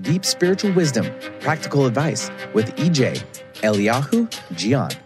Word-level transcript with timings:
deep 0.00 0.24
spiritual 0.24 0.72
wisdom, 0.72 1.06
practical 1.40 1.86
advice 1.86 2.30
with 2.52 2.74
EJ 2.76 3.22
Eliyahu 3.62 4.28
Jian. 4.54 4.96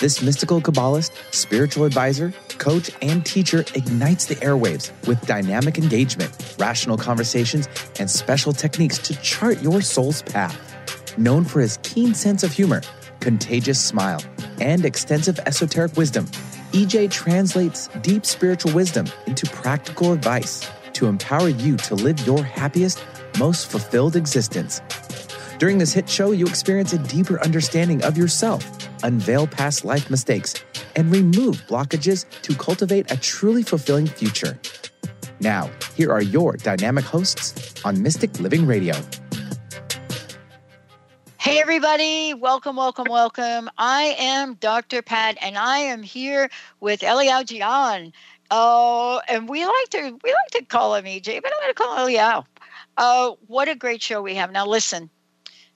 This 0.00 0.20
mystical 0.20 0.60
Kabbalist, 0.60 1.12
spiritual 1.32 1.84
advisor, 1.84 2.32
coach, 2.58 2.90
and 3.02 3.24
teacher 3.24 3.60
ignites 3.74 4.26
the 4.26 4.34
airwaves 4.36 4.90
with 5.06 5.20
dynamic 5.26 5.78
engagement, 5.78 6.56
rational 6.58 6.96
conversations, 6.96 7.68
and 8.00 8.10
special 8.10 8.52
techniques 8.52 8.98
to 8.98 9.14
chart 9.22 9.62
your 9.62 9.80
soul's 9.80 10.22
path. 10.22 10.58
Known 11.16 11.44
for 11.44 11.60
his 11.60 11.78
keen 11.84 12.14
sense 12.14 12.42
of 12.42 12.52
humor, 12.52 12.82
contagious 13.20 13.80
smile, 13.80 14.20
and 14.60 14.84
extensive 14.84 15.38
esoteric 15.46 15.96
wisdom, 15.96 16.26
EJ 16.72 17.10
translates 17.12 17.88
deep 18.00 18.26
spiritual 18.26 18.72
wisdom 18.72 19.06
into 19.26 19.46
practical 19.50 20.12
advice 20.12 20.68
to 20.94 21.06
empower 21.06 21.48
you 21.48 21.76
to 21.76 21.94
live 21.94 22.26
your 22.26 22.42
happiest, 22.42 23.04
most 23.38 23.70
fulfilled 23.70 24.16
existence. 24.16 24.80
During 25.58 25.78
this 25.78 25.92
hit 25.92 26.08
show, 26.08 26.32
you 26.32 26.46
experience 26.46 26.92
a 26.92 26.98
deeper 26.98 27.40
understanding 27.40 28.02
of 28.02 28.18
yourself, 28.18 28.64
unveil 29.04 29.46
past 29.46 29.84
life 29.84 30.10
mistakes, 30.10 30.54
and 30.96 31.10
remove 31.12 31.56
blockages 31.68 32.26
to 32.42 32.54
cultivate 32.54 33.10
a 33.10 33.16
truly 33.16 33.62
fulfilling 33.62 34.06
future. 34.06 34.58
Now, 35.40 35.70
here 35.96 36.12
are 36.12 36.22
your 36.22 36.56
dynamic 36.56 37.04
hosts 37.04 37.74
on 37.84 38.02
Mystic 38.02 38.38
Living 38.40 38.66
Radio. 38.66 38.94
Hey, 41.38 41.60
everybody. 41.60 42.34
Welcome, 42.34 42.76
welcome, 42.76 43.06
welcome. 43.10 43.68
I 43.76 44.14
am 44.18 44.54
Dr. 44.54 45.02
Pat, 45.02 45.36
and 45.42 45.58
I 45.58 45.78
am 45.78 46.02
here 46.02 46.48
with 46.80 47.00
Eliyahu 47.00 47.44
Jian. 47.44 48.12
Oh, 48.52 49.20
and 49.28 49.48
we 49.48 49.64
like 49.64 49.88
to 49.90 50.18
we 50.22 50.30
like 50.30 50.50
to 50.52 50.64
call 50.64 50.94
him 50.94 51.04
EJ, 51.04 51.42
but 51.42 51.52
I'm 51.52 51.60
going 51.60 51.70
to 51.70 51.74
call 51.74 52.06
him 52.06 52.14
Eliyahu. 52.14 52.44
Uh, 52.96 53.32
what 53.46 53.68
a 53.68 53.74
great 53.74 54.02
show 54.02 54.20
we 54.22 54.34
have. 54.34 54.52
Now, 54.52 54.66
listen, 54.66 55.08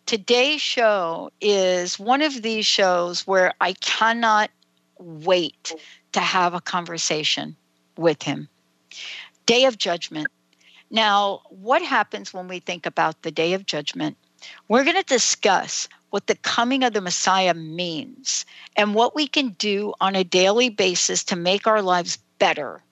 today's 0.05 0.61
show 0.61 1.31
is 1.41 1.99
one 1.99 2.23
of 2.23 2.43
these 2.43 2.67
shows 2.67 3.27
where 3.27 3.55
I 3.61 3.73
cannot 3.75 4.51
wait 4.99 5.75
to 6.13 6.21
have 6.21 6.55
a 6.55 6.61
conversation 6.61 7.57
with 7.97 8.23
him. 8.23 8.49
Day 9.47 9.65
of 9.65 9.79
Judgment. 9.79 10.29
Now, 10.91 11.43
what 11.49 11.83
happens 11.83 12.33
when 12.33 12.49
we 12.49 12.61
think 12.61 12.87
about 12.87 13.23
the 13.23 13.31
Day 13.31 13.53
of 13.55 13.67
Judgment? 13.67 14.17
We're 14.69 14.85
going 14.85 14.97
to 14.97 15.03
discuss 15.03 15.89
what 16.11 16.27
the 16.27 16.37
coming 16.37 16.85
of 16.85 16.93
the 16.93 17.01
Messiah 17.01 17.55
means 17.55 18.45
and 18.77 18.95
what 18.95 19.15
we 19.15 19.27
can 19.27 19.51
do 19.59 19.93
on 20.01 20.15
a 20.15 20.25
daily 20.25 20.69
basis 20.69 21.25
to 21.25 21.37
make 21.37 21.67
our 21.67 21.83
lives 21.83 22.19
better. 22.39 22.83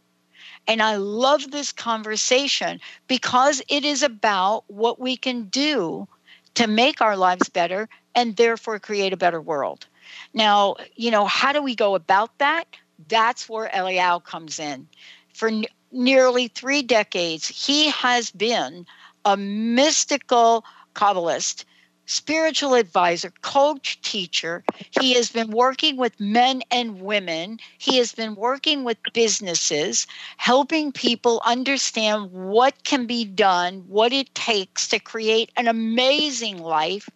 And 0.67 0.83
I 0.83 0.97
love 0.97 1.51
this 1.51 1.73
conversation 1.73 2.81
because 3.07 3.63
it 3.69 3.85
is 3.85 4.03
about 4.03 4.65
what 4.69 4.99
we 5.01 5.17
can 5.17 5.45
do 5.45 6.09
to 6.55 6.67
make 6.67 7.01
our 7.01 7.17
lives 7.17 7.49
better 7.49 7.89
and 8.15 8.37
therefore 8.37 8.79
create 8.79 9.13
a 9.13 9.17
better 9.17 9.41
world. 9.41 9.87
Now, 10.33 10.77
you 10.97 11.11
know, 11.11 11.27
how 11.27 11.53
do 11.53 11.63
we 11.63 11.75
go 11.75 11.95
about 11.95 12.39
that? 12.39 12.65
That's 13.09 13.49
where 13.49 13.69
Eliyahu 13.69 14.25
comes 14.25 14.59
in. 14.59 14.89
For 15.35 15.49
n- 15.49 15.65
nearly 15.93 16.49
three 16.49 16.83
decades, 16.83 17.47
he 17.49 17.91
has 17.91 18.31
been 18.31 18.87
a 19.25 19.37
mystical 19.37 20.65
Kabbalist, 20.95 21.65
spiritual 22.07 22.75
advisor, 22.75 23.31
coach, 23.43 24.01
teacher. 24.03 24.65
He 25.01 25.15
has 25.15 25.31
been 25.31 25.51
working 25.51 25.97
with 25.97 26.19
men 26.21 26.63
and 26.71 27.01
women. 27.01 27.59
He 27.79 27.97
has 27.99 28.13
been 28.13 28.35
working 28.35 28.85
with 28.85 28.99
businesses, 29.13 30.07
helping 30.37 30.93
people 30.93 31.41
understand 31.45 32.31
what 32.33 32.85
can 32.85 33.07
be 33.07 33.25
done, 33.25 33.85
what 33.89 34.13
it 34.13 34.35
takes 34.35 34.89
to 34.89 34.99
create 34.99 35.51
an 35.57 35.69
amazing 35.69 36.59
life. 36.59 37.09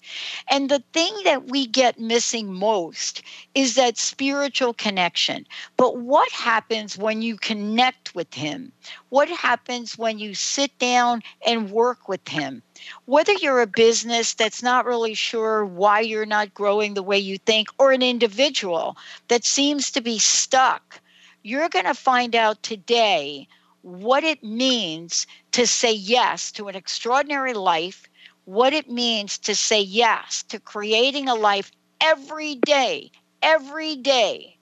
And 0.51 0.69
the 0.69 0.83
thing 0.93 1.15
that 1.25 1.49
we 1.49 1.67
get 1.67 1.99
missing 1.99 2.53
most 2.53 3.23
is 3.55 3.75
that 3.75 3.99
spiritual 3.99 4.75
connection. 4.75 5.47
But 5.77 5.99
what 5.99 6.31
happens 6.33 6.97
when 6.97 7.23
you 7.23 7.37
connect 7.37 8.15
with 8.15 8.33
him? 8.35 8.73
What 9.11 9.29
happens 9.29 9.99
when 9.99 10.19
you 10.19 10.35
sit 10.35 10.77
down 10.79 11.23
and 11.47 11.71
work 11.71 12.09
with 12.09 12.27
him? 12.29 12.63
Whether 13.07 13.33
you're 13.33 13.61
a 13.61 13.67
business 13.67 14.35
that's 14.35 14.63
not 14.63 14.87
really 14.87 15.15
sure 15.15 15.65
why 15.65 16.01
you're 16.01 16.27
not 16.27 16.55
growing 16.55 16.95
the 16.95 17.03
way 17.03 17.19
you 17.19 17.39
think, 17.39 17.69
or 17.79 17.93
an 17.93 18.03
individual 18.03 18.97
that 19.29 19.45
seems 19.45 19.91
to 19.91 20.01
be 20.01 20.19
stuck, 20.19 21.01
you're 21.43 21.69
going 21.69 21.85
to 21.85 21.95
find 21.95 22.35
out 22.35 22.63
today 22.63 23.49
what 23.83 24.25
it 24.25 24.43
means 24.43 25.27
to 25.53 25.67
say 25.67 25.93
yes 25.93 26.53
to 26.53 26.69
an 26.69 26.75
extraordinary 26.75 27.55
life, 27.55 28.09
what 28.45 28.73
it 28.73 28.91
means 28.91 29.39
to 29.39 29.55
say 29.55 29.81
yes 29.81 30.43
to 30.45 30.59
creating 30.59 31.29
a 31.29 31.35
life 31.35 31.71
every 32.01 32.57
day, 32.57 33.11
every 33.43 33.97
day 33.97 34.57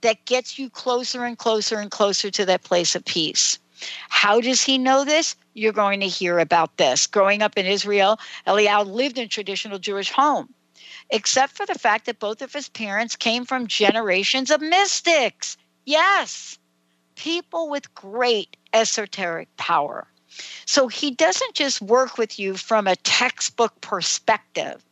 that 0.00 0.24
gets 0.26 0.58
you 0.58 0.70
closer 0.70 1.24
and 1.24 1.38
closer 1.38 1.78
and 1.78 1.90
closer 1.90 2.30
to 2.30 2.44
that 2.46 2.62
place 2.62 2.94
of 2.94 3.04
peace. 3.04 3.58
How 4.08 4.40
does 4.40 4.62
he 4.62 4.78
know 4.78 5.04
this? 5.04 5.36
You're 5.54 5.72
going 5.72 6.00
to 6.00 6.08
hear 6.08 6.38
about 6.38 6.76
this. 6.76 7.06
Growing 7.06 7.42
up 7.42 7.56
in 7.56 7.66
Israel, 7.66 8.18
Eliyahu 8.46 8.86
lived 8.86 9.18
in 9.18 9.24
a 9.24 9.28
traditional 9.28 9.78
Jewish 9.78 10.10
home, 10.10 10.52
except 11.10 11.56
for 11.56 11.66
the 11.66 11.78
fact 11.78 12.06
that 12.06 12.18
both 12.18 12.42
of 12.42 12.52
his 12.52 12.68
parents 12.68 13.16
came 13.16 13.44
from 13.44 13.66
generations 13.66 14.50
of 14.50 14.60
mystics. 14.60 15.56
Yes, 15.84 16.58
people 17.14 17.68
with 17.68 17.94
great 17.94 18.56
esoteric 18.72 19.48
power. 19.56 20.06
So 20.66 20.88
he 20.88 21.10
doesn't 21.10 21.54
just 21.54 21.80
work 21.80 22.18
with 22.18 22.38
you 22.38 22.56
from 22.56 22.86
a 22.86 22.96
textbook 22.96 23.80
perspective, 23.80 24.84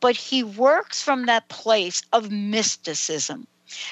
but 0.00 0.16
he 0.16 0.42
works 0.42 1.02
from 1.02 1.26
that 1.26 1.48
place 1.48 2.02
of 2.12 2.30
mysticism, 2.30 3.46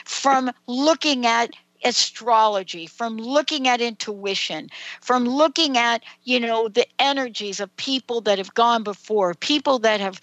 from 0.05 0.51
looking 0.67 1.27
at 1.27 1.51
astrology, 1.85 2.87
from 2.87 3.17
looking 3.17 3.69
at 3.69 3.81
intuition, 3.81 4.69
from 5.01 5.25
looking 5.25 5.77
at, 5.77 6.03
you 6.25 6.39
know, 6.41 6.69
the 6.69 6.87
energies 6.99 7.61
of 7.61 7.75
people 7.77 8.21
that 8.23 8.39
have 8.39 8.55
gone 8.55 8.83
before, 8.83 9.35
people 9.35 9.79
that 9.81 10.01
have 10.01 10.21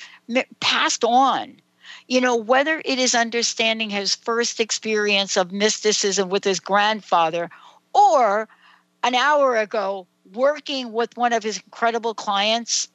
passed 0.60 1.04
on. 1.04 1.58
You 2.08 2.22
know, 2.22 2.36
whether 2.36 2.82
it 2.86 3.00
is 3.00 3.16
understanding 3.16 3.90
his 3.90 4.16
first 4.16 4.60
experience 4.60 5.36
of 5.36 5.52
mysticism 5.52 6.30
with 6.30 6.44
his 6.44 6.60
grandfather 6.60 7.50
or 7.94 8.48
an 9.04 9.16
hour 9.16 9.56
ago 9.58 10.08
working 10.34 10.92
with 10.92 11.16
one 11.18 11.34
of 11.34 11.44
his 11.44 11.58
incredible 11.58 12.14
clients, 12.14 12.88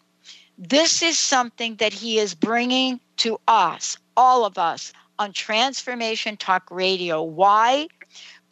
this 0.58 1.02
is 1.02 1.18
something 1.18 1.76
that 1.76 1.92
he 1.92 2.18
is 2.18 2.34
bringing 2.34 3.00
to 3.18 3.38
us, 3.48 3.96
all 4.16 4.44
of 4.44 4.58
us, 4.58 4.92
on 5.18 5.32
Transformation 5.32 6.36
Talk 6.36 6.70
Radio. 6.70 7.22
Why? 7.22 7.88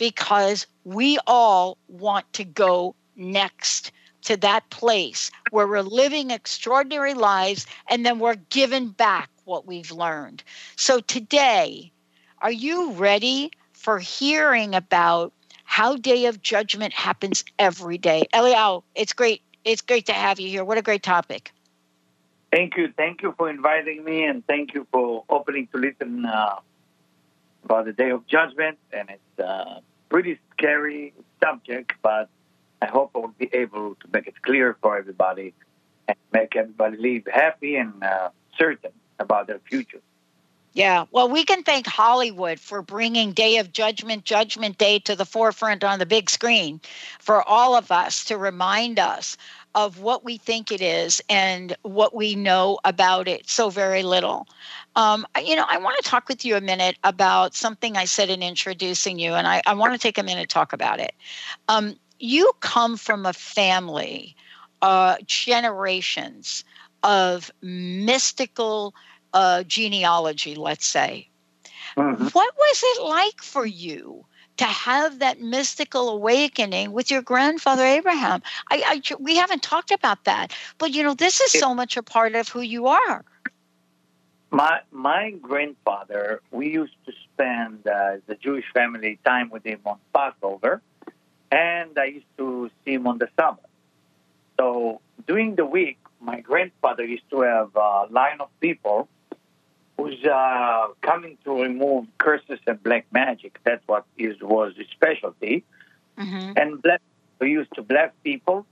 Because 0.01 0.67
we 0.85 1.19
all 1.27 1.77
want 1.87 2.33
to 2.33 2.43
go 2.43 2.97
next 3.17 3.93
to 4.23 4.37
that 4.39 4.69
place 4.71 5.31
where 5.51 5.69
we're 5.69 5.83
living 5.83 6.31
extraordinary 6.31 7.13
lives 7.13 7.67
and 7.91 8.05
then 8.05 8.19
we're 8.19 8.37
given 8.49 8.89
back 8.89 9.29
what 9.45 9.67
we've 9.67 9.93
learned. 9.93 10.43
So 10.77 11.01
today, 11.01 11.93
are 12.41 12.51
you 12.51 12.93
ready 12.93 13.51
for 13.75 13.99
hearing 13.99 14.75
about 14.75 15.35
how 15.65 15.97
day 15.97 16.25
of 16.25 16.41
judgment 16.41 16.95
happens 16.95 17.45
every 17.59 17.99
day? 17.99 18.25
Eliyahu, 18.33 18.83
it's 18.95 19.13
great. 19.13 19.43
It's 19.67 19.83
great 19.83 20.07
to 20.07 20.15
have 20.15 20.41
you 20.41 20.49
here. 20.49 20.65
What 20.65 20.79
a 20.79 20.83
great 20.83 21.03
topic. 21.03 21.53
Thank 22.51 22.79
you. 22.79 22.91
Thank 22.97 23.21
you 23.21 23.35
for 23.37 23.51
inviting 23.51 24.03
me 24.03 24.25
and 24.25 24.47
thank 24.47 24.73
you 24.73 24.87
for 24.91 25.25
opening 25.29 25.69
to 25.73 25.79
listen 25.79 26.25
uh, 26.25 26.57
about 27.65 27.85
the 27.85 27.93
day 27.93 28.11
of 28.11 28.27
judgment. 28.27 28.79
And 28.93 29.11
it's 29.11 29.47
uh, 29.47 29.81
pretty 30.11 30.39
scary 30.53 31.15
subject, 31.43 31.93
but 32.03 32.29
I 32.83 32.87
hope 32.87 33.13
I 33.15 33.19
will 33.19 33.35
be 33.39 33.49
able 33.53 33.95
to 33.95 34.09
make 34.13 34.27
it 34.27 34.43
clear 34.43 34.77
for 34.83 34.99
everybody 34.99 35.55
and 36.07 36.19
make 36.33 36.57
everybody 36.57 36.97
live 36.99 37.23
happy 37.33 37.77
and 37.77 38.03
uh, 38.03 38.31
certain 38.59 38.93
about 39.19 39.47
their 39.47 39.61
future. 39.61 40.01
Yeah, 40.73 41.07
well, 41.11 41.29
we 41.29 41.45
can 41.45 41.65
thank 41.65 41.87
Hollywood 41.89 42.61
for 42.61 42.81
bringing 42.81 43.33
Day 43.33 43.57
of 43.57 43.73
Judgment, 43.73 44.25
Judgment 44.25 44.79
Day 44.79 45.01
to 45.01 45.17
the 45.17 45.25
forefront 45.25 45.83
on 45.83 45.99
the 45.99 46.07
big 46.07 46.31
screen 46.31 46.81
for 47.19 47.43
all 47.43 47.75
of 47.75 47.91
us 47.91 48.25
to 48.27 48.37
remind 48.37 49.01
us 49.01 49.37
of 49.75 50.01
what 50.01 50.25
we 50.25 50.37
think 50.37 50.73
it 50.73 50.81
is 50.81 51.23
and 51.29 51.77
what 51.83 52.15
we 52.15 52.35
know 52.35 52.79
about 52.85 53.29
it 53.29 53.49
so 53.49 53.71
very 53.71 54.03
little. 54.03 54.49
Um, 54.97 55.27
you 55.45 55.55
know, 55.55 55.65
I 55.69 55.79
want 55.79 55.97
to 56.03 56.09
talk 56.09 56.29
with 56.29 56.45
you 56.45 56.57
a 56.57 56.61
minute 56.61 56.97
about 57.05 57.55
something 57.55 57.97
I 57.97 58.05
said 58.05 58.31
in 58.31 58.43
introducing 58.43 59.19
you, 59.19 59.35
and 59.35 59.47
I, 59.47 59.63
I 59.67 59.75
want 59.75 59.93
to 59.93 59.99
take 59.99 60.19
a 60.19 60.23
minute 60.23 60.49
to 60.49 60.55
talk 60.55 60.73
about 60.73 60.99
it. 60.99 61.15
Um, 61.69 61.95
you 62.19 62.51
come 62.61 62.97
from 62.97 63.27
a 63.27 63.33
family, 63.33 64.35
uh, 64.83 65.17
generations 65.27 66.65
of 67.03 67.51
mystical 67.63 68.95
uh, 69.33 69.63
genealogy, 69.63 70.55
let's 70.55 70.87
say. 70.87 71.29
Mm-hmm. 71.97 72.27
What 72.27 72.55
was 72.57 72.83
it 72.85 73.03
like 73.03 73.41
for 73.43 73.67
you 73.67 74.25
to 74.61 74.67
have 74.67 75.21
that 75.21 75.41
mystical 75.41 76.11
awakening 76.11 76.93
with 76.93 77.11
your 77.11 77.23
grandfather 77.23 77.83
Abraham? 77.83 78.43
I, 78.71 79.01
I, 79.11 79.15
we 79.19 79.37
haven't 79.37 79.63
talked 79.63 79.91
about 79.91 80.25
that, 80.25 80.55
but 80.77 80.91
you 80.91 81.03
know, 81.03 81.15
this 81.15 81.41
is 81.41 81.51
so 81.51 81.75
much 81.75 81.97
a 81.97 82.03
part 82.03 82.35
of 82.35 82.47
who 82.51 82.61
you 82.61 82.87
are. 82.89 83.25
My 84.51 84.81
my 84.91 85.31
grandfather, 85.31 86.43
we 86.51 86.69
used 86.71 86.99
to 87.07 87.13
spend 87.25 87.87
uh, 87.87 88.19
the 88.27 88.35
Jewish 88.35 88.67
family 88.75 89.19
time 89.25 89.49
with 89.49 89.65
him 89.65 89.81
on 89.87 89.99
Passover, 90.13 90.83
and 91.51 91.99
I 91.99 92.07
used 92.17 92.37
to 92.37 92.71
see 92.85 92.95
him 92.95 93.07
on 93.07 93.17
the 93.17 93.29
Sabbath. 93.37 93.65
So 94.59 95.01
during 95.27 95.55
the 95.55 95.65
week, 95.65 95.99
my 96.21 96.41
grandfather 96.41 97.05
used 97.05 97.31
to 97.31 97.41
have 97.41 97.71
a 97.77 98.09
line 98.11 98.41
of 98.41 98.51
people 98.61 99.09
who's 100.01 100.25
uh, 100.25 100.89
coming 101.03 101.37
to 101.45 101.63
remove 101.63 102.07
curses 102.19 102.59
and 102.67 102.83
black 102.83 103.07
magic. 103.13 103.59
That's 103.65 103.87
what 103.87 104.05
is 104.17 104.37
was 104.41 104.75
his 104.77 104.87
specialty. 104.89 105.65
Mm-hmm. 106.19 106.53
And 106.57 106.83
bless, 106.83 107.01
we 107.41 107.51
used 107.51 107.75
to 107.75 107.83
bless 107.83 108.11
people 108.25 108.67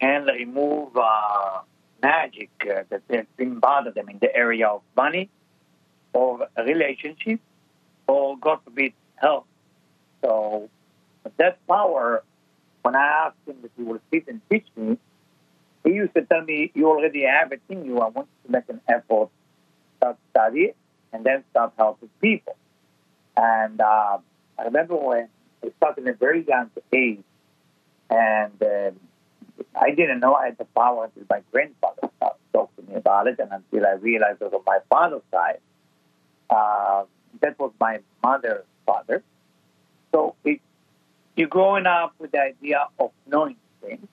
and 0.00 0.26
remove 0.26 0.96
uh, 0.96 1.60
magic 2.02 2.50
uh, 2.62 2.84
that 2.90 3.02
has 3.10 3.26
been 3.36 3.58
bothered 3.58 3.94
them 3.94 4.08
in 4.08 4.18
the 4.18 4.34
area 4.34 4.68
of 4.68 4.82
money 4.96 5.28
or 6.12 6.48
relationship 6.58 7.40
or, 8.06 8.38
God 8.38 8.60
forbid, 8.64 8.92
health. 9.16 9.44
So 10.22 10.68
that 11.36 11.64
power, 11.66 12.22
when 12.82 12.96
I 12.96 13.26
asked 13.26 13.36
him 13.46 13.56
that 13.62 13.70
he 13.76 13.82
will 13.82 14.00
sit 14.12 14.26
and 14.28 14.40
teach 14.50 14.66
me, 14.76 14.98
he 15.84 15.92
used 15.92 16.14
to 16.14 16.22
tell 16.22 16.42
me, 16.42 16.72
you 16.74 16.88
already 16.88 17.22
have 17.24 17.52
it 17.52 17.62
in 17.68 17.84
you. 17.84 17.98
I 18.00 18.08
want 18.08 18.28
you 18.28 18.46
to 18.46 18.52
make 18.52 18.68
an 18.68 18.80
effort 18.88 19.30
start 20.00 20.16
study 20.30 20.72
and 21.12 21.24
then 21.24 21.44
start 21.50 21.72
helping 21.76 22.08
people. 22.20 22.56
And 23.36 23.80
uh, 23.80 24.18
I 24.58 24.62
remember 24.64 24.96
when 24.96 25.28
I 25.62 25.70
started 25.76 26.06
at 26.08 26.14
a 26.14 26.16
very 26.16 26.44
young 26.46 26.70
age, 26.92 27.22
and 28.08 28.62
uh, 28.62 28.90
I 29.78 29.90
didn't 29.90 30.20
know 30.20 30.34
I 30.34 30.46
had 30.46 30.58
the 30.58 30.64
power 30.64 31.04
until 31.04 31.24
my 31.28 31.42
grandfather 31.52 32.08
talking 32.52 32.84
to 32.84 32.90
me 32.90 32.96
about 32.96 33.26
it, 33.28 33.38
and 33.38 33.50
until 33.52 33.86
I 33.86 33.92
realized 33.92 34.40
it 34.40 34.44
was 34.44 34.54
on 34.54 34.62
my 34.66 34.78
father's 34.88 35.22
side. 35.30 35.60
Uh, 36.48 37.04
that 37.40 37.58
was 37.58 37.72
my 37.78 38.00
mother's 38.22 38.64
father. 38.84 39.22
So 40.12 40.34
it, 40.44 40.60
you're 41.36 41.48
growing 41.48 41.86
up 41.86 42.14
with 42.18 42.32
the 42.32 42.40
idea 42.40 42.88
of 42.98 43.12
knowing 43.26 43.56
things. 43.80 44.06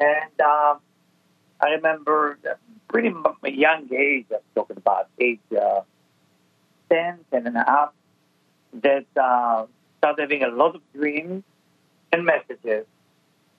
And 0.00 0.40
um, 0.40 0.78
I 1.64 1.70
remember 1.70 2.38
pretty 2.88 3.14
young 3.44 3.88
age, 3.92 4.26
I'm 4.30 4.40
talking 4.54 4.76
about 4.76 5.08
age 5.18 5.40
uh, 5.58 5.80
10, 6.90 7.20
10 7.32 7.46
and 7.46 7.56
a 7.56 7.64
half, 7.66 7.92
that 8.82 9.06
uh, 9.16 9.64
started 9.98 10.22
having 10.22 10.42
a 10.42 10.48
lot 10.48 10.74
of 10.74 10.82
dreams 10.92 11.42
and 12.12 12.26
messages 12.26 12.84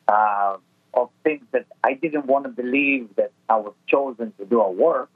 uh, 0.08 0.58
of 0.94 1.10
things 1.24 1.44
that 1.52 1.66
I 1.84 1.94
didn't 1.96 2.28
want 2.28 2.46
to 2.46 2.50
believe 2.50 3.10
that 3.16 3.32
I 3.50 3.56
was 3.58 3.74
chosen 3.88 4.34
to 4.38 4.46
do 4.46 4.62
a 4.62 4.72
work. 4.72 5.10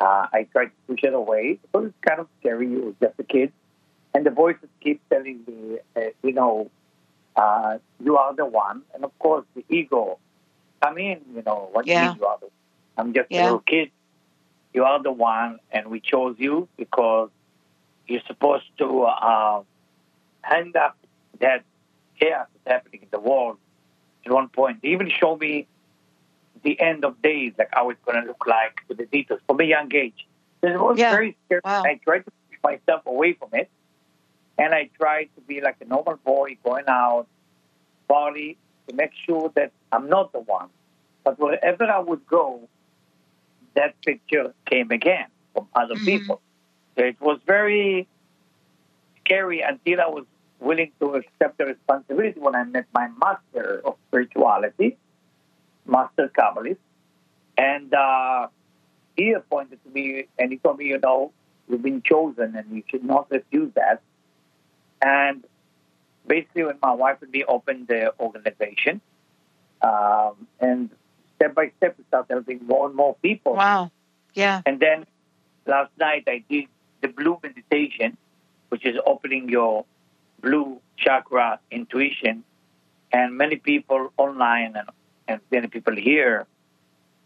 Uh, 0.00 0.28
I 0.32 0.46
tried 0.50 0.66
to 0.66 0.72
push 0.86 1.00
it 1.02 1.12
away 1.12 1.58
because 1.60 1.88
it's 1.88 2.08
kind 2.08 2.20
of 2.20 2.28
scary. 2.40 2.68
You 2.68 2.80
was 2.86 2.94
just 3.02 3.18
a 3.18 3.24
kid. 3.24 3.52
And 4.14 4.24
the 4.24 4.30
voices 4.30 4.70
keep 4.80 5.02
telling 5.10 5.40
me, 5.46 5.78
uh, 5.94 6.10
you 6.22 6.32
know, 6.32 6.70
uh, 7.36 7.78
you 8.02 8.16
are 8.16 8.34
the 8.34 8.46
one. 8.46 8.82
And 8.94 9.04
of 9.04 9.16
course, 9.18 9.44
the 9.54 9.64
ego 9.68 10.18
come 10.80 10.98
in, 10.98 11.20
you 11.34 11.42
know, 11.44 11.68
what 11.72 11.86
yeah. 11.86 12.14
you 12.14 12.24
are 12.24 12.38
the 12.40 12.48
I'm 12.98 13.14
just 13.14 13.30
yeah. 13.30 13.42
a 13.42 13.44
little 13.44 13.60
kid. 13.60 13.90
You 14.74 14.84
are 14.84 15.02
the 15.02 15.12
one, 15.12 15.60
and 15.70 15.88
we 15.88 16.00
chose 16.00 16.36
you 16.38 16.68
because 16.76 17.30
you're 18.06 18.22
supposed 18.26 18.66
to 18.78 19.02
uh, 19.02 19.62
hand 20.42 20.76
up 20.76 20.96
that 21.40 21.64
chaos 22.20 22.48
that's 22.64 22.74
happening 22.74 23.02
in 23.02 23.08
the 23.10 23.20
world 23.20 23.58
at 24.26 24.32
one 24.32 24.48
point. 24.48 24.82
They 24.82 24.88
even 24.88 25.08
show 25.08 25.36
me 25.36 25.66
the 26.62 26.78
end 26.80 27.04
of 27.04 27.22
days, 27.22 27.52
like 27.56 27.68
how 27.72 27.90
it's 27.90 28.00
going 28.04 28.20
to 28.20 28.26
look 28.26 28.44
like 28.46 28.80
with 28.88 28.98
the 28.98 29.06
details 29.06 29.40
from 29.46 29.60
a 29.60 29.64
young 29.64 29.94
age. 29.94 30.26
It 30.62 30.78
was 30.78 30.98
yeah. 30.98 31.12
very 31.12 31.36
scary. 31.46 31.60
Wow. 31.64 31.84
I 31.84 32.00
tried 32.04 32.24
to 32.24 32.32
push 32.50 32.58
myself 32.62 33.06
away 33.06 33.34
from 33.34 33.50
it, 33.52 33.70
and 34.58 34.74
I 34.74 34.90
tried 34.98 35.28
to 35.36 35.40
be 35.42 35.60
like 35.60 35.76
a 35.80 35.84
normal 35.84 36.16
boy 36.16 36.58
going 36.64 36.84
out, 36.88 37.26
party, 38.08 38.58
to 38.88 38.94
make 38.94 39.12
sure 39.24 39.52
that 39.54 39.72
I'm 39.92 40.08
not 40.08 40.32
the 40.32 40.40
one. 40.40 40.68
But 41.24 41.38
wherever 41.38 41.84
I 41.84 41.98
would 41.98 42.26
go, 42.26 42.68
that 43.74 43.94
picture 44.04 44.54
came 44.66 44.90
again 44.90 45.26
from 45.54 45.68
other 45.74 45.94
mm-hmm. 45.94 46.04
people. 46.04 46.40
So 46.96 47.04
it 47.04 47.20
was 47.20 47.38
very 47.46 48.08
scary 49.24 49.60
until 49.60 50.00
I 50.00 50.08
was 50.08 50.24
willing 50.60 50.90
to 51.00 51.14
accept 51.14 51.58
the 51.58 51.66
responsibility 51.66 52.40
when 52.40 52.54
I 52.54 52.64
met 52.64 52.86
my 52.92 53.08
master 53.20 53.80
of 53.84 53.96
spirituality, 54.08 54.96
Master 55.86 56.30
Kabbalist. 56.36 56.78
And 57.56 57.92
uh, 57.94 58.48
he 59.16 59.32
appointed 59.32 59.78
to 59.84 59.90
me 59.90 60.26
and 60.38 60.50
he 60.50 60.58
told 60.58 60.78
me, 60.78 60.86
you 60.86 60.98
know, 60.98 61.32
you've 61.68 61.82
been 61.82 62.02
chosen 62.02 62.56
and 62.56 62.74
you 62.74 62.82
should 62.88 63.04
not 63.04 63.30
refuse 63.30 63.72
that. 63.74 64.00
And 65.00 65.44
basically, 66.26 66.64
when 66.64 66.78
my 66.82 66.92
wife 66.92 67.18
and 67.22 67.30
me 67.30 67.44
opened 67.44 67.88
the 67.88 68.12
organization, 68.18 69.00
um, 69.82 70.46
and 70.60 70.90
step 71.36 71.54
by 71.54 71.70
step, 71.76 71.96
we 71.98 72.04
start 72.04 72.26
helping 72.28 72.66
more 72.66 72.86
and 72.86 72.94
more 72.94 73.14
people. 73.22 73.54
Wow. 73.54 73.90
Yeah. 74.34 74.62
And 74.66 74.80
then 74.80 75.06
last 75.66 75.90
night 75.98 76.24
I 76.26 76.44
did 76.48 76.66
the 77.00 77.08
blue 77.08 77.38
meditation, 77.42 78.16
which 78.68 78.84
is 78.84 78.96
opening 79.06 79.48
your 79.48 79.84
blue 80.40 80.80
chakra 80.96 81.60
intuition. 81.70 82.44
And 83.12 83.38
many 83.38 83.56
people 83.56 84.12
online 84.16 84.76
and, 84.76 84.88
and 85.26 85.40
many 85.50 85.68
people 85.68 85.96
here 85.96 86.46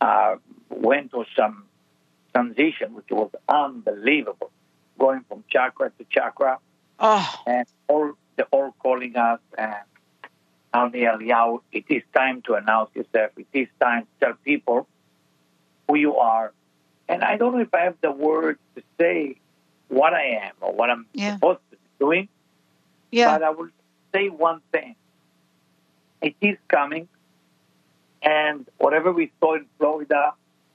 uh, 0.00 0.36
went 0.68 1.10
through 1.10 1.26
some 1.36 1.64
transition, 2.32 2.94
which 2.94 3.10
was 3.10 3.30
unbelievable, 3.48 4.50
going 4.98 5.24
from 5.28 5.44
chakra 5.48 5.90
to 5.98 6.04
chakra. 6.10 6.58
Oh. 6.98 7.34
And 7.46 7.66
all 7.88 8.12
they're 8.36 8.46
all 8.50 8.74
calling 8.78 9.16
us 9.16 9.40
and 9.58 9.74
Almi 10.74 11.02
Eliyahu, 11.02 11.60
it 11.70 11.84
is 11.88 12.02
time 12.14 12.42
to 12.42 12.54
announce 12.54 12.90
yourself. 12.94 13.32
It 13.36 13.46
is 13.52 13.68
time 13.80 14.02
to 14.02 14.26
tell 14.26 14.34
people 14.44 14.86
who 15.86 15.96
you 15.96 16.16
are. 16.16 16.52
And 17.08 17.22
I 17.22 17.36
don't 17.36 17.52
know 17.52 17.60
if 17.60 17.74
I 17.74 17.80
have 17.80 17.96
the 18.00 18.10
words 18.10 18.58
to 18.76 18.82
say 18.98 19.36
what 19.88 20.14
I 20.14 20.46
am 20.46 20.52
or 20.60 20.72
what 20.72 20.88
I'm 20.88 21.06
yeah. 21.12 21.34
supposed 21.34 21.60
to 21.70 21.76
be 21.76 21.82
doing. 21.98 22.28
Yeah. 23.10 23.36
But 23.36 23.42
I 23.42 23.50
will 23.50 23.68
say 24.14 24.28
one 24.30 24.62
thing. 24.72 24.96
It 26.22 26.36
is 26.40 26.56
coming. 26.68 27.08
And 28.22 28.66
whatever 28.78 29.12
we 29.12 29.32
saw 29.40 29.56
in 29.56 29.66
Florida 29.78 30.32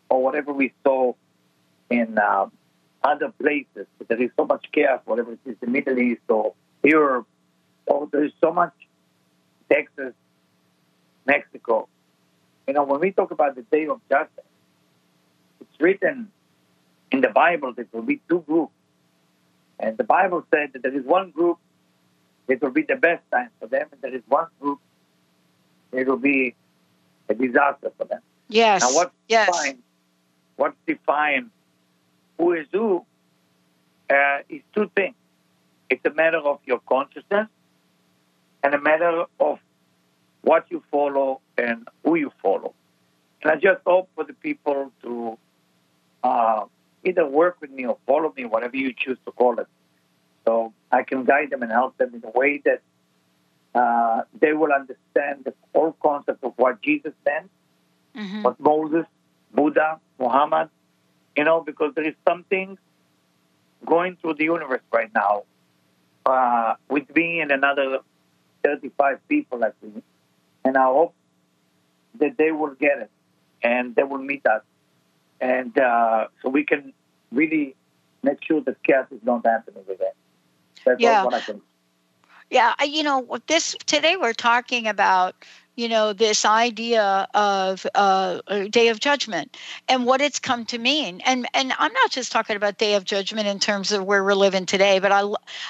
or 0.10 0.22
whatever 0.22 0.54
we 0.54 0.74
saw 0.84 1.14
in 1.90 2.20
uh, 2.20 2.48
other 3.04 3.30
places, 3.30 3.88
there 4.08 4.22
is 4.22 4.30
so 4.36 4.46
much 4.46 4.66
chaos, 4.72 5.02
whatever 5.06 5.32
it 5.32 5.40
is 5.46 5.56
the 5.62 5.68
Middle 5.68 5.98
East 5.98 6.22
or 6.28 6.54
Europe, 6.84 7.28
or 7.88 8.08
there 8.12 8.26
is 8.26 8.34
so 8.42 8.52
much 8.52 8.74
Texas, 9.70 10.14
Mexico. 11.26 11.88
You 12.68 12.74
know, 12.74 12.84
when 12.84 13.00
we 13.00 13.12
talk 13.12 13.32
about 13.32 13.56
the 13.56 13.62
day 13.64 13.88
of 13.88 14.02
justice, 14.10 14.44
it's 15.62 15.82
written 15.82 16.32
in 17.12 17.22
the 17.22 17.30
Bible 17.30 17.74
that 17.74 17.92
there 17.92 18.02
will 18.02 18.08
be 18.08 18.22
two 18.30 18.44
groups. 18.48 18.74
And 19.80 19.98
the 19.98 20.04
Bible 20.04 20.46
said 20.52 20.74
that 20.74 20.82
there 20.82 20.96
is 20.96 21.06
one 21.06 21.32
group 21.32 21.60
it 22.48 22.62
will 22.62 22.72
be 22.72 22.84
the 22.84 22.96
best 22.96 23.24
time 23.30 23.50
for 23.60 23.68
them, 23.68 23.88
and 23.92 24.02
there 24.02 24.16
is 24.16 24.22
one 24.28 24.48
group 24.62 24.80
it 25.92 26.08
will 26.08 26.18
be 26.18 26.56
a 27.30 27.34
disaster 27.34 27.92
for 27.98 28.06
them. 28.06 28.22
Yes. 28.48 28.82
Now, 28.82 28.94
what 28.94 29.12
yes. 29.28 29.48
define 29.48 29.78
what 30.56 30.74
define 30.86 31.52
who 32.38 32.54
is 32.54 32.68
who 32.72 33.06
uh, 34.10 34.40
is 34.50 34.62
two 34.74 34.90
things. 34.96 35.16
It's 35.90 36.06
a 36.06 36.14
matter 36.14 36.38
of 36.38 36.60
your 36.66 36.80
consciousness 36.80 37.48
and 38.68 38.76
a 38.76 38.82
matter 38.82 39.26
of 39.40 39.60
what 40.42 40.66
you 40.70 40.84
follow 40.92 41.42
and 41.58 41.88
who 42.04 42.16
you 42.16 42.32
follow. 42.42 42.74
And 43.42 43.52
I 43.52 43.56
just 43.56 43.82
hope 43.86 44.10
for 44.16 44.24
the 44.24 44.34
people 44.34 44.92
to 45.04 45.38
uh, 46.24 46.66
either 47.04 47.26
work 47.26 47.58
with 47.62 47.72
me 47.72 47.86
or 47.86 47.98
follow 48.06 48.34
me, 48.36 48.44
whatever 48.46 48.76
you 48.76 48.94
choose 48.94 49.18
to 49.26 49.32
call 49.32 49.60
it. 49.60 49.68
So 50.46 50.74
I 50.92 51.04
can 51.04 51.24
guide 51.24 51.50
them 51.52 51.64
and 51.64 51.72
help 51.72 51.98
them 51.98 52.14
in 52.14 52.24
a 52.24 52.38
way 52.38 52.62
that 52.66 52.82
uh, 53.74 54.24
they 54.42 54.52
will 54.52 54.74
understand 54.74 55.46
the 55.46 55.54
whole 55.74 55.96
concept 56.02 56.44
of 56.44 56.54
what 56.58 56.82
Jesus 56.82 57.14
meant 57.26 57.50
mm-hmm. 58.18 58.42
but 58.42 58.60
Moses, 58.60 59.06
Buddha, 59.54 60.00
Muhammad, 60.20 60.70
you 61.38 61.44
know, 61.44 61.62
because 61.62 61.94
there 61.96 62.08
is 62.08 62.16
something 62.28 62.78
going 63.86 64.18
through 64.18 64.34
the 64.34 64.46
universe 64.46 64.82
right 64.92 65.12
now 65.14 65.44
uh, 66.26 66.74
with 66.90 67.14
me 67.16 67.40
and 67.40 67.52
another 67.52 68.00
35 68.64 69.28
people, 69.28 69.64
I 69.64 69.72
think. 69.82 70.04
And 70.64 70.78
I 70.78 70.86
hope 70.86 71.14
that 72.20 72.38
they 72.38 72.52
will 72.52 72.76
get 72.76 73.00
it 73.00 73.12
and 73.64 73.96
they 73.96 74.04
will 74.04 74.18
meet 74.18 74.46
us. 74.46 74.64
And 75.40 75.78
uh, 75.78 76.28
so 76.42 76.50
we 76.50 76.64
can 76.64 76.94
really 77.32 77.76
make 78.24 78.44
sure 78.44 78.62
that 78.62 78.82
chaos 78.84 79.08
is 79.12 79.22
not 79.24 79.46
happening 79.46 79.84
again. 79.84 80.08
That's 80.86 81.02
yeah. 81.02 81.24
what 81.24 81.34
I 81.34 81.42
can. 81.42 81.62
Yeah, 82.50 82.74
you 82.84 83.04
know, 83.04 83.38
this 83.48 83.76
today 83.86 84.16
we're 84.16 84.34
talking 84.34 84.88
about 84.88 85.36
you 85.78 85.88
know 85.88 86.12
this 86.14 86.44
idea 86.46 87.28
of 87.36 87.86
uh, 87.96 88.42
day 88.70 88.90
of 88.90 89.00
judgment 89.00 89.56
and 89.88 90.06
what 90.06 90.22
it's 90.22 90.40
come 90.40 90.66
to 90.66 90.78
mean. 90.80 91.22
And 91.26 91.48
and 91.54 91.74
i'm 91.80 91.94
not 91.94 92.12
just 92.12 92.32
talking 92.32 92.56
about 92.58 92.78
day 92.78 92.96
of 92.96 93.06
judgment 93.06 93.48
in 93.48 93.60
terms 93.60 93.92
of 93.92 94.04
where 94.04 94.24
we're 94.24 94.34
living 94.36 94.66
today 94.66 95.00
but 95.00 95.12
i 95.12 95.24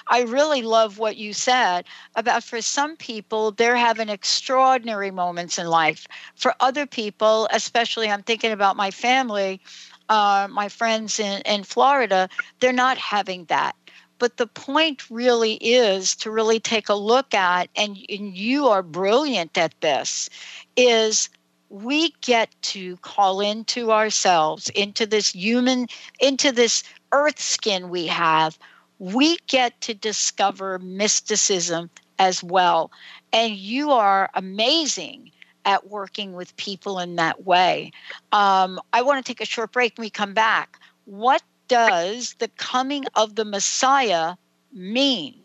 i 0.07 0.21
really 0.23 0.61
love 0.63 0.97
what 0.97 1.17
you 1.17 1.33
said 1.33 1.85
about 2.15 2.43
for 2.43 2.61
some 2.61 2.95
people 2.97 3.51
they're 3.51 3.75
having 3.75 4.09
extraordinary 4.09 5.11
moments 5.11 5.57
in 5.59 5.67
life. 5.67 6.07
For 6.35 6.53
other 6.59 6.87
people 6.87 7.47
especially 7.51 8.09
i'm 8.09 8.23
thinking 8.23 8.51
about 8.51 8.77
my 8.77 8.91
family 8.91 9.61
uh, 10.09 10.47
my 10.49 10.69
friends 10.69 11.19
in, 11.19 11.41
in 11.43 11.63
florida 11.63 12.29
they're 12.59 12.73
not 12.73 12.97
having 12.97 13.45
that 13.45 13.75
but 14.19 14.37
the 14.37 14.47
point 14.47 15.09
really 15.09 15.55
is 15.55 16.15
to 16.17 16.31
really 16.31 16.59
take 16.59 16.89
a 16.89 16.95
look 16.95 17.33
at, 17.33 17.69
and, 17.75 17.97
and 18.09 18.35
you 18.35 18.67
are 18.67 18.83
brilliant 18.83 19.57
at 19.57 19.79
this, 19.81 20.29
is 20.75 21.29
we 21.69 22.13
get 22.21 22.49
to 22.61 22.97
call 22.97 23.41
into 23.41 23.91
ourselves, 23.91 24.69
into 24.69 25.05
this 25.05 25.33
human, 25.33 25.87
into 26.19 26.51
this 26.51 26.83
earth 27.11 27.39
skin 27.39 27.89
we 27.89 28.07
have. 28.07 28.57
We 28.99 29.37
get 29.47 29.79
to 29.81 29.93
discover 29.93 30.79
mysticism 30.79 31.89
as 32.19 32.43
well. 32.43 32.91
And 33.33 33.53
you 33.53 33.91
are 33.91 34.29
amazing 34.33 35.31
at 35.65 35.89
working 35.89 36.33
with 36.33 36.55
people 36.55 36.97
in 36.97 37.17
that 37.17 37.45
way. 37.45 37.91
Um, 38.31 38.79
I 38.93 39.01
want 39.01 39.23
to 39.23 39.29
take 39.29 39.41
a 39.41 39.45
short 39.45 39.73
break 39.73 39.95
we 39.97 40.09
come 40.09 40.33
back. 40.33 40.79
What 41.05 41.43
does 41.67 42.35
the 42.39 42.47
coming 42.47 43.05
of 43.15 43.35
the 43.35 43.45
Messiah 43.45 44.35
mean? 44.71 45.35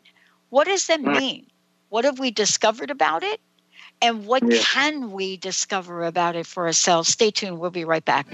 What 0.50 0.66
does 0.66 0.86
that 0.86 1.00
mm. 1.00 1.18
mean? 1.18 1.46
What 1.88 2.04
have 2.04 2.18
we 2.18 2.30
discovered 2.30 2.90
about 2.90 3.22
it? 3.22 3.40
And 4.00 4.26
what 4.26 4.42
yeah. 4.42 4.60
can 4.60 5.12
we 5.12 5.36
discover 5.36 6.04
about 6.04 6.34
it 6.34 6.46
for 6.46 6.66
ourselves? 6.66 7.08
Stay 7.08 7.30
tuned. 7.30 7.60
We'll 7.60 7.70
be 7.70 7.84
right 7.84 8.04
back. 8.04 8.26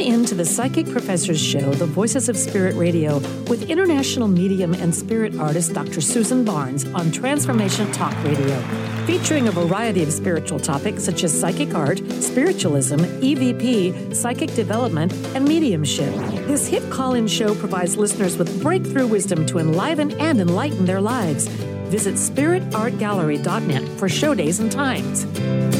In 0.00 0.24
to 0.24 0.34
the 0.34 0.44
Psychic 0.44 0.90
Professors 0.90 1.40
Show, 1.40 1.72
The 1.72 1.86
Voices 1.86 2.28
of 2.28 2.36
Spirit 2.36 2.74
Radio, 2.76 3.18
with 3.48 3.68
international 3.68 4.28
medium 4.28 4.72
and 4.74 4.94
spirit 4.94 5.38
artist 5.38 5.74
Dr. 5.74 6.00
Susan 6.00 6.44
Barnes 6.44 6.86
on 6.94 7.10
Transformation 7.12 7.90
Talk 7.92 8.14
Radio, 8.24 8.60
featuring 9.06 9.48
a 9.48 9.50
variety 9.50 10.02
of 10.02 10.12
spiritual 10.12 10.58
topics 10.58 11.04
such 11.04 11.24
as 11.24 11.38
psychic 11.38 11.74
art, 11.74 11.98
spiritualism, 12.22 12.96
EVP, 12.96 14.14
psychic 14.14 14.52
development, 14.54 15.12
and 15.34 15.46
mediumship. 15.46 16.14
This 16.46 16.66
hit 16.66 16.88
call 16.90 17.14
in 17.14 17.26
show 17.26 17.54
provides 17.54 17.96
listeners 17.96 18.36
with 18.36 18.62
breakthrough 18.62 19.06
wisdom 19.06 19.44
to 19.46 19.58
enliven 19.58 20.12
and 20.20 20.40
enlighten 20.40 20.84
their 20.84 21.00
lives. 21.00 21.48
Visit 21.88 22.14
spiritartgallery.net 22.14 23.98
for 23.98 24.08
show 24.08 24.34
days 24.34 24.60
and 24.60 24.70
times. 24.70 25.79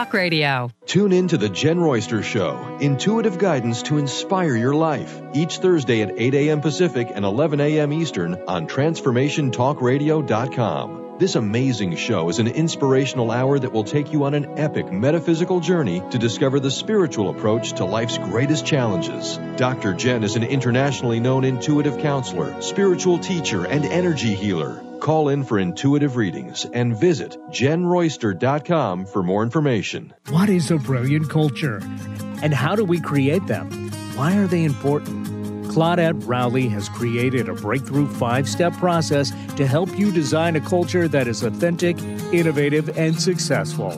Talk 0.00 0.14
Radio. 0.14 0.70
Tune 0.86 1.12
in 1.12 1.28
to 1.28 1.36
The 1.36 1.50
Jen 1.50 1.78
Royster 1.78 2.22
Show, 2.22 2.78
intuitive 2.80 3.36
guidance 3.36 3.82
to 3.82 3.98
inspire 3.98 4.56
your 4.56 4.74
life, 4.74 5.20
each 5.34 5.58
Thursday 5.58 6.00
at 6.00 6.18
8 6.18 6.32
a.m. 6.32 6.62
Pacific 6.62 7.08
and 7.14 7.22
11 7.22 7.60
a.m. 7.60 7.92
Eastern 7.92 8.42
on 8.48 8.66
TransformationTalkRadio.com. 8.66 11.09
This 11.20 11.34
amazing 11.34 11.96
show 11.96 12.30
is 12.30 12.38
an 12.38 12.46
inspirational 12.46 13.30
hour 13.30 13.58
that 13.58 13.74
will 13.74 13.84
take 13.84 14.10
you 14.10 14.24
on 14.24 14.32
an 14.32 14.58
epic 14.58 14.90
metaphysical 14.90 15.60
journey 15.60 16.02
to 16.12 16.18
discover 16.18 16.60
the 16.60 16.70
spiritual 16.70 17.28
approach 17.28 17.74
to 17.74 17.84
life's 17.84 18.16
greatest 18.16 18.64
challenges. 18.64 19.38
Dr. 19.56 19.92
Jen 19.92 20.24
is 20.24 20.36
an 20.36 20.44
internationally 20.44 21.20
known 21.20 21.44
intuitive 21.44 21.98
counselor, 21.98 22.62
spiritual 22.62 23.18
teacher, 23.18 23.66
and 23.66 23.84
energy 23.84 24.34
healer. 24.34 24.82
Call 25.00 25.28
in 25.28 25.44
for 25.44 25.58
intuitive 25.58 26.16
readings 26.16 26.64
and 26.64 26.96
visit 26.96 27.36
jenroyster.com 27.50 29.04
for 29.04 29.22
more 29.22 29.42
information. 29.42 30.14
What 30.30 30.48
is 30.48 30.70
a 30.70 30.78
brilliant 30.78 31.28
culture? 31.28 31.82
And 32.42 32.54
how 32.54 32.76
do 32.76 32.86
we 32.86 32.98
create 32.98 33.46
them? 33.46 33.90
Why 34.16 34.38
are 34.38 34.46
they 34.46 34.64
important? 34.64 35.39
Claudette 35.70 36.26
Rowley 36.26 36.68
has 36.68 36.88
created 36.88 37.48
a 37.48 37.54
breakthrough 37.54 38.08
five 38.08 38.48
step 38.48 38.72
process 38.72 39.30
to 39.54 39.64
help 39.64 39.96
you 39.96 40.10
design 40.10 40.56
a 40.56 40.60
culture 40.60 41.06
that 41.06 41.28
is 41.28 41.44
authentic, 41.44 41.96
innovative, 42.32 42.98
and 42.98 43.20
successful. 43.20 43.90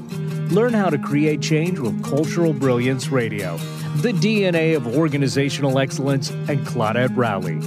Learn 0.51 0.75
how 0.75 0.91
to 0.91 0.99
create 0.99 1.41
change 1.41 1.79
with 1.79 2.05
Cultural 2.05 2.53
Brilliance 2.53 3.09
Radio, 3.09 3.57
the 4.03 4.13
DNA 4.13 4.77
of 4.77 4.87
organizational 4.87 5.79
excellence, 5.79 6.29
and 6.29 6.61
Claudette 6.67 7.17
Rowley. 7.17 7.59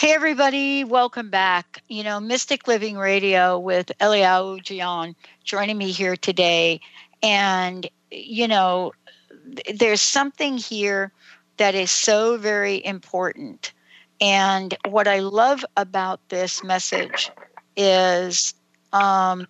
Hey, 0.07 0.13
everybody, 0.13 0.85
welcome 0.85 1.31
back. 1.31 1.83
You 1.89 2.05
know, 2.05 2.21
Mystic 2.21 2.69
Living 2.69 2.97
Radio 2.97 3.59
with 3.59 3.91
Eliyahu 4.01 4.63
Jian 4.63 5.17
joining 5.43 5.77
me 5.77 5.91
here 5.91 6.15
today. 6.15 6.81
And, 7.25 7.91
you 8.13 8.47
know, 8.47 8.93
there's 9.75 10.01
something 10.01 10.59
here 10.59 11.11
that 11.57 11.75
is 11.75 11.91
so 11.91 12.37
very 12.39 12.85
important. 12.87 13.73
And 14.21 14.77
what 14.87 15.09
I 15.09 15.19
love 15.19 15.65
about 15.77 16.21
this 16.29 16.63
message 16.63 17.33
is 17.77 18.55
um, 18.93 19.49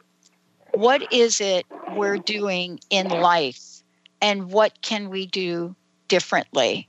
what 0.73 1.13
is 1.13 1.39
it 1.39 1.67
we're 1.95 2.17
doing 2.17 2.81
in 2.89 3.09
life 3.09 3.83
and 4.23 4.51
what 4.51 4.81
can 4.81 5.11
we 5.11 5.27
do 5.27 5.77
differently? 6.09 6.89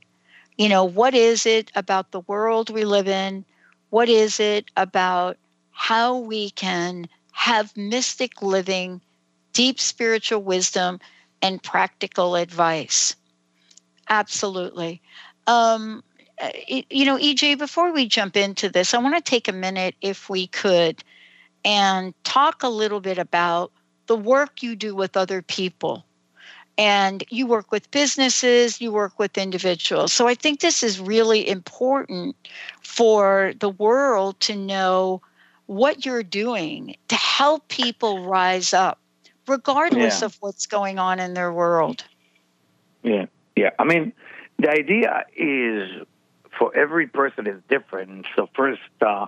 You 0.56 0.70
know, 0.70 0.86
what 0.86 1.14
is 1.14 1.44
it 1.44 1.70
about 1.74 2.12
the 2.12 2.20
world 2.20 2.70
we 2.70 2.86
live 2.86 3.08
in? 3.08 3.44
What 3.90 4.08
is 4.08 4.40
it 4.40 4.70
about 4.76 5.36
how 5.70 6.18
we 6.18 6.50
can 6.50 7.08
have 7.32 7.76
mystic 7.76 8.42
living, 8.42 9.00
deep 9.52 9.80
spiritual 9.80 10.42
wisdom, 10.42 11.00
and 11.40 11.62
practical 11.62 12.36
advice? 12.36 13.14
Absolutely. 14.08 15.00
Um, 15.46 16.02
you 16.66 17.04
know, 17.04 17.16
EJ, 17.18 17.58
before 17.58 17.92
we 17.92 18.06
jump 18.06 18.36
into 18.36 18.68
this, 18.68 18.94
I 18.94 18.98
want 18.98 19.16
to 19.16 19.22
take 19.30 19.48
a 19.48 19.52
minute, 19.52 19.94
if 20.00 20.28
we 20.28 20.46
could, 20.46 21.02
and 21.64 22.14
talk 22.24 22.62
a 22.62 22.68
little 22.68 23.00
bit 23.00 23.18
about 23.18 23.72
the 24.06 24.16
work 24.16 24.62
you 24.62 24.76
do 24.76 24.94
with 24.94 25.16
other 25.16 25.42
people. 25.42 26.04
And 26.78 27.24
you 27.28 27.46
work 27.48 27.72
with 27.72 27.90
businesses, 27.90 28.80
you 28.80 28.92
work 28.92 29.18
with 29.18 29.36
individuals. 29.36 30.12
So 30.12 30.28
I 30.28 30.34
think 30.34 30.60
this 30.60 30.84
is 30.84 31.00
really 31.00 31.48
important 31.48 32.36
for 32.82 33.52
the 33.58 33.68
world 33.68 34.38
to 34.40 34.54
know 34.54 35.20
what 35.66 36.06
you're 36.06 36.22
doing 36.22 36.96
to 37.08 37.16
help 37.16 37.66
people 37.66 38.24
rise 38.24 38.72
up, 38.72 39.00
regardless 39.48 40.20
yeah. 40.20 40.26
of 40.26 40.36
what's 40.38 40.66
going 40.66 41.00
on 41.00 41.18
in 41.18 41.34
their 41.34 41.52
world. 41.52 42.04
Yeah, 43.02 43.26
yeah. 43.56 43.70
I 43.78 43.84
mean, 43.84 44.12
the 44.58 44.70
idea 44.70 45.24
is 45.36 46.06
for 46.56 46.74
every 46.76 47.08
person 47.08 47.48
is 47.48 47.60
different. 47.68 48.26
So 48.36 48.48
first, 48.54 48.80
uh, 49.04 49.26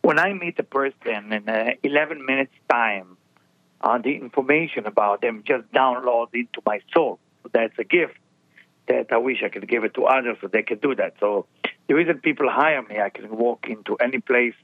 when 0.00 0.18
I 0.18 0.32
meet 0.32 0.58
a 0.58 0.62
person 0.62 1.32
in 1.32 1.48
uh, 1.48 1.72
11 1.82 2.24
minutes 2.24 2.52
time, 2.70 3.17
uh, 3.80 3.98
the 3.98 4.14
information 4.16 4.86
about 4.86 5.20
them 5.20 5.42
just 5.46 5.70
downloads 5.72 6.34
into 6.34 6.60
my 6.66 6.80
soul. 6.94 7.18
So 7.42 7.50
that's 7.52 7.78
a 7.78 7.84
gift 7.84 8.14
that 8.88 9.12
I 9.12 9.18
wish 9.18 9.42
I 9.44 9.48
could 9.48 9.68
give 9.68 9.84
it 9.84 9.94
to 9.94 10.04
others 10.04 10.38
so 10.40 10.48
they 10.48 10.62
could 10.62 10.80
do 10.80 10.94
that. 10.94 11.14
So 11.20 11.46
the 11.86 11.94
reason 11.94 12.18
people 12.18 12.50
hire 12.50 12.82
me, 12.82 13.00
I 13.00 13.10
can 13.10 13.36
walk 13.36 13.66
into 13.68 13.96
any 13.96 14.18
place 14.18 14.54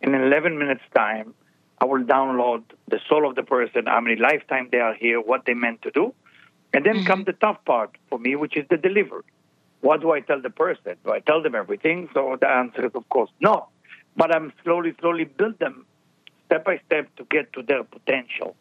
in 0.00 0.14
11 0.14 0.58
minutes 0.58 0.82
time. 0.94 1.34
I 1.80 1.86
will 1.86 2.04
download 2.04 2.62
the 2.88 3.00
soul 3.08 3.28
of 3.28 3.36
the 3.36 3.42
person, 3.42 3.86
how 3.86 4.00
many 4.00 4.16
lifetime 4.16 4.68
they 4.70 4.78
are 4.78 4.94
here, 4.94 5.20
what 5.20 5.46
they 5.46 5.54
meant 5.54 5.82
to 5.82 5.90
do. 5.90 6.14
And 6.72 6.84
then 6.84 6.96
mm-hmm. 6.96 7.06
comes 7.06 7.26
the 7.26 7.32
tough 7.32 7.64
part 7.64 7.96
for 8.08 8.18
me, 8.18 8.36
which 8.36 8.56
is 8.56 8.66
the 8.68 8.76
delivery. 8.76 9.24
What 9.80 10.02
do 10.02 10.12
I 10.12 10.20
tell 10.20 10.40
the 10.40 10.50
person? 10.50 10.96
Do 11.04 11.12
I 11.12 11.20
tell 11.20 11.42
them 11.42 11.54
everything? 11.54 12.10
So 12.12 12.36
the 12.40 12.48
answer 12.48 12.84
is, 12.84 12.92
of 12.94 13.08
course, 13.08 13.30
no. 13.40 13.68
But 14.14 14.34
I'm 14.34 14.52
slowly, 14.62 14.94
slowly 15.00 15.24
build 15.24 15.58
them 15.58 15.86
step 16.50 16.64
by 16.64 16.80
step 16.86 17.14
to 17.16 17.24
get 17.30 17.52
to 17.52 17.62
their 17.62 17.84
potential. 17.84 18.56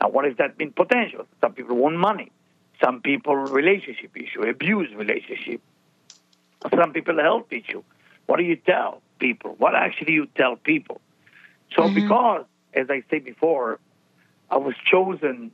Now, 0.00 0.08
what 0.08 0.24
does 0.24 0.36
that 0.38 0.56
mean? 0.58 0.72
Potential. 0.72 1.26
Some 1.40 1.52
people 1.52 1.76
want 1.76 1.96
money. 1.96 2.30
Some 2.82 3.00
people 3.00 3.34
relationship 3.34 4.16
issue, 4.16 4.42
abuse 4.42 4.94
relationship. 4.94 5.60
Some 6.74 6.92
people 6.92 7.18
health 7.18 7.46
issue. 7.50 7.82
What 8.26 8.36
do 8.38 8.44
you 8.44 8.56
tell 8.56 9.02
people? 9.18 9.54
What 9.58 9.74
actually 9.74 10.12
you 10.14 10.26
tell 10.36 10.56
people? 10.56 11.00
So, 11.74 11.82
mm-hmm. 11.82 11.94
because, 11.94 12.44
as 12.72 12.86
I 12.88 13.02
said 13.10 13.24
before, 13.24 13.80
I 14.50 14.56
was 14.58 14.74
chosen 14.90 15.50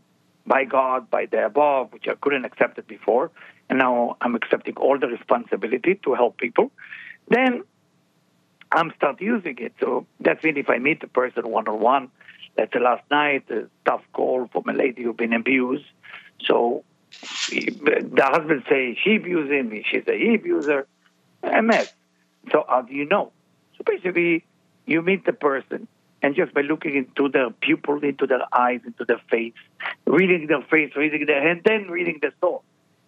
by 0.46 0.64
God, 0.64 1.10
by 1.10 1.26
the 1.26 1.46
above, 1.46 1.92
which 1.92 2.08
I 2.08 2.14
couldn't 2.14 2.44
accept 2.44 2.78
it 2.78 2.86
before, 2.86 3.30
and 3.68 3.78
now 3.78 4.16
I'm 4.20 4.34
accepting 4.34 4.76
all 4.76 4.98
the 4.98 5.06
responsibility 5.06 5.94
to 6.04 6.14
help 6.14 6.36
people, 6.38 6.70
then 7.28 7.62
I'm 8.72 8.92
start 8.96 9.20
using 9.20 9.56
it. 9.58 9.74
So 9.80 10.06
that's 10.20 10.42
means 10.44 10.58
if 10.58 10.70
I 10.70 10.78
meet 10.78 11.02
a 11.02 11.08
person 11.08 11.48
one 11.48 11.68
on 11.68 11.80
one, 11.80 12.10
let's 12.56 12.72
say 12.72 12.80
last 12.80 13.02
night, 13.10 13.44
a 13.50 13.66
tough 13.84 14.02
call 14.12 14.48
from 14.52 14.68
a 14.68 14.72
lady 14.72 15.02
who's 15.02 15.16
been 15.16 15.32
abused. 15.32 15.84
So 16.44 16.84
the 17.50 18.22
husband 18.22 18.64
say 18.68 18.98
she 19.02 19.16
abused 19.16 19.50
him, 19.50 19.70
she 19.84 20.02
say 20.02 20.18
he 20.18 20.34
abused 20.34 20.68
her, 20.68 20.86
a 21.42 21.62
mess. 21.62 21.92
So 22.52 22.64
how 22.68 22.82
do 22.82 22.94
you 22.94 23.06
know? 23.06 23.32
So 23.76 23.84
basically, 23.84 24.44
you 24.86 25.02
meet 25.02 25.24
the 25.26 25.32
person, 25.32 25.88
and 26.22 26.34
just 26.34 26.54
by 26.54 26.62
looking 26.62 26.94
into 26.96 27.28
their 27.28 27.50
pupil, 27.50 28.02
into 28.02 28.26
their 28.26 28.42
eyes, 28.52 28.80
into 28.84 29.04
their 29.04 29.20
face, 29.30 29.54
reading 30.06 30.46
their 30.46 30.62
face, 30.62 30.94
reading 30.96 31.26
their 31.26 31.42
hand, 31.42 31.62
then 31.64 31.88
reading 31.88 32.18
their 32.20 32.32
soul 32.40 32.62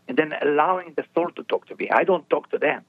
and 0.08 0.16
then 0.16 0.32
allowing 0.42 0.94
the 0.96 1.04
soul 1.14 1.30
to 1.36 1.42
talk 1.44 1.66
to 1.68 1.76
me. 1.76 1.88
I 1.90 2.04
don't 2.04 2.28
talk 2.28 2.50
to 2.50 2.58
them. 2.58 2.82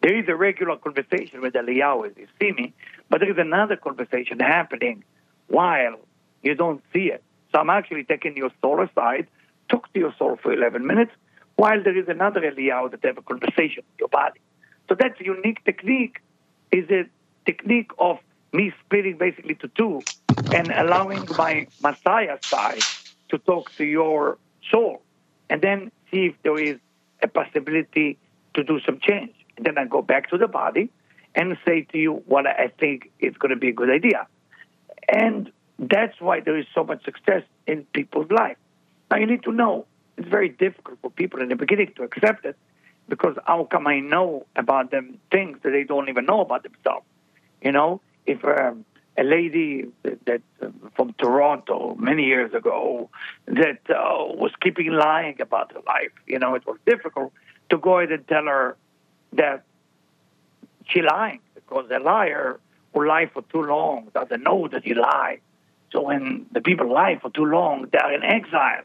There 0.00 0.16
is 0.16 0.28
a 0.28 0.36
regular 0.36 0.76
conversation 0.76 1.40
with 1.40 1.54
Eliyahu 1.54 2.10
as 2.10 2.16
you 2.16 2.26
see 2.40 2.52
me, 2.52 2.72
but 3.10 3.20
there 3.20 3.30
is 3.30 3.38
another 3.38 3.76
conversation 3.76 4.38
happening 4.38 5.04
while 5.48 5.96
you 6.42 6.54
don't 6.54 6.82
see 6.92 7.06
it. 7.06 7.22
So 7.52 7.58
I'm 7.58 7.70
actually 7.70 8.04
taking 8.04 8.36
your 8.36 8.50
soul 8.60 8.82
aside, 8.82 9.26
talk 9.68 9.92
to 9.92 9.98
your 9.98 10.14
soul 10.18 10.38
for 10.40 10.52
11 10.52 10.86
minutes, 10.86 11.12
while 11.56 11.82
there 11.82 11.96
is 11.96 12.08
another 12.08 12.40
Eliyahu 12.40 12.92
that 12.92 13.04
have 13.04 13.18
a 13.18 13.22
conversation 13.22 13.82
with 13.88 13.98
your 13.98 14.08
body. 14.08 14.40
So 14.88 14.94
that's 14.98 15.20
a 15.20 15.24
unique 15.24 15.64
technique, 15.64 16.20
is 16.70 16.88
a 16.90 17.04
technique 17.44 17.90
of 17.98 18.18
me 18.52 18.72
splitting 18.84 19.18
basically 19.18 19.56
to 19.56 19.68
two 19.68 20.00
and 20.52 20.70
allowing 20.70 21.26
my 21.36 21.66
Messiah 21.82 22.38
side 22.48 22.82
to 23.30 23.38
talk 23.38 23.74
to 23.76 23.84
your 23.84 24.38
soul. 24.70 25.02
And 25.50 25.60
then 25.60 25.90
see 26.10 26.26
if 26.26 26.34
there 26.42 26.58
is 26.58 26.78
a 27.22 27.28
possibility 27.28 28.18
to 28.54 28.62
do 28.62 28.80
some 28.86 29.00
change. 29.00 29.34
Then 29.60 29.78
I 29.78 29.84
go 29.84 30.02
back 30.02 30.30
to 30.30 30.38
the 30.38 30.48
body 30.48 30.90
and 31.34 31.56
say 31.66 31.82
to 31.92 31.98
you 31.98 32.12
what 32.26 32.46
I 32.46 32.72
think 32.78 33.10
is 33.20 33.36
going 33.36 33.50
to 33.50 33.56
be 33.56 33.68
a 33.68 33.72
good 33.72 33.90
idea. 33.90 34.26
And 35.08 35.50
that's 35.78 36.20
why 36.20 36.40
there 36.40 36.58
is 36.58 36.66
so 36.74 36.84
much 36.84 37.04
success 37.04 37.42
in 37.66 37.84
people's 37.92 38.30
life. 38.30 38.56
Now 39.10 39.18
you 39.18 39.26
need 39.26 39.42
to 39.44 39.52
know 39.52 39.86
it's 40.16 40.28
very 40.28 40.48
difficult 40.48 40.98
for 41.00 41.10
people 41.10 41.40
in 41.40 41.48
the 41.48 41.56
beginning 41.56 41.92
to 41.96 42.02
accept 42.02 42.44
it 42.44 42.56
because 43.08 43.36
how 43.46 43.64
come 43.64 43.86
I 43.86 44.00
know 44.00 44.46
about 44.56 44.90
them 44.90 45.18
things 45.30 45.58
that 45.62 45.70
they 45.70 45.84
don't 45.84 46.08
even 46.08 46.26
know 46.26 46.40
about 46.40 46.64
themselves? 46.64 47.06
You 47.62 47.72
know, 47.72 48.00
if 48.26 48.44
um, 48.44 48.84
a 49.18 49.24
lady 49.24 49.86
that, 50.04 50.24
that 50.26 50.42
uh, 50.62 50.68
from 50.96 51.12
Toronto 51.14 51.96
many 51.98 52.24
years 52.24 52.54
ago 52.54 53.10
that 53.46 53.80
uh, 53.90 54.24
was 54.34 54.52
keeping 54.62 54.92
lying 54.92 55.40
about 55.40 55.72
her 55.72 55.80
life. 55.86 56.12
You 56.26 56.38
know, 56.38 56.54
it 56.54 56.64
was 56.66 56.78
difficult 56.86 57.32
to 57.70 57.78
go 57.78 57.98
ahead 57.98 58.12
and 58.12 58.26
tell 58.28 58.44
her 58.44 58.76
that 59.32 59.64
she 60.88 61.02
lying 61.02 61.40
because 61.54 61.86
a 61.90 61.98
liar 61.98 62.60
who 62.94 63.06
lie 63.06 63.26
for 63.26 63.42
too 63.42 63.62
long 63.62 64.08
doesn't 64.14 64.42
know 64.42 64.68
that 64.68 64.84
he 64.84 64.94
lie. 64.94 65.38
So 65.92 66.02
when 66.02 66.46
the 66.52 66.60
people 66.60 66.92
lie 66.92 67.18
for 67.20 67.30
too 67.30 67.44
long, 67.44 67.88
they're 67.92 68.12
in 68.12 68.22
exile. 68.22 68.82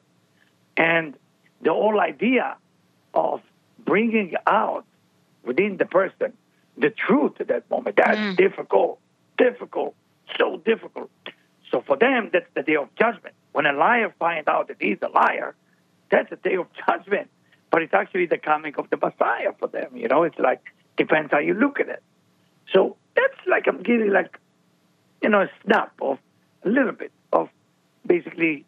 And 0.78 1.16
the 1.62 1.72
whole 1.72 2.00
idea 2.00 2.58
of 3.14 3.42
bringing 3.86 4.34
out 4.48 4.86
within 5.44 5.78
the 5.78 5.86
person 5.86 6.34
the 6.78 6.90
truth 6.90 7.34
at 7.40 7.50
that 7.50 7.70
moment, 7.70 7.96
that's 7.98 8.18
mm. 8.18 8.36
difficult, 8.36 9.00
difficult 9.38 9.96
so 10.38 10.58
difficult. 10.58 11.10
So 11.72 11.82
for 11.82 11.98
them, 11.98 12.30
that's 12.32 12.46
the 12.56 12.64
day 12.64 12.76
of 12.76 12.94
judgment. 12.96 13.36
When 13.52 13.66
a 13.66 13.74
liar 13.74 14.14
finds 14.20 14.48
out 14.48 14.68
that 14.68 14.78
he's 14.80 14.98
a 15.02 15.10
liar, 15.10 15.56
that's 16.12 16.30
the 16.30 16.36
day 16.36 16.56
of 16.56 16.68
judgment. 16.88 17.30
But 17.74 17.82
it's 17.82 17.94
actually 17.96 18.28
the 18.28 18.38
coming 18.38 18.76
of 18.78 18.88
the 18.92 18.98
Messiah 18.98 19.52
for 19.58 19.68
them. 19.68 19.98
You 19.98 20.08
know, 20.08 20.22
it's 20.22 20.38
like 20.38 20.62
depends 20.96 21.32
how 21.32 21.40
you 21.40 21.56
look 21.56 21.80
at 21.80 21.90
it. 21.90 22.04
So 22.72 22.98
that's 23.16 23.40
like 23.48 23.66
I'm 23.68 23.82
giving 23.82 24.12
like, 24.12 24.38
you 25.24 25.30
know, 25.30 25.42
a 25.42 25.50
snap 25.64 25.92
of 26.00 26.20
a 26.64 26.70
little 26.70 26.92
bit 26.92 27.12
of 27.32 27.50
basically 28.06 28.64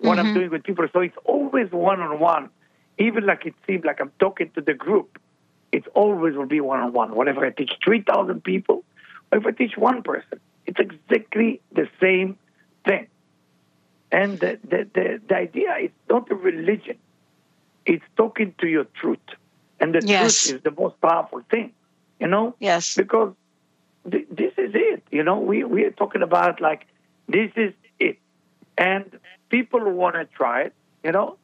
what 0.00 0.18
mm-hmm. 0.18 0.26
I'm 0.26 0.34
doing 0.34 0.50
with 0.50 0.64
people. 0.64 0.88
So 0.92 0.98
it's 0.98 1.16
always 1.24 1.70
one 1.70 2.00
on 2.00 2.18
one, 2.18 2.50
even 2.98 3.24
like 3.26 3.46
it 3.46 3.54
seems 3.64 3.84
like 3.84 4.00
I'm 4.00 4.10
talking 4.18 4.50
to 4.56 4.60
the 4.60 4.74
group. 4.74 5.20
It 5.70 5.84
always 5.94 6.34
will 6.34 6.46
be 6.46 6.60
one 6.60 6.80
on 6.80 6.92
one. 6.92 7.14
Whatever 7.14 7.46
I 7.46 7.50
teach 7.50 7.74
three 7.84 8.02
thousand 8.02 8.42
people, 8.42 8.82
or 9.30 9.38
if 9.38 9.46
I 9.46 9.52
teach 9.52 9.76
one 9.76 10.02
person, 10.02 10.40
it's 10.66 10.80
exactly 10.80 11.60
the 11.70 11.88
same 12.00 12.36
thing. 12.84 13.06
And 14.10 14.40
the, 14.40 14.58
the, 14.64 14.88
the, 14.92 15.20
the 15.28 15.36
idea 15.36 15.76
is 15.80 15.90
not 16.10 16.28
a 16.28 16.34
religion, 16.34 16.98
it's 17.86 18.04
talking 18.16 18.54
to 18.58 18.66
your 18.66 18.84
truth. 18.84 19.18
And 19.80 19.94
the 19.94 20.02
yes. 20.04 20.46
truth 20.46 20.56
is 20.56 20.62
the 20.62 20.70
most 20.70 21.00
powerful 21.00 21.42
thing, 21.50 21.72
you 22.20 22.28
know? 22.28 22.54
Yes. 22.60 22.94
Because 22.94 23.34
th- 24.10 24.28
this 24.30 24.52
is 24.56 24.72
it, 24.74 25.02
you 25.10 25.24
know? 25.24 25.38
We, 25.38 25.64
we 25.64 25.84
are 25.84 25.90
talking 25.90 26.22
about 26.22 26.60
like, 26.60 26.86
this 27.28 27.50
is 27.56 27.72
it. 27.98 28.18
And 28.78 29.18
people 29.48 29.80
want 29.90 30.14
to 30.14 30.24
try 30.24 30.62
it, 30.62 30.74
you 31.02 31.12
know? 31.12 31.36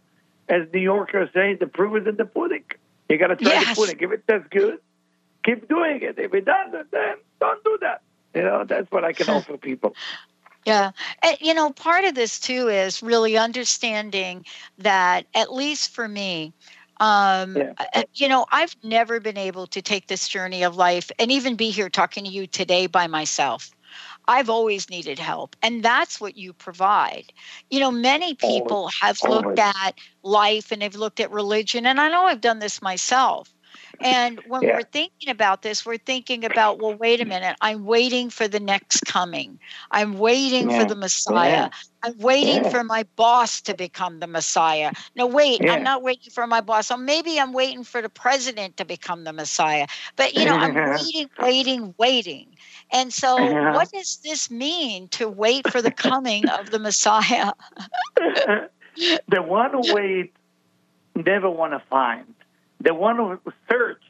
As 0.48 0.62
New 0.72 0.80
Yorkers 0.80 1.30
say, 1.34 1.54
the 1.54 1.66
proof 1.66 2.00
is 2.00 2.08
in 2.08 2.16
the 2.16 2.24
pudding. 2.24 2.64
You 3.08 3.18
got 3.18 3.28
to 3.28 3.36
try 3.36 3.52
yes. 3.52 3.68
the 3.68 3.74
pudding. 3.74 3.98
If 4.00 4.12
it 4.12 4.28
tastes 4.28 4.48
good, 4.50 4.78
keep 5.44 5.68
doing 5.68 6.00
it. 6.02 6.18
If 6.18 6.32
it 6.32 6.44
doesn't, 6.44 6.90
then 6.90 7.16
don't 7.40 7.64
do 7.64 7.78
that. 7.82 8.02
You 8.34 8.42
know, 8.42 8.64
that's 8.64 8.90
what 8.90 9.04
I 9.04 9.12
can 9.12 9.28
offer 9.34 9.56
people. 9.56 9.94
Yeah. 10.68 10.92
And, 11.22 11.36
you 11.40 11.54
know, 11.54 11.70
part 11.72 12.04
of 12.04 12.14
this 12.14 12.38
too 12.38 12.68
is 12.68 13.02
really 13.02 13.36
understanding 13.38 14.44
that, 14.78 15.26
at 15.34 15.52
least 15.52 15.90
for 15.90 16.08
me, 16.08 16.54
um, 17.00 17.62
Yeah. 17.62 17.72
uh, 17.78 18.02
you 18.14 18.28
know, 18.28 18.46
I've 18.52 18.74
never 18.82 19.20
been 19.20 19.38
able 19.38 19.66
to 19.68 19.82
take 19.82 20.08
this 20.08 20.28
journey 20.28 20.62
of 20.64 20.76
life 20.76 21.10
and 21.18 21.30
even 21.32 21.56
be 21.56 21.70
here 21.70 21.88
talking 21.88 22.24
to 22.24 22.30
you 22.30 22.46
today 22.46 22.86
by 22.86 23.06
myself. 23.06 23.70
I've 24.28 24.50
always 24.50 24.90
needed 24.90 25.18
help, 25.18 25.56
and 25.62 25.82
that's 25.84 26.20
what 26.20 26.36
you 26.36 26.52
provide. 26.54 27.32
You 27.70 27.80
know, 27.80 27.90
many 27.90 28.34
people 28.34 28.90
have 29.02 29.18
looked 29.24 29.58
always. 29.58 29.58
at 29.58 29.94
life 30.22 30.72
and 30.72 30.82
they've 30.82 30.94
looked 30.94 31.20
at 31.20 31.30
religion, 31.30 31.86
and 31.86 32.00
I 32.00 32.08
know 32.10 32.24
I've 32.26 32.40
done 32.40 32.60
this 32.60 32.82
myself. 32.82 33.54
And 34.02 34.38
when 34.46 34.62
Yeah. 34.62 34.76
we're 34.76 34.82
thinking 34.82 35.28
about 35.28 35.62
this, 35.62 35.84
we're 35.84 35.98
thinking 35.98 36.44
about, 36.44 36.80
well, 36.80 36.94
wait 36.94 37.20
a 37.20 37.24
minute, 37.24 37.56
I'm 37.60 37.84
waiting 37.84 38.30
for 38.30 38.46
the 38.46 38.60
next 38.60 39.06
coming. 39.06 39.58
I'm 39.90 40.18
waiting 40.18 40.70
Yeah. 40.70 40.78
for 40.78 40.84
the 40.84 40.94
Messiah. 40.94 41.50
Yeah. 41.50 41.68
I'm 42.04 42.18
waiting 42.18 42.62
for 42.70 42.84
my 42.84 43.04
boss 43.16 43.60
to 43.62 43.74
become 43.74 44.20
the 44.20 44.28
Messiah. 44.28 44.92
No, 45.16 45.26
wait. 45.26 45.60
I'm 45.68 45.82
not 45.82 46.02
waiting 46.02 46.30
for 46.30 46.46
my 46.46 46.60
boss. 46.60 46.86
So 46.86 46.96
maybe 46.96 47.40
I'm 47.40 47.52
waiting 47.52 47.82
for 47.82 48.00
the 48.00 48.08
president 48.08 48.76
to 48.76 48.84
become 48.84 49.24
the 49.24 49.32
Messiah. 49.32 49.86
But, 50.16 50.34
you 50.34 50.46
know, 50.46 50.56
I'm 50.56 50.74
waiting, 50.84 51.28
waiting, 51.40 51.94
waiting. 51.98 52.54
And 52.92 53.12
so, 53.12 53.58
what 53.72 53.90
does 53.90 54.18
this 54.22 54.50
mean 54.50 55.08
to 55.08 55.28
wait 55.28 55.66
for 55.66 55.82
the 55.82 55.90
coming 55.90 56.48
of 56.48 56.70
the 56.70 56.78
Messiah? 56.78 57.52
the 59.28 59.42
one 59.42 59.72
who 59.72 59.82
wait 59.82 60.32
never 61.16 61.50
want 61.50 61.72
to 61.72 61.82
find. 61.90 62.34
The 62.80 62.94
one 62.94 63.16
who 63.16 63.38
search 63.70 64.02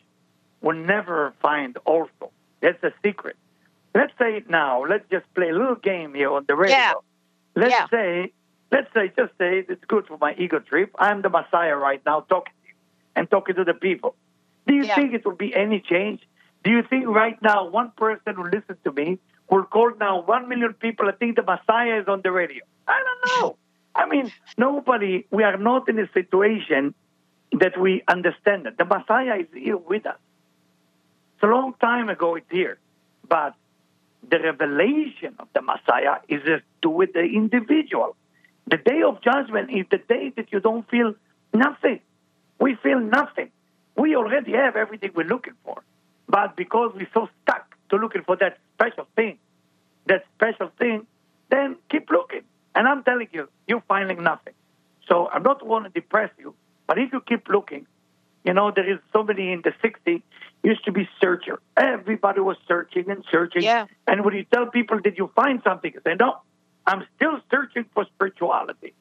will 0.60 0.76
never 0.76 1.34
find 1.40 1.76
also. 1.84 2.32
That's 2.60 2.80
the 2.80 2.92
secret. 3.04 3.36
Let's 3.94 4.12
say 4.18 4.42
now, 4.48 4.84
let's 4.84 5.04
just 5.10 5.26
play 5.34 5.48
a 5.50 5.52
little 5.52 5.76
game 5.76 6.14
here 6.14 6.30
on 6.30 6.44
the 6.46 6.54
radio. 6.56 6.76
Yeah. 6.76 6.92
Let's 7.56 7.70
Yeah. 7.72 7.86
say, 7.88 8.32
let's 8.70 8.92
say, 8.92 9.12
just 9.16 9.32
say 9.38 9.64
it's 9.68 9.84
good 9.86 10.06
for 10.06 10.18
my 10.18 10.34
ego 10.36 10.58
trip. 10.60 10.94
I'm 10.98 11.22
the 11.22 11.30
Messiah 11.30 11.76
right 11.76 12.02
now 12.04 12.20
talking 12.20 12.52
to 12.62 12.68
you 12.68 12.74
and 13.16 13.30
talking 13.30 13.54
to 13.56 13.64
the 13.64 13.74
people. 13.74 14.14
Do 14.66 14.74
you 14.74 14.84
Yeah. 14.84 14.94
think 14.94 15.14
it 15.14 15.24
will 15.24 15.36
be 15.36 15.54
any 15.54 15.80
change? 15.80 16.20
Do 16.64 16.70
you 16.70 16.82
think 16.82 17.06
right 17.06 17.40
now 17.42 17.68
one 17.68 17.92
person 17.92 18.34
who 18.34 18.44
listens 18.44 18.78
to 18.84 18.92
me 18.92 19.18
will 19.48 19.64
call 19.64 19.92
now 19.98 20.20
one 20.22 20.48
million 20.48 20.74
people? 20.74 21.08
I 21.08 21.12
think 21.12 21.36
the 21.36 21.42
Messiah 21.42 22.00
is 22.00 22.08
on 22.08 22.20
the 22.22 22.30
radio. 22.32 22.64
I 22.86 23.02
don't 23.06 23.22
know. 23.40 23.56
I 23.94 24.06
mean, 24.06 24.30
nobody. 24.58 25.24
We 25.30 25.42
are 25.44 25.56
not 25.56 25.88
in 25.88 25.98
a 25.98 26.08
situation 26.12 26.94
that 27.52 27.78
we 27.80 28.02
understand 28.08 28.66
that 28.66 28.78
The 28.78 28.84
Messiah 28.84 29.40
is 29.40 29.46
here 29.54 29.76
with 29.76 30.06
us. 30.06 30.18
It's 31.34 31.42
a 31.42 31.46
long 31.46 31.74
time 31.80 32.08
ago. 32.08 32.34
It's 32.34 32.50
here, 32.50 32.78
but 33.28 33.54
the 34.28 34.38
revelation 34.40 35.36
of 35.38 35.48
the 35.54 35.62
Messiah 35.62 36.16
is 36.28 36.42
to 36.82 36.88
with 36.90 37.12
the 37.12 37.20
individual. 37.20 38.16
The 38.66 38.76
day 38.76 39.02
of 39.02 39.22
judgment 39.22 39.70
is 39.70 39.86
the 39.90 39.98
day 39.98 40.32
that 40.36 40.52
you 40.52 40.60
don't 40.60 40.88
feel 40.90 41.14
nothing. 41.54 42.00
We 42.58 42.74
feel 42.74 43.00
nothing. 43.00 43.50
We 43.96 44.16
already 44.16 44.52
have 44.52 44.76
everything 44.76 45.12
we're 45.14 45.26
looking 45.26 45.54
for. 45.64 45.82
But 46.28 46.56
because 46.56 46.92
we're 46.94 47.08
so 47.14 47.28
stuck 47.42 47.74
to 47.90 47.96
looking 47.96 48.22
for 48.24 48.36
that 48.36 48.58
special 48.74 49.06
thing, 49.16 49.38
that 50.06 50.24
special 50.34 50.70
thing, 50.78 51.06
then 51.50 51.76
keep 51.90 52.10
looking. 52.10 52.42
And 52.74 52.86
I'm 52.86 53.02
telling 53.02 53.28
you, 53.32 53.48
you're 53.66 53.82
finding 53.88 54.22
nothing. 54.22 54.54
So 55.08 55.28
I'm 55.32 55.42
not 55.42 55.66
want 55.66 55.86
to 55.86 55.90
depress 55.90 56.30
you, 56.38 56.54
but 56.88 56.98
if 56.98 57.12
you 57.12 57.20
keep 57.20 57.48
looking, 57.48 57.86
you 58.44 58.54
know, 58.54 58.72
there 58.74 58.90
is 58.90 58.98
somebody 59.12 59.52
in 59.52 59.62
the 59.62 59.72
60s 59.84 60.22
used 60.64 60.84
to 60.86 60.92
be 60.92 61.08
searcher. 61.20 61.60
Everybody 61.76 62.40
was 62.40 62.56
searching 62.66 63.10
and 63.10 63.24
searching. 63.30 63.62
Yeah. 63.62 63.86
And 64.06 64.24
when 64.24 64.34
you 64.34 64.44
tell 64.52 64.66
people, 64.66 64.98
did 64.98 65.18
you 65.18 65.30
find 65.36 65.62
something? 65.62 65.92
They 65.94 66.12
say, 66.12 66.16
no, 66.18 66.38
I'm 66.86 67.06
still 67.16 67.40
searching 67.50 67.84
for 67.94 68.06
spirituality. 68.14 68.94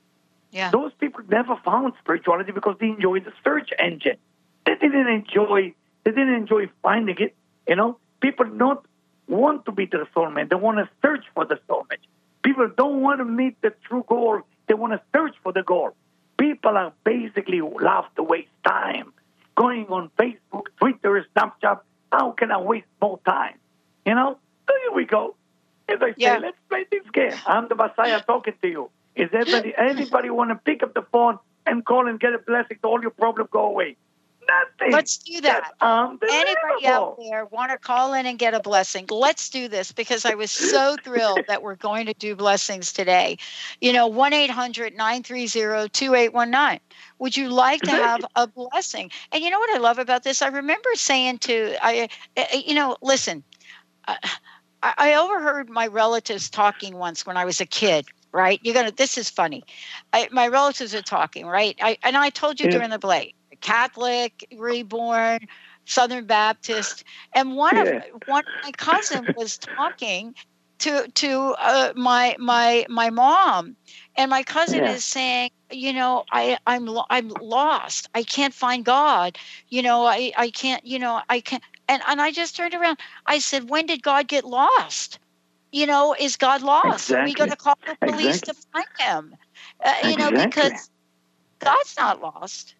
Yeah. 0.51 0.69
Those 0.71 0.91
people 0.99 1.21
never 1.29 1.55
found 1.63 1.93
spirituality 2.01 2.51
because 2.51 2.75
they 2.79 2.87
enjoyed 2.87 3.25
the 3.25 3.33
search 3.43 3.69
engine. 3.79 4.17
They 4.65 4.75
didn't 4.75 5.07
enjoy. 5.07 5.73
They 6.03 6.11
didn't 6.11 6.35
enjoy 6.35 6.69
finding 6.83 7.17
it. 7.19 7.35
You 7.67 7.75
know, 7.75 7.97
people 8.21 8.45
don't 8.45 8.85
want 9.27 9.65
to 9.65 9.71
meet 9.71 9.91
their 9.91 10.05
soulmate. 10.15 10.49
They 10.49 10.55
want 10.55 10.77
to 10.77 10.89
search 11.01 11.25
for 11.33 11.45
the 11.45 11.59
soulmate. 11.69 12.03
People 12.43 12.69
don't 12.75 13.01
want 13.01 13.19
to 13.19 13.25
meet 13.25 13.61
the 13.61 13.73
true 13.87 14.05
goal. 14.07 14.41
They 14.67 14.73
want 14.73 14.93
to 14.93 15.01
search 15.13 15.35
for 15.43 15.53
the 15.53 15.63
goal. 15.63 15.95
People 16.37 16.77
are 16.77 16.93
basically 17.03 17.61
love 17.61 18.05
to 18.15 18.23
waste 18.23 18.49
time 18.65 19.13
going 19.55 19.87
on 19.87 20.11
Facebook, 20.19 20.65
Twitter, 20.79 21.25
Snapchat. 21.35 21.79
How 22.11 22.31
can 22.31 22.51
I 22.51 22.59
waste 22.61 22.85
more 23.01 23.19
time? 23.25 23.55
You 24.05 24.15
know, 24.15 24.37
so 24.67 24.73
here 24.83 24.95
we 24.95 25.05
go. 25.05 25.35
As 25.89 25.99
I 26.01 26.11
say, 26.11 26.15
Yeah. 26.17 26.37
let's 26.37 26.57
play 26.69 26.85
this 26.91 27.03
game. 27.11 27.33
I'm 27.45 27.67
the 27.67 27.75
Messiah 27.75 28.21
talking 28.21 28.53
to 28.61 28.67
you. 28.67 28.89
Is 29.15 29.29
anybody 29.33 29.73
anybody 29.75 30.29
want 30.29 30.51
to 30.51 30.55
pick 30.55 30.83
up 30.83 30.93
the 30.93 31.01
phone 31.11 31.39
and 31.65 31.83
call 31.83 32.07
and 32.07 32.19
get 32.19 32.33
a 32.33 32.39
blessing 32.39 32.77
all 32.83 33.01
your 33.01 33.11
problems 33.11 33.49
go 33.51 33.65
away? 33.65 33.97
Nothing. 34.47 34.93
Let's 34.93 35.17
do 35.17 35.41
that. 35.41 35.73
Anybody 35.81 36.87
out 36.87 37.17
there 37.19 37.45
want 37.45 37.71
to 37.71 37.77
call 37.77 38.13
in 38.13 38.25
and 38.25 38.39
get 38.39 38.53
a 38.53 38.59
blessing? 38.59 39.05
Let's 39.09 39.49
do 39.49 39.67
this 39.67 39.91
because 39.91 40.25
I 40.25 40.35
was 40.35 40.51
so 40.51 40.97
thrilled 41.03 41.47
that 41.47 41.61
we're 41.63 41.75
going 41.75 42.05
to 42.07 42.13
do 42.19 42.35
blessings 42.35 42.93
today. 42.93 43.37
You 43.81 43.93
know, 43.93 44.07
1 44.07 44.33
800 44.33 44.95
930 44.95 45.89
2819. 45.89 46.79
Would 47.19 47.35
you 47.37 47.49
like 47.49 47.83
to 47.83 47.91
have 47.91 48.25
a 48.35 48.47
blessing? 48.47 49.11
And 49.31 49.43
you 49.43 49.49
know 49.49 49.59
what 49.59 49.75
I 49.75 49.79
love 49.79 49.99
about 49.99 50.23
this? 50.23 50.41
I 50.41 50.47
remember 50.47 50.89
saying 50.95 51.39
to, 51.39 51.75
I, 51.85 52.07
I- 52.37 52.63
you 52.65 52.73
know, 52.75 52.97
listen, 53.01 53.43
I, 54.07 54.93
I 54.97 55.13
overheard 55.15 55.69
my 55.69 55.87
relatives 55.87 56.49
talking 56.49 56.95
once 56.97 57.25
when 57.25 57.37
I 57.37 57.45
was 57.45 57.59
a 57.61 57.65
kid. 57.65 58.05
Right, 58.33 58.59
you're 58.61 58.75
gonna. 58.75 58.91
This 58.91 59.17
is 59.17 59.29
funny. 59.29 59.63
I, 60.13 60.27
my 60.31 60.47
relatives 60.49 60.93
are 60.93 61.01
talking, 61.01 61.47
right? 61.47 61.75
I, 61.81 61.97
and 62.03 62.15
I 62.17 62.29
told 62.29 62.59
you 62.59 62.67
Yeah. 62.67 62.73
during 62.73 62.89
the 62.91 62.99
break, 62.99 63.35
Catholic, 63.67 64.47
reborn, 64.57 65.39
Southern 65.85 66.25
Baptist, 66.25 67.03
and 67.33 67.55
one 67.55 67.77
Yeah. 67.77 67.83
of 67.87 67.93
one 68.25 68.39
of 68.41 68.53
my 68.63 68.71
cousin 68.77 69.29
was 69.35 69.57
talking 69.77 70.33
to 70.79 71.07
to 71.15 71.55
uh, 71.59 71.93
my 71.95 72.35
my 72.39 72.85
my 72.89 73.09
mom, 73.09 73.75
and 74.17 74.29
my 74.29 74.43
cousin 74.43 74.85
Yeah. 74.85 74.95
is 74.95 75.05
saying, 75.05 75.49
you 75.71 75.93
know, 75.93 76.23
I 76.31 76.57
I'm 76.67 76.89
I'm 77.09 77.29
lost. 77.29 78.09
I 78.15 78.23
can't 78.23 78.53
find 78.53 78.85
God. 78.85 79.37
You 79.69 79.81
know, 79.83 80.05
I 80.05 80.31
I 80.37 80.49
can't. 80.51 80.85
You 80.85 80.99
know, 80.99 81.21
I 81.29 81.41
can't. 81.41 81.63
And 81.89 82.01
and 82.07 82.21
I 82.21 82.31
just 82.31 82.55
turned 82.55 82.75
around. 82.75 82.99
I 83.25 83.39
said, 83.39 83.69
when 83.69 83.87
did 83.87 84.03
God 84.03 84.27
get 84.27 84.45
lost? 84.45 85.19
You 85.71 85.87
know, 85.87 86.15
is 86.19 86.37
God 86.37 86.61
lost? 86.63 87.11
Are 87.11 87.19
we 87.21 87.33
Exactly. 87.33 87.35
going 87.35 87.51
to 87.51 87.57
call 87.57 87.75
the 87.85 87.97
police 88.05 88.41
to 88.43 88.55
find 88.73 88.87
him? 88.99 89.35
Uh, 89.83 89.95
you 90.03 90.17
know, 90.17 90.31
because 90.31 90.89
God's 91.59 91.95
not 91.99 92.21
lost. 92.21 92.76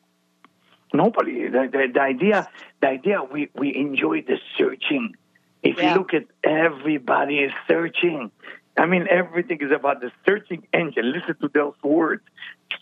Nobody. 0.94 1.48
The, 1.50 1.70
the, 1.72 1.88
the 1.94 2.02
idea, 2.02 2.50
the 2.82 2.88
idea, 2.88 3.22
we, 3.24 3.50
we 3.56 3.76
enjoy 3.76 4.22
the 4.22 4.38
searching. 4.58 5.16
If 5.64 5.78
Yeah. 5.78 5.94
you 5.94 6.00
look 6.00 6.14
at 6.14 6.24
everybody 6.44 7.40
is 7.40 7.52
searching. 7.68 8.32
I 8.78 8.86
mean, 8.86 9.08
everything 9.10 9.58
is 9.62 9.72
about 9.72 10.02
the 10.02 10.12
searching 10.26 10.68
engine. 10.72 11.12
Listen 11.12 11.36
to 11.42 11.50
those 11.52 11.74
words, 11.84 12.22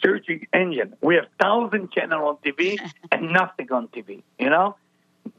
searching 0.04 0.46
engine. 0.54 0.94
We 1.02 1.16
have 1.16 1.26
thousand 1.40 1.92
channel 1.94 2.28
on 2.28 2.38
TV 2.46 2.78
and 3.12 3.32
nothing 3.32 3.72
on 3.72 3.88
TV. 3.88 4.22
You 4.38 4.50
know, 4.50 4.76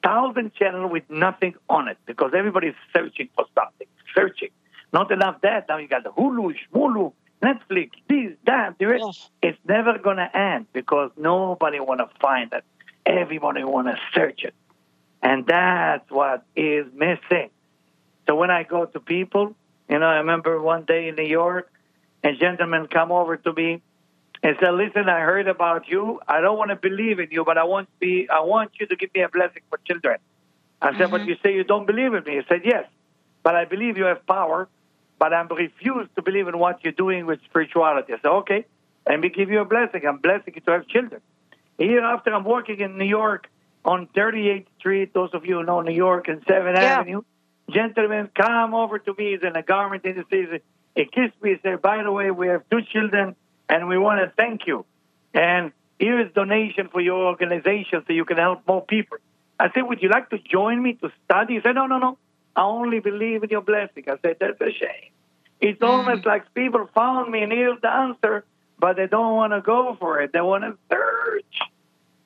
thousand 0.02 0.54
channel 0.54 0.88
with 0.88 1.04
nothing 1.10 1.54
on 1.68 1.88
it 1.88 1.98
because 2.06 2.32
everybody 2.34 2.68
is 2.68 2.74
searching 2.94 3.28
for 3.36 3.44
something. 3.54 3.86
Searching. 4.14 4.48
Not 4.92 5.10
enough 5.10 5.42
that. 5.42 5.66
Now 5.68 5.76
you 5.76 5.88
got 5.88 6.04
the 6.04 6.10
Hulu, 6.10 6.54
Shmulu, 6.72 7.12
Netflix, 7.42 7.90
this, 8.08 8.32
that, 8.46 8.78
the 8.78 8.86
rest. 8.86 9.04
Ugh. 9.04 9.14
It's 9.42 9.58
never 9.68 9.98
going 9.98 10.16
to 10.16 10.36
end 10.36 10.66
because 10.72 11.10
nobody 11.16 11.80
want 11.80 12.00
to 12.00 12.08
find 12.20 12.52
it. 12.52 12.64
Everybody 13.04 13.62
want 13.64 13.88
to 13.88 13.98
search 14.14 14.42
it. 14.42 14.54
And 15.22 15.46
that's 15.46 16.10
what 16.10 16.44
is 16.54 16.86
missing. 16.94 17.50
So 18.26 18.34
when 18.36 18.50
I 18.50 18.64
go 18.64 18.86
to 18.86 19.00
people, 19.00 19.54
you 19.88 19.98
know, 19.98 20.06
I 20.06 20.16
remember 20.16 20.60
one 20.60 20.84
day 20.84 21.08
in 21.08 21.14
New 21.14 21.26
York, 21.26 21.70
a 22.24 22.32
gentleman 22.34 22.88
come 22.88 23.12
over 23.12 23.36
to 23.36 23.52
me 23.52 23.82
and 24.42 24.56
said, 24.60 24.74
"Listen, 24.74 25.08
I 25.08 25.20
heard 25.20 25.46
about 25.46 25.88
you. 25.88 26.20
I 26.26 26.40
don't 26.40 26.58
want 26.58 26.70
to 26.70 26.76
believe 26.76 27.20
in 27.20 27.28
you, 27.30 27.44
but 27.44 27.56
I 27.56 27.64
want 27.64 27.88
to 27.88 27.98
be. 27.98 28.28
I 28.28 28.40
want 28.40 28.72
you 28.80 28.86
to 28.86 28.96
give 28.96 29.14
me 29.14 29.22
a 29.22 29.28
blessing 29.28 29.62
for 29.70 29.78
children." 29.86 30.18
I 30.82 30.96
said, 30.98 31.10
"But 31.10 31.20
mm-hmm. 31.20 31.30
you 31.30 31.36
say 31.42 31.54
you 31.54 31.64
don't 31.64 31.86
believe 31.86 32.14
in 32.14 32.24
me." 32.24 32.36
He 32.36 32.42
said, 32.48 32.62
"Yes, 32.64 32.86
but 33.42 33.54
I 33.54 33.64
believe 33.64 33.96
you 33.96 34.04
have 34.04 34.26
power, 34.26 34.68
but 35.18 35.32
I'm 35.32 35.48
refused 35.48 36.14
to 36.16 36.22
believe 36.22 36.48
in 36.48 36.58
what 36.58 36.82
you're 36.82 36.92
doing 36.92 37.26
with 37.26 37.40
spirituality." 37.44 38.12
I 38.12 38.18
said, 38.18 38.30
"Okay, 38.42 38.64
let 39.08 39.20
me 39.20 39.28
give 39.28 39.50
you 39.50 39.60
a 39.60 39.64
blessing. 39.64 40.06
I'm 40.06 40.18
blessing 40.18 40.54
you 40.56 40.60
to 40.62 40.70
have 40.72 40.86
children." 40.88 41.20
A 41.78 41.84
year 41.84 42.04
after, 42.04 42.32
I'm 42.34 42.44
working 42.44 42.80
in 42.80 42.96
New 42.98 43.04
York 43.04 43.48
on 43.84 44.06
38th 44.14 44.68
Street. 44.78 45.12
Those 45.12 45.30
of 45.34 45.44
you 45.46 45.56
who 45.56 45.62
know 45.62 45.80
New 45.80 45.92
York 45.92 46.28
and 46.28 46.42
7th 46.46 46.76
Yeah. 46.80 47.00
Avenue. 47.00 47.22
Gentlemen, 47.70 48.30
come 48.34 48.74
over 48.74 48.98
to 48.98 49.14
me. 49.18 49.32
He's 49.32 49.42
in 49.42 49.56
a 49.56 49.62
garment 49.62 50.04
industry. 50.04 50.60
He 50.94 51.04
kissed 51.04 51.42
me. 51.42 51.50
He 51.54 51.56
said, 51.62 51.82
by 51.82 52.02
the 52.02 52.12
way, 52.12 52.30
we 52.30 52.48
have 52.48 52.62
two 52.70 52.82
children, 52.82 53.36
and 53.68 53.88
we 53.88 53.98
want 53.98 54.20
to 54.20 54.28
thank 54.36 54.66
you. 54.66 54.86
And 55.34 55.72
here 55.98 56.18
is 56.20 56.32
donation 56.32 56.88
for 56.88 57.00
your 57.00 57.26
organization 57.26 58.04
so 58.06 58.12
you 58.12 58.24
can 58.24 58.38
help 58.38 58.66
more 58.66 58.84
people. 58.84 59.18
I 59.58 59.70
said, 59.72 59.82
would 59.82 60.00
you 60.02 60.08
like 60.08 60.30
to 60.30 60.38
join 60.38 60.82
me 60.82 60.94
to 60.94 61.10
study? 61.24 61.54
He 61.54 61.60
said, 61.60 61.74
no, 61.74 61.86
no, 61.86 61.98
no. 61.98 62.18
I 62.56 62.62
only 62.62 63.00
believe 63.00 63.42
in 63.44 63.50
your 63.50 63.60
blessing. 63.60 64.04
I 64.08 64.16
said, 64.22 64.36
that's 64.40 64.60
a 64.60 64.72
shame. 64.72 65.10
It's 65.60 65.80
Mm. 65.80 65.88
almost 65.88 66.26
like 66.26 66.52
people 66.54 66.86
found 66.94 67.30
me 67.30 67.42
and 67.42 67.52
here's 67.52 67.80
the 67.80 67.92
answer, 67.92 68.44
but 68.78 68.96
they 68.96 69.06
don't 69.06 69.34
want 69.36 69.52
to 69.52 69.60
go 69.60 69.94
for 70.00 70.20
it. 70.20 70.32
They 70.32 70.40
want 70.40 70.64
to 70.64 70.76
search. 70.90 71.54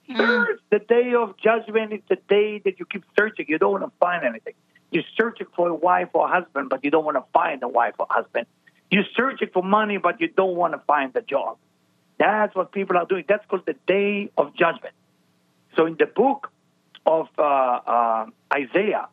Mm. 0.09 0.17
Search. 0.19 0.61
The 0.71 0.79
day 0.81 1.15
of 1.15 1.37
judgment 1.37 1.93
is 1.93 2.01
the 2.09 2.17
day 2.29 2.59
that 2.65 2.79
you 2.79 2.87
keep 2.87 3.05
searching. 3.19 3.47
You 3.49 3.59
don't 3.59 3.73
want 3.73 3.85
to 3.85 3.93
find 3.99 4.25
anything. 4.25 4.55
You're 4.91 5.05
searching 5.17 5.47
for 5.55 5.69
a 5.69 5.75
wife 5.75 6.09
or 6.15 6.29
husband, 6.29 6.69
but 6.69 6.85
you 6.85 6.91
don't 6.91 7.05
want 7.05 7.17
to 7.17 7.25
find 7.33 7.63
a 7.63 7.69
wife 7.69 7.95
or 7.99 8.07
husband. 8.11 8.47
You're 8.91 9.05
searching 9.15 9.51
for 9.53 9.63
money, 9.63 9.99
but 9.99 10.21
you 10.21 10.29
don't 10.29 10.57
want 10.57 10.73
to 10.75 10.79
find 10.81 11.15
a 11.15 11.23
job. 11.23 11.59
That's 12.19 12.55
what 12.57 12.73
people 12.73 12.97
are 12.97 13.07
doing. 13.07 13.25
That's 13.29 13.47
called 13.47 13.67
the 13.67 13.77
day 13.87 14.31
of 14.37 14.55
judgment. 14.57 14.95
So 15.77 15.87
in 15.87 15.97
the 15.97 16.07
book 16.07 16.51
of 17.07 17.29
uh, 17.39 17.43
uh, 17.43 18.27
Isaiah, 18.53 19.09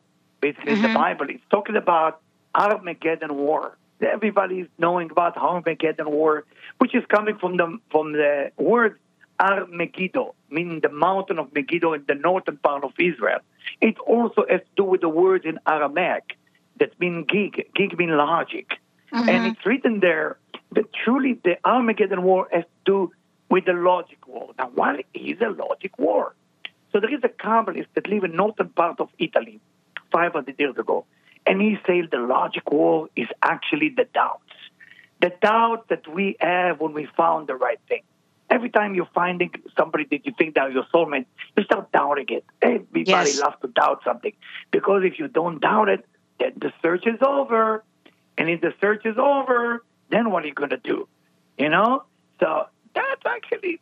basically 0.47 0.73
in 0.73 0.81
the 0.81 0.87
mm-hmm. 0.89 0.97
Bible, 0.97 1.27
it's 1.29 1.43
talking 1.49 1.75
about 1.75 2.21
Armageddon 2.55 3.35
war. 3.35 3.77
Everybody's 4.01 4.67
knowing 4.77 5.09
about 5.11 5.37
Armageddon 5.37 6.09
war, 6.11 6.45
which 6.77 6.93
is 6.95 7.03
coming 7.15 7.37
from 7.37 7.57
the 7.57 7.67
from 7.91 8.13
the 8.13 8.51
word 8.57 8.99
Armegiddo, 9.39 10.33
meaning 10.49 10.79
the 10.81 10.93
mountain 11.07 11.37
of 11.39 11.53
Megiddo 11.53 11.93
in 11.93 12.03
the 12.07 12.15
northern 12.15 12.57
part 12.57 12.83
of 12.83 12.91
Israel. 12.99 13.39
It 13.81 13.97
also 13.99 14.45
has 14.49 14.61
to 14.61 14.73
do 14.75 14.83
with 14.83 15.01
the 15.01 15.09
words 15.09 15.45
in 15.45 15.59
Aramaic 15.67 16.25
that 16.79 16.99
mean 16.99 17.25
gig. 17.35 17.53
Gig 17.75 17.97
means 17.97 18.11
logic. 18.11 18.67
Mm-hmm. 19.13 19.29
And 19.29 19.47
it's 19.47 19.65
written 19.65 19.99
there 19.99 20.37
that 20.75 20.85
truly 21.03 21.39
the 21.43 21.55
Armageddon 21.65 22.23
war 22.23 22.47
has 22.51 22.63
to 22.63 22.79
do 22.91 23.11
with 23.49 23.65
the 23.65 23.73
logic 23.73 24.27
war. 24.27 24.51
Now, 24.57 24.69
what 24.73 25.05
is 25.13 25.37
a 25.41 25.49
logic 25.49 25.97
war? 25.97 26.35
So 26.91 26.99
there 26.99 27.13
is 27.13 27.21
a 27.23 27.29
Kabbalist 27.29 27.87
that 27.95 28.07
live 28.07 28.23
in 28.23 28.35
northern 28.35 28.69
part 28.69 28.99
of 28.99 29.09
Italy 29.17 29.59
500 30.11 30.55
years 30.59 30.77
ago, 30.77 31.05
and 31.45 31.61
he 31.61 31.77
said 31.85 32.09
the 32.11 32.17
logic 32.19 32.69
war 32.71 33.09
is 33.15 33.27
actually 33.41 33.89
the 33.89 34.05
doubts. 34.13 34.43
The 35.21 35.31
doubt 35.41 35.87
that 35.89 36.07
we 36.07 36.35
have 36.39 36.79
when 36.79 36.93
we 36.93 37.07
found 37.17 37.47
the 37.47 37.55
right 37.55 37.79
thing. 37.87 38.03
Every 38.49 38.69
time 38.69 38.95
you're 38.95 39.09
finding 39.13 39.51
somebody 39.77 40.05
that 40.11 40.25
you 40.25 40.33
think 40.37 40.55
that 40.55 40.71
your 40.71 40.85
soulmate, 40.93 41.25
you 41.57 41.63
start 41.63 41.91
doubting 41.91 42.27
it. 42.29 42.45
Everybody 42.61 43.31
Yes. 43.31 43.39
loves 43.39 43.57
to 43.61 43.67
doubt 43.67 44.03
something 44.05 44.33
because 44.71 45.03
if 45.03 45.19
you 45.19 45.27
don't 45.27 45.59
doubt 45.59 45.89
it, 45.89 46.05
then 46.39 46.53
the 46.57 46.71
search 46.81 47.05
is 47.07 47.19
over. 47.21 47.83
And 48.37 48.49
if 48.49 48.61
the 48.61 48.73
search 48.79 49.05
is 49.05 49.17
over, 49.17 49.83
then 50.09 50.31
what 50.31 50.43
are 50.43 50.47
you 50.47 50.53
going 50.53 50.69
to 50.69 50.77
do? 50.77 51.07
You 51.57 51.69
know? 51.69 52.03
So 52.39 52.67
that's 52.93 53.25
actually, 53.25 53.81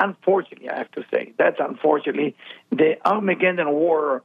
unfortunately, 0.00 0.70
I 0.70 0.78
have 0.78 0.90
to 0.92 1.04
say, 1.12 1.32
that's 1.38 1.60
unfortunately 1.60 2.34
the 2.70 2.96
Armageddon 3.06 3.70
war. 3.70 4.22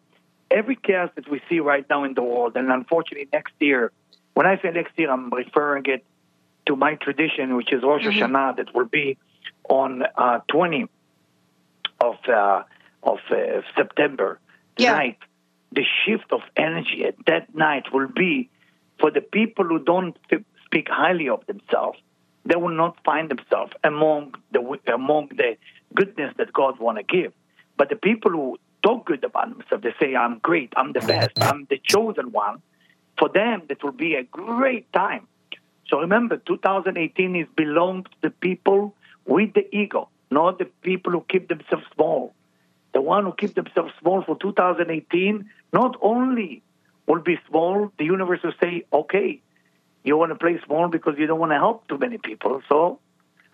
Every 0.51 0.75
chaos 0.75 1.09
that 1.15 1.29
we 1.29 1.41
see 1.49 1.59
right 1.59 1.85
now 1.89 2.03
in 2.03 2.13
the 2.15 2.23
world, 2.23 2.53
and 2.55 2.71
unfortunately 2.71 3.27
next 3.31 3.53
year, 3.59 3.91
when 4.33 4.45
I 4.47 4.57
say 4.62 4.71
next 4.71 4.97
year, 4.97 5.12
I'm 5.12 5.29
referring 5.29 5.85
it 5.85 6.03
to 6.65 6.75
my 6.75 6.95
tradition, 6.95 7.55
which 7.55 7.71
is 7.71 7.83
Rosh 7.83 8.03
Hashanah, 8.05 8.57
that 8.57 8.73
will 8.73 8.85
be 8.85 9.17
on 9.69 10.03
uh, 10.17 10.39
20 10.49 10.85
of 12.01 12.15
uh, 12.27 12.63
of 13.03 13.19
uh, 13.31 13.62
September 13.75 14.39
Yeah. 14.77 14.91
night. 14.93 15.17
The 15.71 15.83
shift 16.05 16.31
of 16.31 16.41
energy 16.55 17.05
at 17.05 17.15
that 17.27 17.53
night 17.53 17.93
will 17.93 18.07
be 18.07 18.49
for 18.99 19.12
the 19.12 19.21
people 19.21 19.65
who 19.65 19.79
don't 19.83 20.17
f- 20.31 20.41
speak 20.65 20.88
highly 20.89 21.29
of 21.29 21.45
themselves. 21.45 21.99
They 22.45 22.55
will 22.55 22.75
not 22.83 22.97
find 23.05 23.29
themselves 23.29 23.73
among 23.83 24.33
the 24.51 24.62
among 24.93 25.27
the 25.29 25.57
goodness 25.93 26.33
that 26.38 26.51
God 26.53 26.79
want 26.79 26.97
to 26.97 27.03
give. 27.03 27.33
But 27.77 27.89
the 27.89 27.95
people 27.95 28.31
who 28.31 28.57
talk 28.81 29.05
good 29.05 29.23
about 29.23 29.49
themselves, 29.49 29.83
they 29.83 29.93
say, 29.99 30.15
"I'm 30.15 30.39
great, 30.39 30.73
I'm 30.75 30.93
the 30.93 31.01
best, 31.01 31.31
I'm 31.41 31.65
the 31.69 31.77
chosen 31.77 32.31
one." 32.31 32.61
For 33.17 33.29
them, 33.29 33.63
that 33.67 33.83
will 33.83 33.91
be 33.91 34.15
a 34.15 34.23
great 34.23 34.91
time. 34.93 35.27
So 35.87 35.99
remember, 35.99 36.37
2018 36.37 37.35
is 37.35 37.47
belongs 37.55 38.05
to 38.05 38.17
the 38.21 38.29
people 38.29 38.95
with 39.25 39.53
the 39.53 39.65
ego, 39.75 40.09
not 40.31 40.59
the 40.59 40.65
people 40.81 41.11
who 41.11 41.25
keep 41.27 41.49
themselves 41.49 41.85
small. 41.95 42.33
The 42.93 43.01
one 43.01 43.25
who 43.25 43.33
keep 43.33 43.55
themselves 43.55 43.93
small 43.99 44.23
for 44.23 44.37
2018 44.37 45.49
not 45.73 45.97
only 46.01 46.63
will 47.07 47.21
be 47.21 47.39
small, 47.49 47.91
the 47.97 48.05
universe 48.05 48.41
will 48.43 48.53
say, 48.61 48.85
okay, 48.93 49.41
you 50.03 50.17
want 50.17 50.31
to 50.31 50.35
play 50.35 50.59
small 50.65 50.87
because 50.87 51.15
you 51.17 51.27
don't 51.27 51.39
want 51.39 51.51
to 51.51 51.57
help 51.57 51.87
too 51.87 51.97
many 51.97 52.17
people. 52.17 52.61
So 52.69 52.99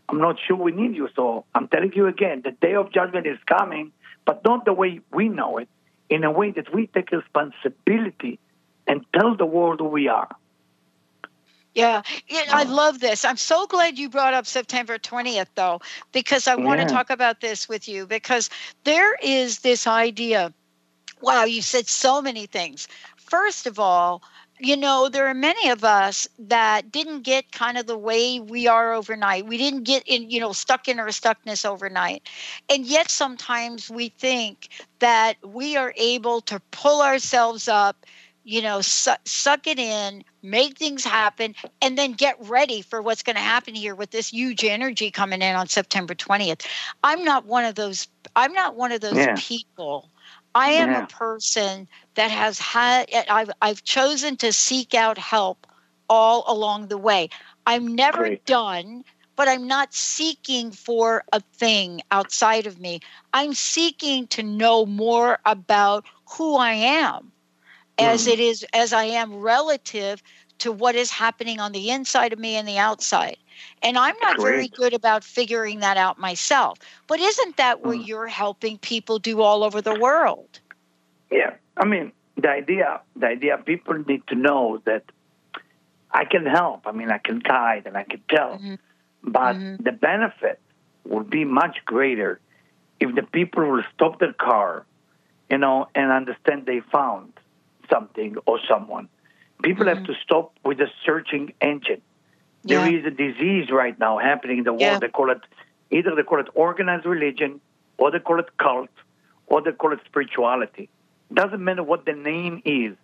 I'm 0.08 0.20
not 0.20 0.38
sure 0.46 0.58
we 0.58 0.72
need 0.72 0.96
you. 0.96 1.10
So 1.16 1.46
I'm 1.56 1.68
telling 1.68 1.94
you 1.94 2.08
again, 2.08 2.42
the 2.44 2.52
day 2.52 2.76
of 2.76 2.92
judgment 2.92 3.26
is 3.28 3.38
coming, 3.46 3.92
but 4.26 4.44
not 4.44 4.66
the 4.66 4.74
way 4.74 5.02
we 5.12 5.30
know 5.30 5.58
it, 5.58 5.70
in 6.10 6.24
a 6.24 6.32
way 6.32 6.52
that 6.52 6.74
we 6.74 6.88
take 6.88 7.12
responsibility 7.12 8.40
and 8.88 9.06
tell 9.14 9.36
the 9.36 9.46
world 9.46 9.80
who 9.80 9.88
we 9.88 10.08
are. 10.08 10.30
Yeah, 11.74 12.04
yeah, 12.30 12.44
I 12.54 12.64
uh-huh. 12.64 12.74
love 12.74 13.00
this. 13.02 13.26
I'm 13.26 13.36
so 13.38 13.68
glad 13.68 13.98
you 13.98 14.10
brought 14.10 14.34
up 14.34 14.46
September 14.46 14.98
20th, 14.98 15.48
though, 15.56 15.82
because 16.14 16.48
I 16.48 16.56
want 16.56 16.80
Yeah. 16.80 16.88
to 16.88 16.94
talk 16.94 17.10
about 17.10 17.42
this 17.42 17.68
with 17.68 17.88
you. 17.90 18.08
Because 18.08 18.50
there 18.86 19.16
is 19.16 19.60
this 19.60 19.86
idea. 19.86 20.54
Wow, 21.22 21.44
you 21.44 21.62
said 21.62 21.88
so 21.88 22.22
many 22.22 22.46
things. 22.46 22.88
First 23.18 23.68
of 23.68 23.78
all, 23.78 24.24
you 24.60 24.78
know, 24.78 25.10
there 25.10 25.28
are 25.28 25.34
many 25.34 25.70
of 25.70 25.84
us 25.84 26.28
that 26.40 26.92
didn't 26.92 27.22
get 27.24 27.52
kind 27.52 27.78
of 27.78 27.88
the 27.88 27.98
way 27.98 28.40
we 28.40 28.68
are 28.68 28.94
overnight. 28.94 29.46
We 29.48 29.58
didn't 29.58 29.84
get 29.84 30.04
in, 30.08 30.30
you 30.30 30.40
know, 30.40 30.54
stuck 30.54 30.88
in 30.88 31.00
our 31.00 31.08
stuckness 31.08 31.66
overnight. 31.66 32.28
And 32.70 32.86
yet 32.86 33.10
sometimes 33.10 33.90
we 33.90 34.10
think 34.10 34.70
that 35.00 35.36
we 35.44 35.76
are 35.76 35.94
able 35.98 36.42
to 36.42 36.62
pull 36.72 37.02
ourselves 37.02 37.68
up, 37.68 38.06
you 38.44 38.62
know, 38.62 38.82
su- 38.82 39.12
suck 39.26 39.68
it 39.68 39.80
in, 39.80 40.24
make 40.42 40.78
things 40.78 41.04
happen, 41.04 41.54
and 41.82 41.98
then 41.98 42.14
get 42.14 42.36
ready 42.40 42.82
for 42.82 43.02
what's 43.02 43.24
going 43.24 43.36
to 43.36 43.42
happen 43.42 43.76
here 43.76 43.96
with 43.96 44.12
this 44.12 44.30
huge 44.30 44.64
energy 44.64 45.12
coming 45.12 45.42
in 45.42 45.56
on 45.56 45.68
September 45.68 46.16
20th. 46.16 46.66
I'm 47.04 47.24
not 47.24 47.46
one 47.46 47.66
of 47.66 47.76
those 47.76 48.08
I'm 48.36 48.54
not 48.54 48.76
one 48.76 48.92
of 48.92 49.02
those 49.02 49.28
Yeah. 49.28 49.36
people. 49.36 50.10
I 50.56 50.72
am 50.72 50.90
Yeah. 50.90 50.98
a 50.98 51.04
person 51.04 51.88
that 52.16 52.32
has 52.32 52.60
had 52.60 53.10
I've 53.30 53.52
I've 53.62 53.84
chosen 53.84 54.38
to 54.38 54.52
seek 54.54 54.96
out 54.96 55.18
help 55.20 55.68
all 56.10 56.44
along 56.48 56.88
the 56.88 56.98
way. 56.98 57.30
I'm 57.68 57.96
never 57.96 58.30
Great. 58.30 58.46
done, 58.46 59.04
but 59.36 59.48
I'm 59.50 59.68
not 59.68 59.94
seeking 59.94 60.72
for 60.72 61.24
a 61.34 61.42
thing 61.60 62.02
outside 62.12 62.66
of 62.68 62.80
me. 62.80 63.02
I'm 63.34 63.54
seeking 63.54 64.28
to 64.30 64.44
know 64.44 64.86
more 64.88 65.40
about 65.46 66.06
who 66.38 66.56
I 66.58 66.74
am 66.74 67.34
as 67.98 68.26
Mm. 68.26 68.28
it 68.28 68.40
is 68.40 68.66
as 68.74 68.94
I 68.94 69.06
am 69.06 69.36
relative 69.36 70.22
to 70.60 70.72
what 70.72 70.96
is 70.96 71.12
happening 71.12 71.60
on 71.60 71.72
the 71.74 71.90
inside 71.92 72.34
of 72.34 72.40
me 72.40 72.56
and 72.56 72.68
the 72.68 72.78
outside. 72.80 73.38
And 73.82 73.98
I'm 73.98 74.16
not 74.22 74.40
very 74.40 74.68
good 74.68 74.94
about 74.94 75.24
figuring 75.24 75.80
that 75.80 75.98
out 75.98 76.18
myself. 76.20 76.80
But 77.08 77.20
isn't 77.20 77.58
that 77.58 77.84
what 77.84 78.00
Mm. 78.00 78.08
you're 78.08 78.28
helping 78.28 78.78
people 78.80 79.20
do 79.20 79.42
all 79.42 79.64
over 79.64 79.82
the 79.82 79.94
world? 79.94 80.60
Yeah, 81.32 81.56
I 81.78 81.86
mean 81.86 82.12
the 82.38 82.50
idea. 82.50 83.02
The 83.16 83.28
idea 83.28 83.58
people 83.58 83.96
need 84.08 84.26
to 84.28 84.36
know 84.36 84.82
that 84.86 85.04
I 86.12 86.26
can 86.26 86.46
help. 86.46 86.88
I 86.88 86.92
mean, 86.92 87.12
I 87.12 87.18
can 87.18 87.40
guide 87.40 87.84
and 87.86 87.98
I 87.98 88.04
can 88.04 88.22
tell, 88.30 88.58
Mhm. 88.60 88.80
but 89.24 89.56
Mhm. 89.58 89.84
the 89.84 89.92
benefit 89.92 90.60
would 91.06 91.30
be 91.30 91.44
much 91.46 91.78
greater 91.86 92.40
if 93.00 93.14
the 93.16 93.24
people 93.24 93.66
will 93.70 93.84
stop 93.94 94.20
their 94.20 94.34
car, 94.34 94.86
you 95.50 95.58
know, 95.58 95.88
and 95.96 96.12
understand 96.12 96.66
they 96.66 96.80
found 96.80 97.34
something 97.90 98.38
or 98.46 98.60
someone. 98.68 99.10
People 99.64 99.88
have 99.88 100.02
Mhm. 100.02 100.06
to 100.06 100.14
stop 100.16 100.54
with 100.64 100.78
the 100.78 100.90
searching 101.06 101.54
engine. 101.62 102.02
Yeah. 102.66 102.84
There 102.84 102.96
is 103.00 103.06
a 103.06 103.12
disease 103.12 103.70
right 103.72 103.98
now 104.00 104.18
happening 104.18 104.58
in 104.60 104.64
the 104.64 104.74
world. 104.74 104.82
Yeah. 104.82 105.00
They 105.00 105.08
call 105.08 105.30
it 105.30 105.42
either 105.92 106.16
they 106.16 106.24
call 106.24 106.40
it 106.40 106.48
organized 106.56 107.06
religion, 107.06 107.62
or 107.98 108.12
they 108.12 108.20
call 108.20 108.40
it 108.40 108.50
cult, 108.58 108.90
or 109.48 109.62
they 109.62 109.72
call 109.72 109.94
it 109.94 110.00
spirituality. 110.06 110.90
Doesn't 111.32 111.64
matter 111.64 111.84
what 111.84 112.06
the 112.06 112.14
name 112.14 112.62
is. 112.66 112.96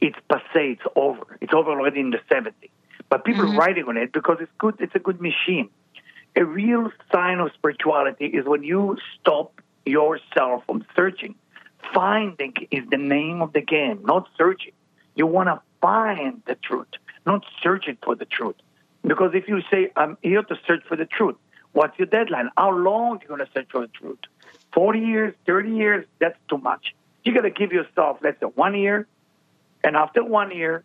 It's 0.00 0.18
passe. 0.28 0.42
It's 0.54 0.82
over. 0.94 1.38
It's 1.40 1.54
over 1.54 1.70
already 1.70 2.00
in 2.00 2.10
the 2.10 2.20
70s. 2.28 2.70
But 3.08 3.24
people 3.24 3.44
Mhm. 3.44 3.54
are 3.54 3.58
writing 3.58 3.84
on 3.88 3.96
it 3.96 4.12
because 4.12 4.38
it's 4.40 4.52
good. 4.58 4.74
It's 4.80 4.94
a 4.94 4.98
good 4.98 5.20
machine. 5.20 5.70
A 6.36 6.44
real 6.44 6.92
sign 7.10 7.40
of 7.40 7.50
spirituality 7.54 8.26
is 8.26 8.44
when 8.44 8.62
you 8.62 8.98
stop 9.18 9.60
yourself 9.86 10.64
from 10.66 10.84
searching. 10.94 11.34
Finding 11.94 12.54
is 12.70 12.84
the 12.90 12.98
name 12.98 13.40
of 13.40 13.52
the 13.54 13.62
game, 13.62 14.00
not 14.04 14.28
searching. 14.36 14.72
You 15.14 15.26
want 15.26 15.48
to 15.48 15.60
find 15.80 16.42
the 16.46 16.56
truth, 16.56 16.88
not 17.24 17.44
searching 17.62 17.96
for 18.02 18.14
the 18.14 18.26
truth. 18.26 18.56
Because 19.06 19.32
if 19.34 19.46
you 19.46 19.62
say, 19.70 19.90
I'm 19.94 20.18
here 20.20 20.42
to 20.42 20.56
search 20.66 20.82
for 20.88 20.96
the 20.96 21.06
truth, 21.06 21.36
what's 21.72 21.96
your 21.98 22.06
deadline? 22.06 22.50
How 22.56 22.72
long 22.72 23.18
are 23.18 23.22
you 23.22 23.28
going 23.28 23.40
to 23.40 23.48
search 23.54 23.68
for 23.70 23.82
the 23.82 23.88
truth? 23.88 24.18
40 24.74 24.98
years, 24.98 25.34
30 25.46 25.70
years? 25.70 26.06
That's 26.18 26.36
too 26.50 26.58
much. 26.58 26.94
You 27.24 27.32
got 27.32 27.42
to 27.42 27.50
give 27.50 27.72
yourself, 27.72 28.18
let's 28.22 28.40
say, 28.40 28.46
one 28.46 28.74
year. 28.74 29.06
And 29.84 29.96
after 29.96 30.24
one 30.24 30.50
year, 30.50 30.82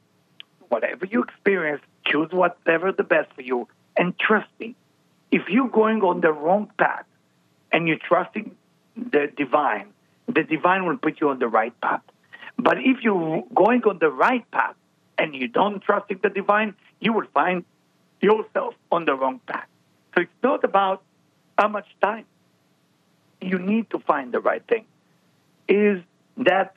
whatever 0.69 1.05
you 1.05 1.23
experience, 1.23 1.81
choose 2.05 2.29
whatever 2.31 2.91
the 2.91 3.03
best 3.03 3.33
for 3.33 3.41
you. 3.41 3.67
And 3.97 4.17
trust 4.19 4.49
me, 4.59 4.75
if 5.31 5.49
you're 5.49 5.69
going 5.69 6.01
on 6.01 6.21
the 6.21 6.31
wrong 6.31 6.71
path 6.77 7.05
and 7.71 7.87
you're 7.87 7.97
trusting 7.97 8.55
the 8.95 9.31
divine, 9.35 9.87
the 10.27 10.43
divine 10.43 10.85
will 10.85 10.97
put 10.97 11.19
you 11.19 11.29
on 11.29 11.39
the 11.39 11.47
right 11.47 11.73
path. 11.81 12.01
But 12.57 12.77
if 12.79 13.01
you're 13.01 13.43
going 13.55 13.81
on 13.83 13.97
the 13.99 14.11
right 14.11 14.49
path 14.51 14.75
and 15.17 15.33
you 15.33 15.47
don't 15.47 15.81
trust 15.81 16.09
the 16.09 16.29
divine, 16.29 16.75
you 16.99 17.13
will 17.13 17.27
find 17.33 17.65
yourself 18.21 18.75
on 18.91 19.05
the 19.05 19.15
wrong 19.15 19.39
path. 19.47 19.67
So 20.15 20.21
it's 20.21 20.31
not 20.43 20.63
about 20.63 21.03
how 21.57 21.67
much 21.67 21.87
time 22.01 22.25
you 23.41 23.59
need 23.59 23.89
to 23.91 23.99
find 23.99 24.31
the 24.31 24.39
right 24.39 24.63
thing. 24.67 24.85
Is 25.67 26.01
that 26.37 26.75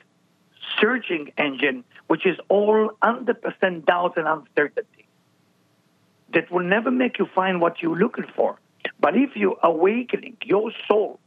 searching 0.79 1.31
engine, 1.37 1.83
which 2.07 2.25
is 2.25 2.37
all 2.49 2.91
100% 3.01 3.85
doubt 3.85 4.17
and 4.17 4.27
uncertainty, 4.27 5.07
that 6.33 6.51
will 6.51 6.63
never 6.63 6.91
make 6.91 7.19
you 7.19 7.27
find 7.33 7.61
what 7.61 7.81
you're 7.81 7.97
looking 7.97 8.25
for. 8.35 8.59
But 8.99 9.15
if 9.15 9.35
you're 9.35 9.57
awakening 9.63 10.37
your 10.43 10.71
soul 10.87 11.19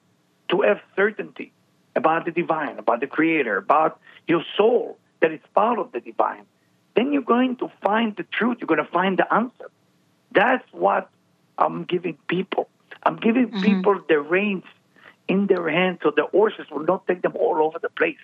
to 0.51 0.63
have 0.63 0.81
certainty 0.97 1.53
about 1.97 2.25
the 2.25 2.31
divine, 2.31 2.79
about 2.79 3.01
the 3.01 3.07
creator, 3.07 3.57
about 3.57 4.01
your 4.27 4.45
soul 4.57 4.99
that 5.21 5.33
is 5.33 5.41
part 5.55 5.79
of 5.79 5.93
the 5.93 6.01
divine, 6.01 6.45
then 6.95 7.13
you're 7.13 7.23
going 7.23 7.57
to 7.57 7.71
find 7.83 8.17
the 8.17 8.25
truth. 8.25 8.59
You're 8.61 8.67
going 8.67 8.85
to 8.85 8.93
find 8.93 9.19
the 9.19 9.33
answer. 9.33 9.71
That's 10.39 10.65
what 10.71 11.11
I'm 11.59 11.83
giving 11.83 12.17
people. 12.29 12.69
I'm 13.03 13.17
giving 13.17 13.49
mm-hmm. 13.49 13.61
people 13.61 14.01
the 14.09 14.21
reins 14.21 14.63
in 15.27 15.49
their 15.49 15.69
hands 15.69 15.99
so 16.01 16.13
the 16.15 16.27
horses 16.27 16.67
will 16.71 16.85
not 16.85 17.09
take 17.09 17.23
them 17.23 17.35
all 17.35 17.61
over 17.61 17.81
the 17.81 17.89
place. 17.89 18.23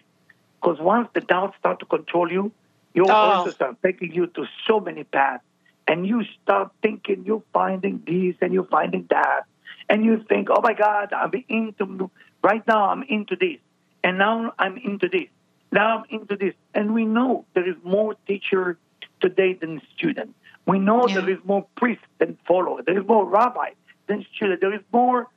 Because 0.61 0.79
once 0.79 1.09
the 1.12 1.22
doubts 1.22 1.57
start 1.59 1.81
to 1.81 1.87
control 1.87 2.31
you, 2.31 2.53
your 2.94 3.11
oh. 3.11 3.42
horses 3.42 3.57
are 3.61 3.77
taking 3.83 4.12
you 4.14 4.29
to 4.29 4.46
so 4.68 4.79
many 4.79 5.03
paths. 5.03 5.42
And 5.88 6.07
you 6.07 6.22
start 6.40 6.70
thinking 6.83 7.24
you're 7.27 7.42
finding 7.53 8.05
this 8.07 8.37
and 8.40 8.55
you're 8.55 8.70
finding 8.79 9.07
that. 9.11 9.42
And 9.90 10.05
you 10.05 10.24
think, 10.29 10.50
oh 10.53 10.61
my 10.62 10.72
God, 10.72 11.12
I'm 11.12 11.33
into, 11.48 12.12
right 12.44 12.64
now 12.68 12.90
I'm 12.90 13.03
into 13.03 13.35
this. 13.35 13.59
And 14.05 14.18
now 14.18 14.53
I'm 14.57 14.77
into 14.77 15.09
this. 15.09 15.27
Now 15.72 15.98
I'm 15.98 16.05
into 16.11 16.37
this. 16.37 16.55
And 16.74 16.94
we 16.94 17.07
know 17.07 17.44
there 17.55 17.68
is 17.68 17.74
more 17.83 18.14
teacher 18.29 18.79
today 19.20 19.55
than 19.55 19.83
student. 19.96 20.37
We 20.66 20.79
know 20.79 21.07
yeah. 21.09 21.20
there 21.20 21.31
is 21.31 21.38
more 21.44 21.66
priest 21.77 22.03
than 22.18 22.38
follower. 22.46 22.83
There 22.83 22.98
is 22.98 23.07
more 23.07 23.27
rabbi 23.27 23.70
than 24.07 24.24
student. 24.35 24.61
There 24.61 24.74
is 24.74 24.81
more 24.92 25.29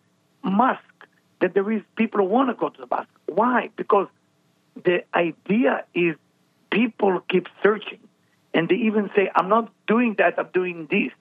mosque 0.44 0.82
than 1.42 1.52
there 1.54 1.70
is 1.72 1.82
people 1.96 2.22
who 2.22 2.26
want 2.26 2.50
to 2.50 2.56
go 2.56 2.70
to 2.70 2.82
the 2.82 2.88
mosque. 2.90 3.10
Why? 3.26 3.70
Because 3.76 4.08
the 4.84 5.04
idea 5.14 5.86
is 5.94 6.16
people 6.70 7.22
keep 7.30 7.48
searching 7.62 8.00
and 8.54 8.70
they 8.70 8.76
even 8.76 9.10
say, 9.16 9.30
I'm 9.36 9.50
not 9.50 9.72
doing 9.88 10.16
that, 10.18 10.40
I'm 10.40 10.50
doing 10.54 10.88
this. 10.90 11.12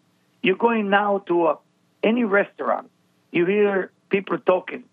You're 0.43 0.57
going 0.57 0.89
now 0.91 1.19
to 1.27 1.49
a, 1.49 1.59
any 2.03 2.25
restaurant, 2.25 2.91
you 3.33 3.47
hear 3.47 3.91
people 4.09 4.39
talking. 4.39 4.85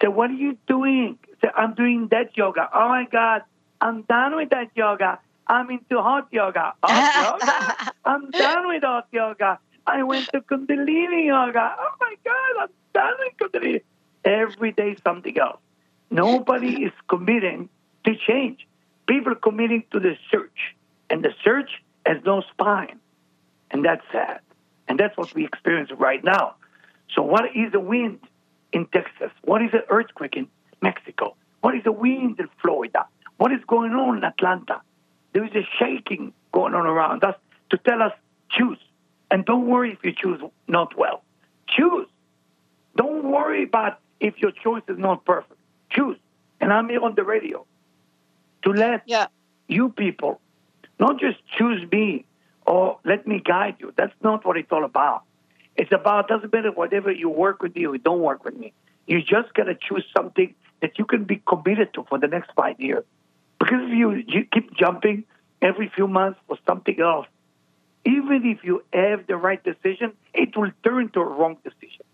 Say, 0.00 0.08
what 0.08 0.30
are 0.30 0.34
you 0.34 0.56
doing? 0.66 1.18
Say, 1.40 1.48
I'm 1.54 1.74
doing 1.74 2.08
that 2.08 2.36
yoga. 2.36 2.68
Oh 2.72 2.88
my 2.88 3.06
God, 3.10 3.42
I'm 3.80 4.02
done 4.02 4.36
with 4.36 4.50
that 4.50 4.70
yoga. 4.74 5.18
I'm 5.52 5.68
into 5.68 6.00
hot 6.00 6.28
yoga. 6.30 6.72
Hot 6.82 7.40
yoga? 7.42 7.92
I'm 8.06 8.30
done 8.42 8.68
with 8.68 8.82
hot 8.82 9.08
yoga. 9.12 9.58
I 9.86 10.02
went 10.02 10.26
to 10.28 10.40
Kundalini 10.40 11.26
yoga. 11.26 11.76
Oh 11.78 11.94
my 12.00 12.14
God, 12.24 12.62
I'm 12.62 12.68
done 12.94 13.14
with 13.18 13.52
Kundalini. 13.52 13.82
Every 14.24 14.72
day 14.72 14.96
something 15.04 15.38
else. 15.38 15.60
Nobody 16.10 16.84
is 16.84 16.92
committing 17.06 17.68
to 18.04 18.14
change. 18.26 18.66
People 19.06 19.32
are 19.32 19.42
committing 19.48 19.84
to 19.92 20.00
the 20.00 20.16
search, 20.30 20.74
and 21.10 21.22
the 21.22 21.34
search 21.44 21.70
has 22.06 22.16
no 22.24 22.40
spine, 22.52 22.98
and 23.70 23.84
that's 23.84 24.04
sad. 24.10 24.40
And 24.88 24.98
that's 24.98 25.18
what 25.18 25.34
we 25.34 25.44
experience 25.44 25.90
right 25.98 26.24
now. 26.24 26.54
So, 27.14 27.20
what 27.20 27.44
is 27.54 27.72
the 27.72 27.80
wind 27.80 28.20
in 28.72 28.86
Texas? 28.86 29.30
What 29.42 29.60
is 29.60 29.70
the 29.70 29.84
earthquake 29.90 30.34
in 30.34 30.48
Mexico? 30.80 31.36
What 31.60 31.74
is 31.74 31.84
the 31.84 31.92
wind 31.92 32.40
in 32.40 32.48
Florida? 32.62 33.06
What 33.36 33.52
is 33.52 33.60
going 33.66 33.92
on 33.92 34.16
in 34.16 34.24
Atlanta? 34.24 34.80
There 35.32 35.44
is 35.44 35.52
a 35.54 35.66
shaking 35.78 36.32
going 36.52 36.74
on 36.74 36.86
around 36.86 37.24
us 37.24 37.36
to 37.70 37.78
tell 37.78 38.02
us 38.02 38.12
choose. 38.50 38.78
And 39.30 39.44
don't 39.44 39.66
worry 39.66 39.92
if 39.92 40.04
you 40.04 40.12
choose 40.12 40.40
not 40.68 40.96
well. 40.96 41.22
Choose. 41.68 42.06
Don't 42.96 43.24
worry 43.24 43.64
about 43.64 43.98
if 44.20 44.34
your 44.38 44.52
choice 44.52 44.82
is 44.88 44.98
not 44.98 45.24
perfect. 45.24 45.58
Choose. 45.90 46.18
And 46.60 46.72
I'm 46.72 46.88
here 46.88 47.02
on 47.02 47.14
the 47.14 47.24
radio 47.24 47.66
to 48.64 48.70
let 48.70 49.02
yeah. 49.06 49.26
you 49.68 49.88
people 49.88 50.40
not 51.00 51.18
just 51.18 51.38
choose 51.58 51.90
me 51.90 52.26
or 52.66 52.98
let 53.04 53.26
me 53.26 53.40
guide 53.44 53.76
you. 53.80 53.92
That's 53.96 54.14
not 54.22 54.44
what 54.44 54.56
it's 54.56 54.70
all 54.70 54.84
about. 54.84 55.22
It's 55.76 55.90
about 55.90 56.28
doesn't 56.28 56.52
matter 56.52 56.70
whatever 56.70 57.10
you 57.10 57.28
work 57.28 57.62
with 57.62 57.74
me 57.74 57.86
or 57.86 57.96
don't 57.96 58.20
work 58.20 58.44
with 58.44 58.56
me. 58.56 58.72
You 59.06 59.20
just 59.20 59.54
gotta 59.54 59.74
choose 59.74 60.04
something 60.16 60.54
that 60.80 60.98
you 60.98 61.04
can 61.04 61.24
be 61.24 61.42
committed 61.46 61.94
to 61.94 62.04
for 62.08 62.18
the 62.18 62.28
next 62.28 62.50
five 62.54 62.78
years. 62.78 63.04
Because 63.62 63.82
if 63.84 63.96
you, 63.96 64.10
you 64.26 64.44
keep 64.52 64.74
jumping 64.76 65.22
every 65.60 65.88
few 65.94 66.08
months 66.08 66.40
for 66.48 66.58
something 66.66 66.98
else, 67.00 67.28
even 68.04 68.40
if 68.44 68.64
you 68.64 68.82
have 68.92 69.28
the 69.28 69.36
right 69.36 69.62
decision, 69.62 70.14
it 70.34 70.56
will 70.56 70.72
turn 70.82 71.10
to 71.10 71.20
a 71.20 71.24
wrong 71.24 71.56
decision. 71.62 72.04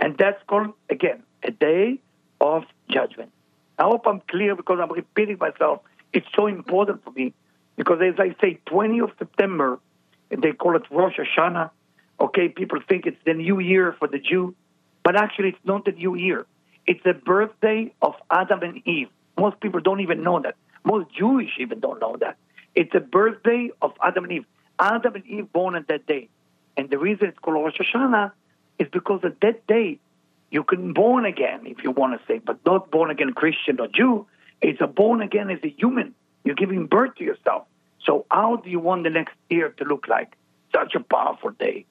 And 0.00 0.18
that's 0.18 0.42
called, 0.48 0.72
again, 0.90 1.22
a 1.44 1.52
day 1.52 2.00
of 2.40 2.64
judgment. 2.88 3.30
I 3.78 3.84
hope 3.84 4.08
I'm 4.08 4.22
clear 4.28 4.56
because 4.56 4.80
I'm 4.82 4.90
repeating 4.90 5.38
myself. 5.38 5.82
It's 6.12 6.26
so 6.34 6.48
important 6.48 7.04
for 7.04 7.12
me 7.12 7.32
because, 7.76 8.00
as 8.02 8.18
I 8.18 8.34
say, 8.40 8.58
20th 8.66 9.04
of 9.04 9.10
September, 9.20 9.78
they 10.30 10.50
call 10.50 10.74
it 10.74 10.82
Rosh 10.90 11.14
Hashanah. 11.16 11.70
Okay, 12.20 12.48
people 12.48 12.80
think 12.88 13.06
it's 13.06 13.22
the 13.24 13.34
new 13.34 13.60
year 13.60 13.94
for 14.00 14.08
the 14.08 14.18
Jew, 14.18 14.56
but 15.04 15.14
actually, 15.14 15.50
it's 15.50 15.64
not 15.64 15.84
the 15.84 15.92
new 15.92 16.16
year. 16.16 16.44
It's 16.88 17.04
the 17.04 17.14
birthday 17.14 17.94
of 18.02 18.14
Adam 18.32 18.64
and 18.64 18.84
Eve. 18.84 19.10
Most 19.40 19.58
people 19.60 19.80
don't 19.80 20.00
even 20.00 20.22
know 20.22 20.38
that. 20.40 20.54
Most 20.84 21.06
Jewish 21.16 21.52
even 21.58 21.80
don't 21.80 21.98
know 21.98 22.16
that. 22.20 22.36
It's 22.74 22.92
the 22.92 23.00
birthday 23.00 23.70
of 23.80 23.92
Adam 24.02 24.24
and 24.24 24.32
Eve. 24.34 24.46
Adam 24.78 25.14
and 25.14 25.26
Eve 25.26 25.50
born 25.50 25.76
on 25.76 25.86
that 25.88 26.06
day. 26.06 26.28
And 26.76 26.90
the 26.90 26.98
reason 26.98 27.28
it's 27.28 27.38
called 27.38 27.56
Rosh 27.56 27.78
Hashanah 27.80 28.32
is 28.78 28.88
because 28.92 29.20
at 29.24 29.40
that 29.40 29.66
day, 29.66 29.98
you 30.50 30.62
can 30.62 30.92
born 30.92 31.24
again, 31.24 31.60
if 31.64 31.82
you 31.82 31.90
want 31.90 32.20
to 32.20 32.26
say, 32.26 32.38
but 32.38 32.58
not 32.66 32.90
born 32.90 33.10
again 33.10 33.32
Christian 33.32 33.80
or 33.80 33.88
Jew. 33.88 34.26
It's 34.60 34.82
a 34.82 34.86
born 34.86 35.22
again 35.22 35.48
as 35.48 35.60
a 35.64 35.70
human. 35.70 36.14
You're 36.44 36.54
giving 36.54 36.86
birth 36.86 37.14
to 37.16 37.24
yourself. 37.24 37.64
So 38.04 38.26
how 38.30 38.56
do 38.56 38.68
you 38.68 38.80
want 38.80 39.04
the 39.04 39.10
next 39.10 39.34
year 39.48 39.70
to 39.78 39.84
look 39.84 40.06
like? 40.06 40.36
Such 40.74 40.94
a 40.94 41.00
powerful 41.00 41.50
day. 41.50 41.86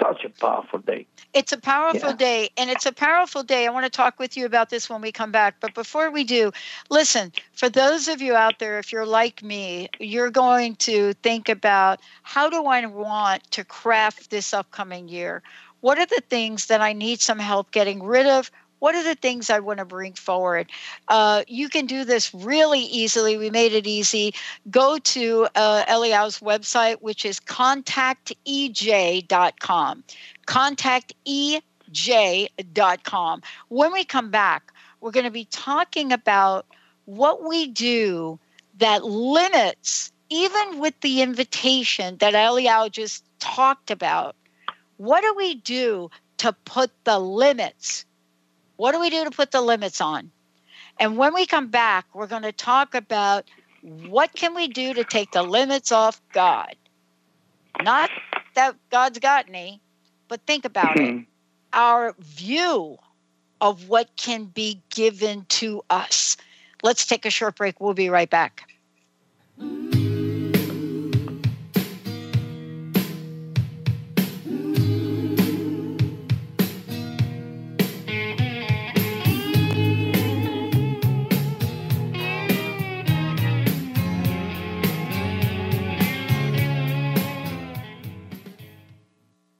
Such 0.00 0.24
a 0.24 0.28
powerful 0.28 0.80
day. 0.80 1.06
It's 1.34 1.52
a 1.52 1.58
powerful 1.58 2.10
yeah. 2.10 2.16
day, 2.16 2.48
and 2.56 2.70
it's 2.70 2.86
a 2.86 2.92
powerful 2.92 3.42
day. 3.42 3.66
I 3.66 3.70
want 3.70 3.84
to 3.84 3.90
talk 3.90 4.18
with 4.18 4.36
you 4.36 4.46
about 4.46 4.70
this 4.70 4.90
when 4.90 5.00
we 5.00 5.12
come 5.12 5.32
back. 5.32 5.56
But 5.60 5.74
before 5.74 6.10
we 6.10 6.24
do, 6.24 6.52
listen, 6.90 7.32
for 7.52 7.68
those 7.68 8.08
of 8.08 8.20
you 8.20 8.34
out 8.34 8.58
there, 8.58 8.78
if 8.78 8.92
you're 8.92 9.06
like 9.06 9.42
me, 9.42 9.88
you're 9.98 10.30
going 10.30 10.76
to 10.76 11.12
think 11.22 11.48
about 11.48 12.00
how 12.22 12.48
do 12.48 12.66
I 12.66 12.84
want 12.86 13.50
to 13.52 13.64
craft 13.64 14.30
this 14.30 14.52
upcoming 14.52 15.08
year? 15.08 15.42
What 15.80 15.98
are 15.98 16.06
the 16.06 16.22
things 16.28 16.66
that 16.66 16.80
I 16.80 16.92
need 16.92 17.20
some 17.20 17.38
help 17.38 17.70
getting 17.70 18.02
rid 18.02 18.26
of? 18.26 18.50
What 18.84 18.94
are 18.94 19.02
the 19.02 19.14
things 19.14 19.48
I 19.48 19.60
want 19.60 19.78
to 19.78 19.86
bring 19.86 20.12
forward? 20.12 20.70
Uh, 21.08 21.42
you 21.48 21.70
can 21.70 21.86
do 21.86 22.04
this 22.04 22.34
really 22.34 22.80
easily. 22.80 23.38
We 23.38 23.48
made 23.48 23.72
it 23.72 23.86
easy. 23.86 24.34
Go 24.70 24.98
to 24.98 25.48
uh, 25.54 25.86
Eliyahu's 25.86 26.40
website, 26.40 27.00
which 27.00 27.24
is 27.24 27.40
contactej.com. 27.40 30.04
Contactej.com. 30.46 33.42
When 33.68 33.90
we 33.90 34.04
come 34.04 34.30
back, 34.30 34.70
we're 35.00 35.12
going 35.12 35.24
to 35.24 35.30
be 35.30 35.46
talking 35.46 36.12
about 36.12 36.66
what 37.06 37.42
we 37.42 37.68
do 37.68 38.38
that 38.80 39.02
limits, 39.02 40.12
even 40.28 40.78
with 40.78 41.00
the 41.00 41.22
invitation 41.22 42.18
that 42.18 42.34
Eliyahu 42.34 42.92
just 42.92 43.24
talked 43.38 43.90
about, 43.90 44.36
what 44.98 45.22
do 45.22 45.32
we 45.38 45.54
do 45.54 46.10
to 46.36 46.52
put 46.66 46.90
the 47.04 47.18
limits? 47.18 48.04
What 48.76 48.92
do 48.92 49.00
we 49.00 49.10
do 49.10 49.24
to 49.24 49.30
put 49.30 49.50
the 49.50 49.60
limits 49.60 50.00
on? 50.00 50.30
And 50.98 51.16
when 51.16 51.34
we 51.34 51.46
come 51.46 51.68
back, 51.68 52.06
we're 52.14 52.26
going 52.26 52.42
to 52.42 52.52
talk 52.52 52.94
about 52.94 53.48
what 53.82 54.32
can 54.34 54.54
we 54.54 54.68
do 54.68 54.94
to 54.94 55.04
take 55.04 55.32
the 55.32 55.42
limits 55.42 55.92
off 55.92 56.20
God? 56.32 56.74
Not 57.82 58.10
that 58.54 58.76
God's 58.90 59.18
got 59.18 59.48
any, 59.48 59.80
but 60.28 60.40
think 60.46 60.64
about 60.64 60.98
it. 60.98 61.10
Hmm. 61.10 61.18
Our 61.72 62.14
view 62.18 62.98
of 63.60 63.88
what 63.88 64.08
can 64.16 64.44
be 64.44 64.80
given 64.90 65.46
to 65.48 65.82
us. 65.90 66.36
Let's 66.82 67.06
take 67.06 67.26
a 67.26 67.30
short 67.30 67.56
break. 67.56 67.80
We'll 67.80 67.94
be 67.94 68.10
right 68.10 68.30
back. 68.30 68.68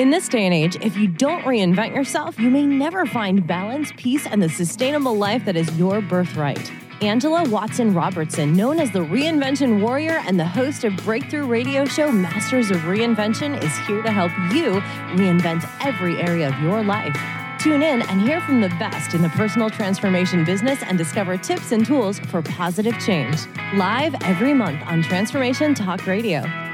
In 0.00 0.08
this 0.08 0.30
day 0.30 0.46
and 0.46 0.54
age, 0.54 0.78
if 0.80 0.96
you 0.96 1.08
don't 1.08 1.42
reinvent 1.42 1.94
yourself, 1.94 2.40
you 2.40 2.48
may 2.48 2.64
never 2.64 3.04
find 3.04 3.46
balance, 3.46 3.92
peace, 3.98 4.26
and 4.26 4.42
the 4.42 4.48
sustainable 4.48 5.14
life 5.14 5.44
that 5.44 5.56
is 5.56 5.70
your 5.78 6.00
birthright. 6.00 6.72
Angela 7.02 7.46
Watson 7.50 7.92
Robertson, 7.92 8.54
known 8.54 8.80
as 8.80 8.90
the 8.92 9.00
Reinvention 9.00 9.82
Warrior 9.82 10.22
and 10.26 10.40
the 10.40 10.46
host 10.46 10.84
of 10.84 10.96
breakthrough 11.04 11.44
radio 11.44 11.84
show 11.84 12.10
Masters 12.10 12.70
of 12.70 12.78
Reinvention, 12.78 13.62
is 13.62 13.76
here 13.86 14.00
to 14.00 14.10
help 14.10 14.32
you 14.54 14.80
reinvent 15.20 15.68
every 15.84 16.16
area 16.16 16.48
of 16.48 16.58
your 16.62 16.82
life. 16.82 17.14
Tune 17.58 17.82
in 17.82 18.00
and 18.00 18.22
hear 18.22 18.40
from 18.40 18.62
the 18.62 18.70
best 18.80 19.12
in 19.12 19.20
the 19.20 19.28
personal 19.28 19.68
transformation 19.68 20.46
business 20.46 20.82
and 20.82 20.96
discover 20.96 21.36
tips 21.36 21.72
and 21.72 21.84
tools 21.84 22.18
for 22.20 22.40
positive 22.40 22.98
change. 23.00 23.36
Live 23.74 24.14
every 24.22 24.54
month 24.54 24.80
on 24.86 25.02
Transformation 25.02 25.74
Talk 25.74 26.06
Radio. 26.06 26.69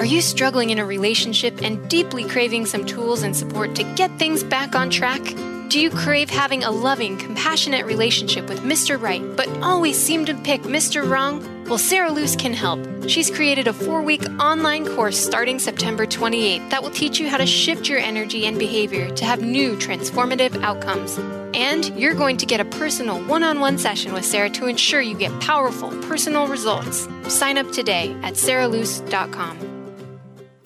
Are 0.00 0.06
you 0.06 0.22
struggling 0.22 0.70
in 0.70 0.78
a 0.78 0.86
relationship 0.86 1.60
and 1.60 1.86
deeply 1.90 2.24
craving 2.24 2.64
some 2.64 2.86
tools 2.86 3.22
and 3.22 3.36
support 3.36 3.74
to 3.74 3.82
get 3.96 4.10
things 4.18 4.42
back 4.42 4.74
on 4.74 4.88
track? 4.88 5.20
Do 5.68 5.78
you 5.78 5.90
crave 5.90 6.30
having 6.30 6.64
a 6.64 6.70
loving, 6.70 7.18
compassionate 7.18 7.84
relationship 7.84 8.48
with 8.48 8.60
Mr. 8.60 8.98
Right, 8.98 9.20
but 9.36 9.46
always 9.58 9.98
seem 9.98 10.24
to 10.24 10.34
pick 10.36 10.62
Mr. 10.62 11.06
Wrong? 11.06 11.44
Well, 11.66 11.76
Sarah 11.76 12.10
Luce 12.10 12.34
can 12.34 12.54
help. 12.54 12.80
She's 13.10 13.30
created 13.30 13.68
a 13.68 13.74
four 13.74 14.00
week 14.00 14.24
online 14.40 14.86
course 14.86 15.18
starting 15.18 15.58
September 15.58 16.06
28th 16.06 16.70
that 16.70 16.82
will 16.82 16.90
teach 16.90 17.20
you 17.20 17.28
how 17.28 17.36
to 17.36 17.44
shift 17.44 17.86
your 17.86 17.98
energy 17.98 18.46
and 18.46 18.58
behavior 18.58 19.10
to 19.10 19.24
have 19.26 19.42
new 19.42 19.76
transformative 19.76 20.62
outcomes. 20.62 21.18
And 21.54 21.94
you're 22.00 22.14
going 22.14 22.38
to 22.38 22.46
get 22.46 22.60
a 22.60 22.64
personal 22.64 23.22
one 23.24 23.42
on 23.42 23.60
one 23.60 23.76
session 23.76 24.14
with 24.14 24.24
Sarah 24.24 24.48
to 24.48 24.64
ensure 24.64 25.02
you 25.02 25.14
get 25.14 25.38
powerful 25.42 25.90
personal 26.08 26.46
results. 26.46 27.06
Sign 27.28 27.58
up 27.58 27.70
today 27.70 28.16
at 28.22 28.32
sarahluce.com. 28.32 29.79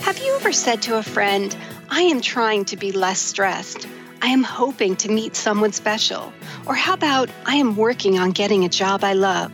Have 0.04 0.18
you 0.18 0.36
ever 0.36 0.52
said 0.52 0.82
to 0.82 0.98
a 0.98 1.02
friend, 1.02 1.56
I 1.88 2.02
am 2.02 2.20
trying 2.20 2.66
to 2.66 2.76
be 2.76 2.92
less 2.92 3.18
stressed? 3.18 3.88
I 4.20 4.26
am 4.26 4.42
hoping 4.42 4.96
to 4.96 5.10
meet 5.10 5.34
someone 5.34 5.72
special. 5.72 6.30
Or 6.66 6.74
how 6.74 6.92
about, 6.92 7.30
I 7.46 7.56
am 7.56 7.74
working 7.74 8.18
on 8.18 8.32
getting 8.32 8.66
a 8.66 8.68
job 8.68 9.02
I 9.02 9.14
love? 9.14 9.50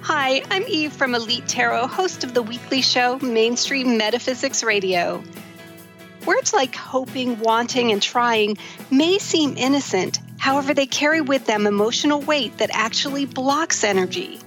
Hi, 0.00 0.42
I'm 0.50 0.64
Eve 0.66 0.92
from 0.92 1.14
Elite 1.14 1.46
Tarot, 1.46 1.86
host 1.86 2.24
of 2.24 2.34
the 2.34 2.42
weekly 2.42 2.82
show 2.82 3.20
Mainstream 3.20 3.96
Metaphysics 3.96 4.64
Radio. 4.64 5.22
Words 6.26 6.52
like 6.52 6.74
hoping, 6.74 7.38
wanting, 7.38 7.92
and 7.92 8.02
trying 8.02 8.58
may 8.90 9.20
seem 9.20 9.56
innocent, 9.56 10.18
however, 10.36 10.74
they 10.74 10.86
carry 10.86 11.20
with 11.20 11.46
them 11.46 11.68
emotional 11.68 12.20
weight 12.20 12.58
that 12.58 12.70
actually 12.72 13.24
blocks 13.24 13.84
energy. 13.84 14.40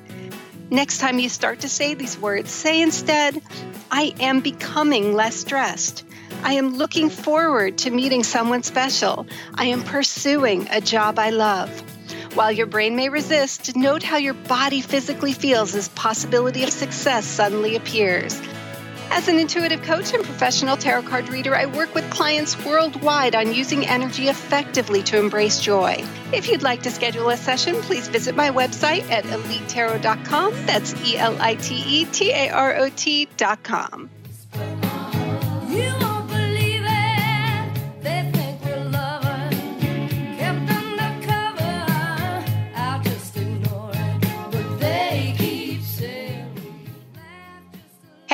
Next 0.69 0.99
time 0.99 1.17
you 1.17 1.29
start 1.29 1.61
to 1.61 1.69
say 1.69 1.93
these 1.93 2.19
words, 2.19 2.51
say 2.51 2.81
instead, 2.81 3.41
I 3.89 4.13
am 4.19 4.41
becoming 4.41 5.13
less 5.13 5.35
stressed. 5.35 6.03
I 6.43 6.53
am 6.53 6.75
looking 6.75 7.09
forward 7.09 7.77
to 7.79 7.89
meeting 7.89 8.23
someone 8.23 8.63
special. 8.63 9.25
I 9.55 9.65
am 9.65 9.81
pursuing 9.81 10.67
a 10.69 10.81
job 10.81 11.19
I 11.19 11.29
love. 11.29 11.69
While 12.35 12.51
your 12.51 12.67
brain 12.67 12.97
may 12.97 13.07
resist, 13.07 13.77
note 13.77 14.03
how 14.03 14.17
your 14.17 14.33
body 14.33 14.81
physically 14.81 15.31
feels 15.31 15.73
as 15.73 15.87
possibility 15.89 16.63
of 16.63 16.69
success 16.69 17.25
suddenly 17.25 17.77
appears. 17.77 18.39
As 19.09 19.27
an 19.27 19.39
intuitive 19.39 19.81
coach 19.83 20.13
and 20.13 20.23
professional 20.23 20.77
tarot 20.77 21.03
card 21.03 21.29
reader, 21.29 21.55
I 21.55 21.65
work 21.65 21.93
with 21.95 22.09
clients 22.09 22.63
worldwide 22.65 23.35
on 23.35 23.53
using 23.53 23.87
energy 23.87 24.27
effectively 24.27 25.01
to 25.03 25.17
embrace 25.17 25.59
joy. 25.59 26.03
If 26.33 26.49
you'd 26.49 26.61
like 26.61 26.83
to 26.83 26.91
schedule 26.91 27.29
a 27.29 27.37
session, 27.37 27.75
please 27.81 28.07
visit 28.07 28.35
my 28.35 28.49
website 28.49 29.09
at 29.09 29.23
elitetarot.com. 29.25 30.53
That's 30.65 30.93
E 31.05 31.17
L 31.17 31.37
I 31.41 31.55
T 31.55 31.75
E 31.75 32.05
T 32.05 32.31
A 32.31 32.49
R 32.49 32.75
O 32.75 32.89
T.com. 32.89 34.09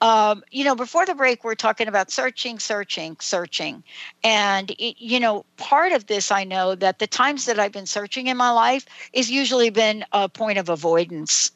Um, 0.00 0.42
you 0.50 0.64
know, 0.64 0.74
before 0.74 1.06
the 1.06 1.14
break, 1.14 1.44
we're 1.44 1.54
talking 1.54 1.88
about 1.88 2.10
searching, 2.10 2.58
searching, 2.58 3.16
searching. 3.20 3.82
And, 4.22 4.70
it, 4.72 4.96
you 4.98 5.20
know, 5.20 5.44
part 5.56 5.92
of 5.92 6.06
this, 6.06 6.30
I 6.30 6.44
know 6.44 6.74
that 6.74 6.98
the 6.98 7.06
times 7.06 7.46
that 7.46 7.58
I've 7.58 7.72
been 7.72 7.86
searching 7.86 8.26
in 8.26 8.36
my 8.36 8.50
life 8.50 8.86
is 9.12 9.30
usually 9.30 9.70
been 9.70 10.04
a 10.12 10.28
point 10.28 10.58
of 10.58 10.68
avoidance. 10.68 11.50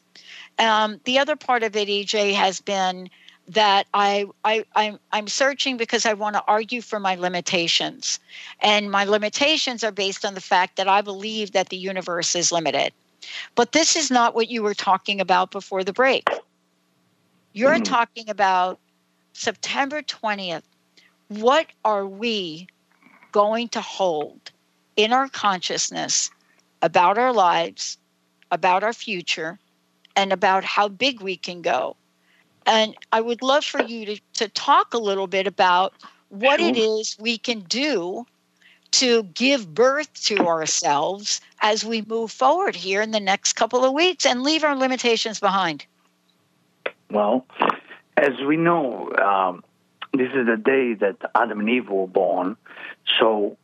Um, 0.59 0.99
the 1.05 1.19
other 1.19 1.35
part 1.35 1.63
of 1.63 1.75
it, 1.75 1.87
EJ, 1.87 2.33
has 2.33 2.61
been 2.61 3.09
that 3.47 3.87
I, 3.93 4.25
I 4.45 4.63
I'm, 4.75 4.99
I'm 5.11 5.27
searching 5.27 5.77
because 5.77 6.05
I 6.05 6.13
want 6.13 6.35
to 6.35 6.43
argue 6.47 6.81
for 6.81 6.99
my 6.99 7.15
limitations, 7.15 8.19
and 8.61 8.89
my 8.89 9.03
limitations 9.03 9.83
are 9.83 9.91
based 9.91 10.23
on 10.23 10.33
the 10.33 10.41
fact 10.41 10.77
that 10.77 10.87
I 10.87 11.01
believe 11.01 11.51
that 11.51 11.69
the 11.69 11.77
universe 11.77 12.35
is 12.35 12.51
limited. 12.51 12.93
But 13.55 13.71
this 13.71 13.95
is 13.95 14.11
not 14.11 14.35
what 14.35 14.49
you 14.49 14.63
were 14.63 14.73
talking 14.73 15.19
about 15.19 15.51
before 15.51 15.83
the 15.83 15.93
break. 15.93 16.29
You're 17.53 17.75
mm-hmm. 17.75 17.83
talking 17.83 18.29
about 18.29 18.79
September 19.33 20.01
20th. 20.01 20.63
What 21.27 21.67
are 21.85 22.05
we 22.05 22.67
going 23.31 23.69
to 23.69 23.81
hold 23.81 24.51
in 24.95 25.13
our 25.13 25.29
consciousness 25.29 26.31
about 26.81 27.17
our 27.17 27.31
lives, 27.31 27.97
about 28.51 28.83
our 28.83 28.93
future, 28.93 29.59
and 30.15 30.33
about 30.33 30.63
how 30.63 30.87
big 30.87 31.21
we 31.21 31.37
can 31.37 31.61
go? 31.61 31.95
And 32.65 32.95
I 33.11 33.21
would 33.21 33.41
love 33.41 33.63
for 33.63 33.81
you 33.81 34.05
to, 34.05 34.21
to 34.35 34.47
talk 34.49 34.93
a 34.93 34.99
little 34.99 35.27
bit 35.27 35.47
about 35.47 35.93
what 36.29 36.59
it 36.59 36.77
is 36.77 37.15
we 37.19 37.37
can 37.37 37.59
do 37.61 38.25
to 38.91 39.23
give 39.23 39.73
birth 39.73 40.13
to 40.25 40.37
ourselves 40.47 41.41
as 41.61 41.83
we 41.83 42.03
move 42.03 42.31
forward 42.31 42.75
here 42.75 43.01
in 43.01 43.11
the 43.11 43.19
next 43.19 43.53
couple 43.53 43.83
of 43.83 43.93
weeks 43.93 44.25
and 44.25 44.43
leave 44.43 44.63
our 44.63 44.75
limitations 44.75 45.39
behind. 45.39 45.85
Well, 47.13 47.45
as 48.17 48.31
we 48.47 48.57
know, 48.57 49.11
um, 49.11 49.63
this 50.13 50.29
is 50.33 50.47
the 50.47 50.57
day 50.57 50.95
that 50.95 51.17
Adam 51.35 51.59
and 51.59 51.69
Eve 51.69 51.87
were 51.87 52.07
born. 52.07 52.57
So 53.19 53.55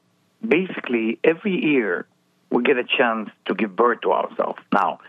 basically, 0.48 1.18
every 1.24 1.60
year 1.60 2.06
we 2.52 2.62
get 2.62 2.78
a 2.78 2.84
chance 2.84 3.32
to 3.48 3.56
give 3.56 3.76
birth 3.76 4.02
to 4.02 4.12
ourselves. 4.12 4.60
Now, 4.72 5.00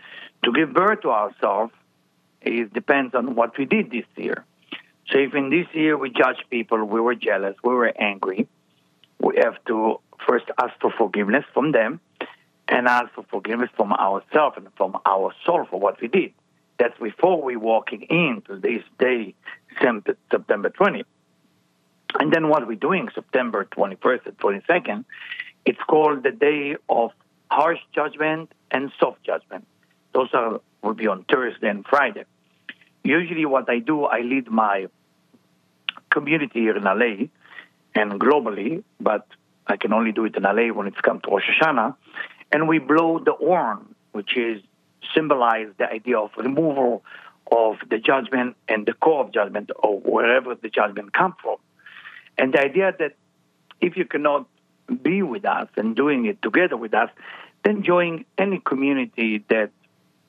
to 0.43 0.51
give 0.51 0.73
birth 0.73 1.01
to 1.01 1.11
ourselves, 1.11 1.71
it 2.41 2.73
depends 2.73 3.13
on 3.13 3.35
what 3.35 3.55
we 3.59 3.65
did 3.65 3.91
this 3.91 4.05
year. 4.15 4.43
So 5.11 5.19
if 5.19 5.35
in 5.35 5.51
this 5.51 5.67
year 5.73 5.95
we 5.95 6.09
judge 6.09 6.37
people, 6.49 6.83
we 6.83 6.99
were 6.99 7.13
jealous, 7.13 7.55
we 7.63 7.75
were 7.75 7.93
angry, 7.95 8.47
we 9.19 9.37
have 9.37 9.63
to 9.67 9.99
first 10.27 10.45
ask 10.59 10.73
for 10.81 10.91
forgiveness 10.97 11.45
from 11.53 11.73
them 11.73 11.99
and 12.67 12.87
ask 12.87 13.13
for 13.13 13.23
forgiveness 13.29 13.69
from 13.75 13.93
ourselves 13.93 14.57
and 14.57 14.67
from 14.77 14.97
our 15.05 15.31
soul 15.45 15.67
for 15.69 15.79
what 15.79 16.01
we 16.01 16.07
did. 16.07 16.33
That's 16.81 16.97
before 16.99 17.43
we 17.43 17.57
walking 17.57 18.01
into 18.09 18.59
this 18.59 18.81
day, 18.97 19.35
September 19.79 20.69
20. 20.71 21.03
And 22.19 22.33
then 22.33 22.49
what 22.49 22.65
we're 22.65 22.73
doing, 22.73 23.07
September 23.13 23.65
21st 23.65 24.25
and 24.25 24.37
22nd, 24.39 25.05
it's 25.63 25.77
called 25.87 26.23
the 26.23 26.31
day 26.31 26.77
of 26.89 27.11
harsh 27.51 27.77
judgment 27.93 28.51
and 28.71 28.91
soft 28.99 29.23
judgment. 29.23 29.67
Those 30.15 30.29
are 30.33 30.59
will 30.81 30.95
be 30.95 31.05
on 31.05 31.23
Thursday 31.25 31.69
and 31.69 31.85
Friday. 31.85 32.25
Usually, 33.03 33.45
what 33.45 33.69
I 33.69 33.77
do, 33.77 34.05
I 34.05 34.21
lead 34.21 34.49
my 34.49 34.87
community 36.09 36.61
here 36.61 36.75
in 36.75 36.83
LA 36.83 37.27
and 37.93 38.19
globally, 38.19 38.83
but 38.99 39.27
I 39.67 39.77
can 39.77 39.93
only 39.93 40.13
do 40.13 40.25
it 40.25 40.35
in 40.35 40.41
LA 40.41 40.73
when 40.73 40.87
it's 40.87 41.01
come 41.01 41.21
to 41.21 41.29
Rosh 41.29 41.47
Hashanah. 41.47 41.95
And 42.51 42.67
we 42.67 42.79
blow 42.79 43.19
the 43.19 43.33
horn, 43.33 43.93
which 44.13 44.35
is 44.35 44.63
symbolize 45.15 45.67
the 45.77 45.89
idea 45.89 46.17
of 46.17 46.31
removal 46.37 47.03
of 47.51 47.77
the 47.89 47.97
judgment 47.97 48.55
and 48.67 48.85
the 48.85 48.93
core 48.93 49.25
of 49.25 49.33
judgment 49.33 49.71
or 49.75 49.99
wherever 49.99 50.55
the 50.55 50.69
judgment 50.69 51.13
come 51.13 51.35
from. 51.41 51.57
And 52.37 52.53
the 52.53 52.61
idea 52.61 52.93
that 52.97 53.13
if 53.81 53.97
you 53.97 54.05
cannot 54.05 54.47
be 55.01 55.21
with 55.21 55.45
us 55.45 55.67
and 55.75 55.95
doing 55.95 56.25
it 56.25 56.41
together 56.41 56.77
with 56.77 56.93
us, 56.93 57.09
then 57.63 57.83
join 57.83 58.25
any 58.37 58.59
community 58.59 59.43
that 59.49 59.71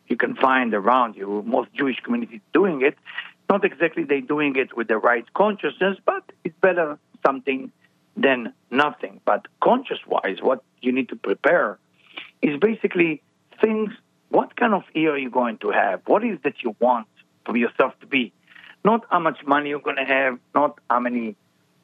you 0.08 0.16
can 0.16 0.34
find 0.36 0.74
around 0.74 1.16
you. 1.16 1.42
Most 1.46 1.72
Jewish 1.74 1.98
communities 2.00 2.40
doing 2.52 2.82
it. 2.82 2.96
Not 3.48 3.64
exactly 3.64 4.04
they 4.04 4.20
doing 4.20 4.56
it 4.56 4.76
with 4.76 4.88
the 4.88 4.98
right 4.98 5.24
consciousness, 5.34 5.98
but 6.04 6.24
it's 6.44 6.56
better 6.60 6.98
something 7.24 7.70
than 8.16 8.52
nothing. 8.70 9.20
But 9.24 9.46
conscious 9.60 9.98
wise, 10.06 10.38
what 10.40 10.62
you 10.80 10.92
need 10.92 11.08
to 11.10 11.16
prepare 11.16 11.78
is 12.40 12.58
basically 12.58 13.22
things. 13.60 13.90
What 14.32 14.56
kind 14.56 14.72
of 14.72 14.84
year 14.94 15.12
are 15.12 15.18
you 15.18 15.28
going 15.28 15.58
to 15.58 15.70
have? 15.72 16.00
What 16.06 16.24
is 16.24 16.38
that 16.42 16.62
you 16.62 16.74
want 16.80 17.06
for 17.44 17.54
yourself 17.54 17.92
to 18.00 18.06
be? 18.06 18.32
Not 18.82 19.04
how 19.10 19.18
much 19.18 19.44
money 19.46 19.68
you're 19.68 19.86
going 19.88 19.96
to 19.96 20.06
have, 20.06 20.38
not 20.54 20.78
how 20.88 21.00
many 21.00 21.36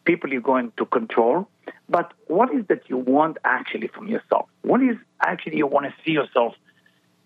people 0.06 0.30
you're 0.32 0.40
going 0.40 0.72
to 0.78 0.86
control, 0.86 1.46
but 1.90 2.14
what 2.26 2.50
is 2.54 2.64
that 2.68 2.88
you 2.88 2.96
want 2.96 3.36
actually 3.44 3.88
from 3.88 4.08
yourself? 4.08 4.48
What 4.62 4.82
is 4.82 4.96
actually 5.20 5.58
you 5.58 5.66
want 5.66 5.84
to 5.88 5.94
see 6.02 6.12
yourself 6.12 6.54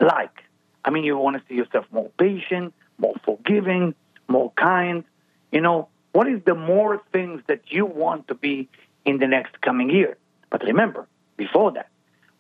like? 0.01 0.43
I 0.85 0.91
mean, 0.91 1.05
you 1.05 1.17
want 1.17 1.37
to 1.37 1.43
see 1.49 1.55
yourself 1.55 1.87
more 1.93 2.11
patient, 2.19 2.75
more 2.99 3.15
forgiving, 3.25 3.95
more 4.27 4.51
kind. 4.57 5.05
You 5.53 5.61
know, 5.61 5.89
what 6.11 6.27
is 6.27 6.41
the 6.45 6.57
more 6.57 7.01
things 7.13 7.43
that 7.47 7.61
you 7.69 7.87
want 7.87 8.27
to 8.27 8.35
be 8.35 8.69
in 9.05 9.19
the 9.19 9.29
next 9.29 9.61
coming 9.61 9.89
year? 9.89 10.17
But 10.51 10.65
remember, 10.65 11.07
before 11.37 11.71
that, 11.75 11.91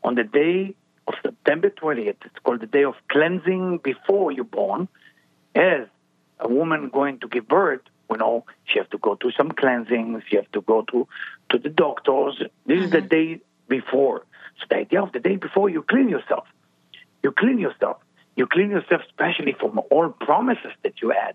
on 0.02 0.16
the 0.16 0.24
day 0.24 0.74
of 1.06 1.14
September 1.22 1.70
20th, 1.70 2.16
it's 2.24 2.38
called 2.44 2.60
the 2.60 2.66
day 2.66 2.84
of 2.84 2.94
cleansing 3.08 3.78
before 3.78 4.32
you're 4.32 4.44
born, 4.44 4.88
as 5.54 5.86
a 6.38 6.48
woman 6.48 6.88
going 6.88 7.18
to 7.20 7.28
give 7.28 7.48
birth, 7.48 7.80
you 8.10 8.16
know, 8.16 8.44
she 8.64 8.78
has 8.78 8.88
to 8.90 8.98
go 8.98 9.16
through 9.16 9.32
some 9.32 9.50
cleansings, 9.52 10.22
she 10.28 10.36
has 10.36 10.44
to 10.52 10.60
go 10.60 10.82
to, 10.90 11.06
to 11.50 11.58
the 11.58 11.68
doctors. 11.68 12.36
This 12.38 12.76
mm-hmm. 12.76 12.84
is 12.84 12.90
the 12.90 12.98
mm-hmm. 12.98 13.06
day 13.08 13.40
before. 13.68 14.24
So 14.60 14.66
the 14.68 14.76
idea 14.76 15.02
of 15.02 15.12
the 15.12 15.20
day 15.20 15.36
before, 15.36 15.68
you 15.70 15.82
clean 15.82 16.08
yourself. 16.08 16.46
You 17.22 17.32
clean 17.32 17.58
yourself. 17.58 17.98
You 18.36 18.46
clean 18.46 18.70
yourself 18.70 19.02
especially 19.08 19.54
from 19.58 19.80
all 19.90 20.10
promises 20.10 20.72
that 20.82 21.00
you 21.00 21.10
had. 21.10 21.34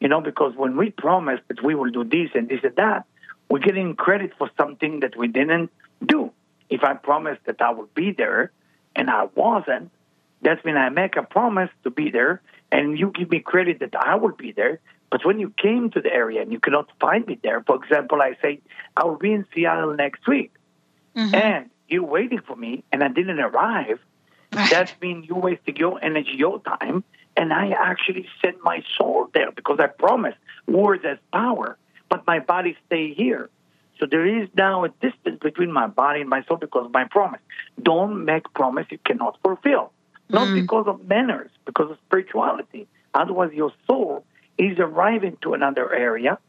You 0.00 0.08
know, 0.08 0.20
because 0.20 0.54
when 0.56 0.76
we 0.76 0.90
promise 0.90 1.40
that 1.48 1.62
we 1.62 1.74
will 1.74 1.90
do 1.90 2.04
this 2.04 2.30
and 2.34 2.48
this 2.48 2.60
and 2.64 2.74
that, 2.76 3.04
we're 3.48 3.60
getting 3.60 3.94
credit 3.94 4.32
for 4.36 4.50
something 4.56 5.00
that 5.00 5.16
we 5.16 5.28
didn't 5.28 5.70
do. 6.04 6.32
If 6.68 6.82
I 6.82 6.94
promise 6.94 7.38
that 7.46 7.60
I 7.60 7.70
will 7.70 7.88
be 7.94 8.12
there 8.12 8.50
and 8.94 9.10
I 9.10 9.24
wasn't, 9.34 9.90
that's 10.42 10.62
when 10.64 10.76
I 10.76 10.88
make 10.88 11.16
a 11.16 11.22
promise 11.22 11.70
to 11.84 11.90
be 11.90 12.10
there 12.10 12.42
and 12.70 12.98
you 12.98 13.10
give 13.10 13.30
me 13.30 13.40
credit 13.40 13.80
that 13.80 13.94
I 13.96 14.16
will 14.16 14.32
be 14.32 14.52
there. 14.52 14.80
But 15.10 15.24
when 15.24 15.38
you 15.38 15.52
came 15.56 15.90
to 15.90 16.00
the 16.00 16.12
area 16.12 16.40
and 16.40 16.50
you 16.50 16.58
cannot 16.58 16.88
find 16.98 17.26
me 17.26 17.38
there, 17.42 17.62
for 17.62 17.76
example, 17.76 18.22
I 18.22 18.36
say, 18.40 18.60
I 18.96 19.04
will 19.04 19.18
be 19.18 19.32
in 19.32 19.46
Seattle 19.54 19.94
next 19.94 20.26
week. 20.26 20.52
Mm-hmm. 21.14 21.34
And 21.34 21.70
you're 21.88 22.04
waiting 22.04 22.40
for 22.40 22.56
me 22.56 22.84
and 22.90 23.04
I 23.04 23.08
didn't 23.08 23.38
arrive, 23.38 24.00
that 24.52 24.94
means 25.00 25.28
you 25.28 25.36
wasted 25.36 25.78
your 25.78 26.02
energy, 26.02 26.32
your 26.36 26.60
time, 26.60 27.04
and 27.36 27.52
I 27.52 27.70
actually 27.70 28.26
sent 28.42 28.62
my 28.62 28.82
soul 28.96 29.30
there 29.32 29.50
because 29.50 29.78
I 29.80 29.86
promised 29.86 30.38
words 30.66 31.04
as 31.04 31.18
power, 31.32 31.78
but 32.08 32.26
my 32.26 32.38
body 32.38 32.76
stay 32.86 33.14
here. 33.14 33.48
So 34.02 34.08
there 34.10 34.26
is 34.26 34.48
now 34.56 34.84
a 34.84 34.88
distance 34.88 35.38
between 35.40 35.70
my 35.70 35.86
body 35.86 36.22
and 36.22 36.28
my 36.28 36.42
soul 36.46 36.56
because 36.56 36.86
of 36.86 36.92
my 36.92 37.04
promise. 37.04 37.40
Don't 37.80 38.24
make 38.24 38.52
promise 38.52 38.84
you 38.90 38.98
cannot 39.06 39.38
fulfill. 39.44 39.92
Not 40.28 40.48
mm. 40.48 40.60
because 40.60 40.88
of 40.88 41.06
manners, 41.06 41.52
because 41.66 41.88
of 41.88 41.98
spirituality. 42.06 42.88
Otherwise, 43.14 43.52
your 43.52 43.70
soul 43.86 44.24
is 44.58 44.76
arriving 44.80 45.38
to 45.42 45.54
another 45.54 45.94
area, 45.94 46.40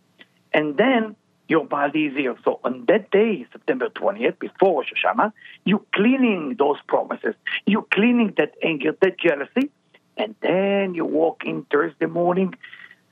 and 0.52 0.78
then 0.78 1.16
your 1.48 1.64
body 1.64 2.08
is 2.08 2.18
here. 2.18 2.36
So 2.44 2.60
on 2.64 2.86
that 2.88 3.12
day, 3.12 3.46
September 3.52 3.90
20th, 3.90 4.40
before 4.40 4.82
Rosh 4.82 4.92
Hashanah, 5.06 5.32
you're 5.64 5.86
cleaning 5.94 6.56
those 6.58 6.78
promises. 6.88 7.36
You're 7.68 7.86
cleaning 7.92 8.34
that 8.38 8.56
anger, 8.64 8.96
that 9.00 9.20
jealousy. 9.20 9.70
And 10.18 10.34
then 10.42 10.96
you 10.96 11.06
walk 11.06 11.44
in 11.46 11.68
Thursday 11.72 12.08
morning, 12.08 12.56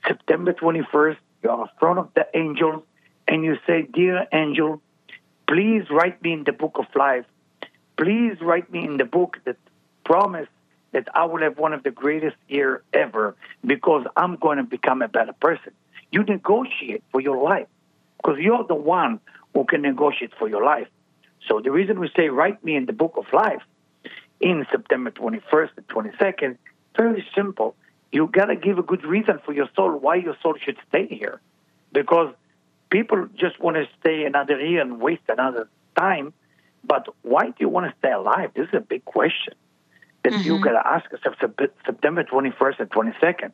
September 0.04 0.52
21st, 0.52 1.18
you're 1.44 1.62
in 1.62 1.68
front 1.78 2.00
of 2.00 2.08
the 2.14 2.26
angels, 2.34 2.82
and 3.32 3.42
you 3.42 3.56
say, 3.66 3.88
Dear 3.90 4.26
angel, 4.30 4.82
please 5.48 5.84
write 5.90 6.22
me 6.22 6.34
in 6.34 6.44
the 6.44 6.52
book 6.52 6.72
of 6.74 6.84
life. 6.94 7.24
Please 7.96 8.36
write 8.42 8.70
me 8.70 8.84
in 8.84 8.98
the 8.98 9.06
book 9.06 9.38
that 9.46 9.56
promise 10.04 10.48
that 10.92 11.08
I 11.14 11.24
will 11.24 11.40
have 11.40 11.56
one 11.56 11.72
of 11.72 11.82
the 11.82 11.90
greatest 11.90 12.36
year 12.46 12.82
ever 12.92 13.34
because 13.64 14.04
I'm 14.18 14.36
going 14.36 14.58
to 14.58 14.64
become 14.64 15.00
a 15.00 15.08
better 15.08 15.32
person. 15.32 15.72
You 16.10 16.24
negotiate 16.24 17.02
for 17.10 17.22
your 17.22 17.42
life 17.42 17.68
because 18.18 18.38
you're 18.38 18.64
the 18.64 18.74
one 18.74 19.18
who 19.54 19.64
can 19.64 19.80
negotiate 19.80 20.32
for 20.38 20.46
your 20.46 20.62
life. 20.62 20.88
So 21.48 21.62
the 21.64 21.70
reason 21.70 21.98
we 22.00 22.10
say, 22.14 22.28
write 22.28 22.62
me 22.62 22.76
in 22.76 22.84
the 22.84 22.92
book 22.92 23.14
of 23.16 23.24
life 23.32 23.62
in 24.40 24.66
September 24.70 25.10
21st 25.10 25.70
and 25.78 25.88
22nd, 25.88 26.58
very 26.98 27.26
simple. 27.34 27.76
You 28.10 28.26
got 28.30 28.46
to 28.46 28.56
give 28.56 28.76
a 28.76 28.82
good 28.82 29.04
reason 29.06 29.40
for 29.42 29.54
your 29.54 29.70
soul 29.74 29.96
why 29.96 30.16
your 30.16 30.36
soul 30.42 30.56
should 30.62 30.76
stay 30.90 31.06
here. 31.06 31.40
Because 31.94 32.34
people 32.92 33.26
just 33.34 33.58
want 33.58 33.76
to 33.76 33.88
stay 33.98 34.24
another 34.24 34.60
year 34.60 34.82
and 34.82 35.00
waste 35.00 35.22
another 35.28 35.66
time. 35.96 36.32
But 36.84 37.08
why 37.22 37.46
do 37.46 37.54
you 37.58 37.68
want 37.68 37.90
to 37.90 37.94
stay 37.98 38.12
alive? 38.12 38.50
This 38.54 38.68
is 38.68 38.74
a 38.74 38.80
big 38.80 39.04
question 39.04 39.54
that 40.22 40.32
mm-hmm. 40.32 40.42
you 40.42 40.60
got 40.60 40.72
to 40.72 40.86
ask 40.86 41.10
yourself 41.10 41.34
September 41.86 42.22
21st 42.22 42.80
and 42.80 42.90
22nd. 42.90 43.52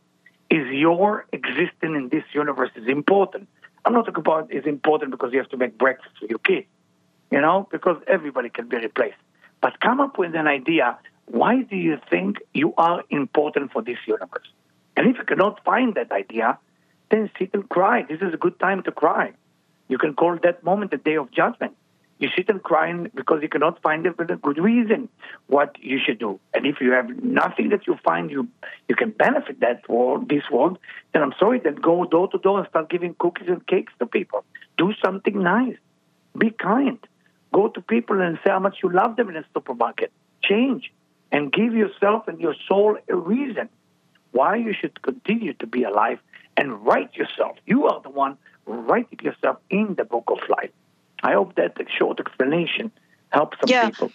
Is 0.51 0.67
your 0.73 1.27
existence 1.33 1.95
in 2.01 2.09
this 2.11 2.25
universe 2.35 2.71
is 2.75 2.89
important? 2.89 3.49
I'm 3.85 3.93
not 3.93 4.07
talking 4.07 4.21
about 4.21 4.53
is 4.53 4.67
important 4.67 5.13
because 5.13 5.33
you 5.33 5.39
have 5.39 5.51
to 5.51 5.57
make 5.57 5.79
breakfast 5.79 6.15
for 6.19 6.27
your 6.27 6.41
kids, 6.41 6.67
you 7.31 7.41
know, 7.41 7.69
because 7.71 7.97
everybody 8.07 8.49
can 8.49 8.67
be 8.69 8.79
replaced. 8.79 9.23
But 9.61 9.79
come 9.81 10.01
up 10.01 10.19
with 10.19 10.35
an 10.35 10.47
idea. 10.47 10.99
Why 11.27 11.63
do 11.63 11.77
you 11.77 11.99
think 12.11 12.39
you 12.55 12.75
are 12.77 13.05
important 13.11 13.73
for 13.73 13.83
this 13.83 13.99
universe? 14.07 14.49
And 14.97 15.07
if 15.07 15.17
you 15.17 15.25
cannot 15.25 15.63
find 15.65 15.95
that 15.95 16.11
idea, 16.11 16.59
then 17.11 17.31
sit 17.39 17.51
and 17.55 17.69
cry. 17.69 18.05
This 18.09 18.21
is 18.21 18.35
a 18.35 18.37
good 18.37 18.59
time 18.59 18.83
to 18.85 18.93
cry. 18.93 19.33
You 19.89 19.99
can 19.99 20.15
call 20.15 20.39
that 20.43 20.63
moment 20.63 20.91
the 20.91 20.99
day 20.99 21.17
of 21.17 21.31
judgment. 21.31 21.75
You 22.19 22.29
sit 22.37 22.49
and 22.49 22.61
cry 22.63 22.93
because 23.15 23.43
you 23.43 23.49
cannot 23.49 23.81
find 23.81 24.05
a 24.05 24.11
good 24.11 24.59
reason 24.59 25.09
what 25.47 25.77
you 25.81 26.01
should 26.05 26.19
do. 26.19 26.41
And 26.53 26.67
if 26.67 26.81
you 26.81 26.91
have 26.91 27.09
nothing 27.23 27.69
that 27.69 27.87
you 27.87 27.97
find 28.05 28.29
you 28.31 28.49
you 28.89 28.97
can 28.97 29.11
benefit 29.11 29.61
that 29.61 29.89
world, 29.89 30.29
this 30.29 30.43
world, 30.51 30.79
then 31.13 31.23
I'm 31.23 31.33
sorry, 31.39 31.61
then 31.61 31.77
go 31.77 32.05
door 32.05 32.29
to 32.29 32.39
door 32.39 32.59
and 32.59 32.69
start 32.69 32.91
giving 32.91 33.15
cookies 33.15 33.49
and 33.49 33.65
cakes 33.67 33.93
to 34.01 34.07
people. 34.07 34.45
Do 34.77 34.93
something 35.03 35.41
nice. 35.41 35.77
Be 36.37 36.51
kind. 36.51 36.99
Go 37.53 37.69
to 37.69 37.81
people 37.81 38.21
and 38.21 38.37
say 38.45 38.51
how 38.51 38.59
much 38.59 38.79
you 38.83 38.91
love 38.91 39.15
them 39.17 39.29
in 39.29 39.37
a 39.37 39.45
supermarket. 39.55 40.13
Change 40.43 40.93
and 41.31 41.53
give 41.53 41.73
yourself 41.73 42.27
and 42.27 42.41
your 42.41 42.55
soul 42.67 42.99
a 43.09 43.15
reason 43.15 43.69
why 44.33 44.57
you 44.57 44.75
should 44.79 45.01
continue 45.03 45.53
to 45.55 45.67
be 45.67 45.85
alive 45.85 46.19
and 46.59 46.85
write 46.85 47.15
yourself. 47.15 47.57
You 47.67 47.87
are 47.87 48.01
the 48.03 48.11
one 48.11 48.37
writing 48.67 49.21
yourself 49.23 49.59
in 49.71 49.95
the 49.95 50.05
book 50.05 50.25
of 50.27 50.39
life. 50.49 50.71
I 51.23 51.33
hope 51.33 51.55
that 51.55 51.77
the 51.77 51.87
short 51.89 52.21
explanation 52.21 52.91
helps 53.31 53.59
some 53.61 53.71
yeah. 53.71 53.87
people. 53.87 54.13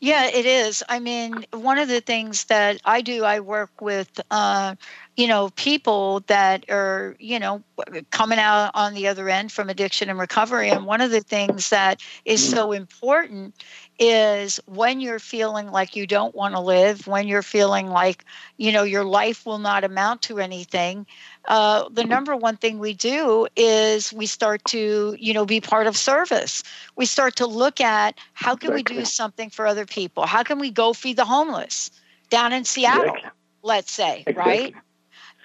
Yeah, 0.00 0.26
it 0.26 0.46
is. 0.46 0.82
I 0.88 0.98
mean, 0.98 1.44
one 1.52 1.78
of 1.78 1.88
the 1.88 2.00
things 2.00 2.44
that 2.44 2.80
I 2.84 3.00
do, 3.00 3.24
I 3.24 3.40
work 3.40 3.80
with 3.80 4.20
uh, 4.30 4.74
you 5.16 5.28
know, 5.28 5.50
people 5.50 6.20
that 6.26 6.68
are, 6.68 7.14
you 7.20 7.38
know, 7.38 7.62
coming 8.10 8.38
out 8.38 8.72
on 8.74 8.94
the 8.94 9.06
other 9.06 9.28
end 9.28 9.52
from 9.52 9.70
addiction 9.70 10.10
and 10.10 10.18
recovery. 10.18 10.70
And 10.70 10.86
one 10.86 11.00
of 11.00 11.12
the 11.12 11.20
things 11.20 11.70
that 11.70 12.02
is 12.24 12.46
so 12.48 12.72
important 12.72 13.54
is 14.00 14.58
when 14.66 15.00
you're 15.00 15.20
feeling 15.20 15.70
like 15.70 15.94
you 15.94 16.04
don't 16.04 16.34
want 16.34 16.54
to 16.54 16.60
live, 16.60 17.06
when 17.06 17.28
you're 17.28 17.42
feeling 17.42 17.88
like, 17.88 18.24
you 18.56 18.72
know, 18.72 18.82
your 18.82 19.04
life 19.04 19.46
will 19.46 19.58
not 19.58 19.84
amount 19.84 20.22
to 20.22 20.40
anything, 20.40 21.06
uh, 21.46 21.88
the 21.90 22.04
number 22.04 22.34
one 22.34 22.56
thing 22.56 22.78
we 22.80 22.94
do 22.94 23.46
is 23.54 24.12
we 24.12 24.26
start 24.26 24.64
to, 24.64 25.14
you 25.18 25.32
know, 25.32 25.44
be 25.44 25.60
part 25.60 25.86
of 25.86 25.96
service. 25.96 26.62
We 26.96 27.06
start 27.06 27.36
to 27.36 27.46
look 27.46 27.80
at 27.80 28.16
how 28.32 28.56
can 28.56 28.72
we 28.72 28.82
do 28.82 29.04
something 29.04 29.50
for 29.50 29.63
other 29.66 29.86
people? 29.86 30.26
How 30.26 30.42
can 30.42 30.58
we 30.58 30.70
go 30.70 30.92
feed 30.92 31.16
the 31.16 31.24
homeless 31.24 31.90
down 32.30 32.52
in 32.52 32.64
Seattle, 32.64 33.04
exactly. 33.04 33.30
let's 33.62 33.92
say, 33.92 34.24
exactly. 34.26 34.52
right? 34.52 34.74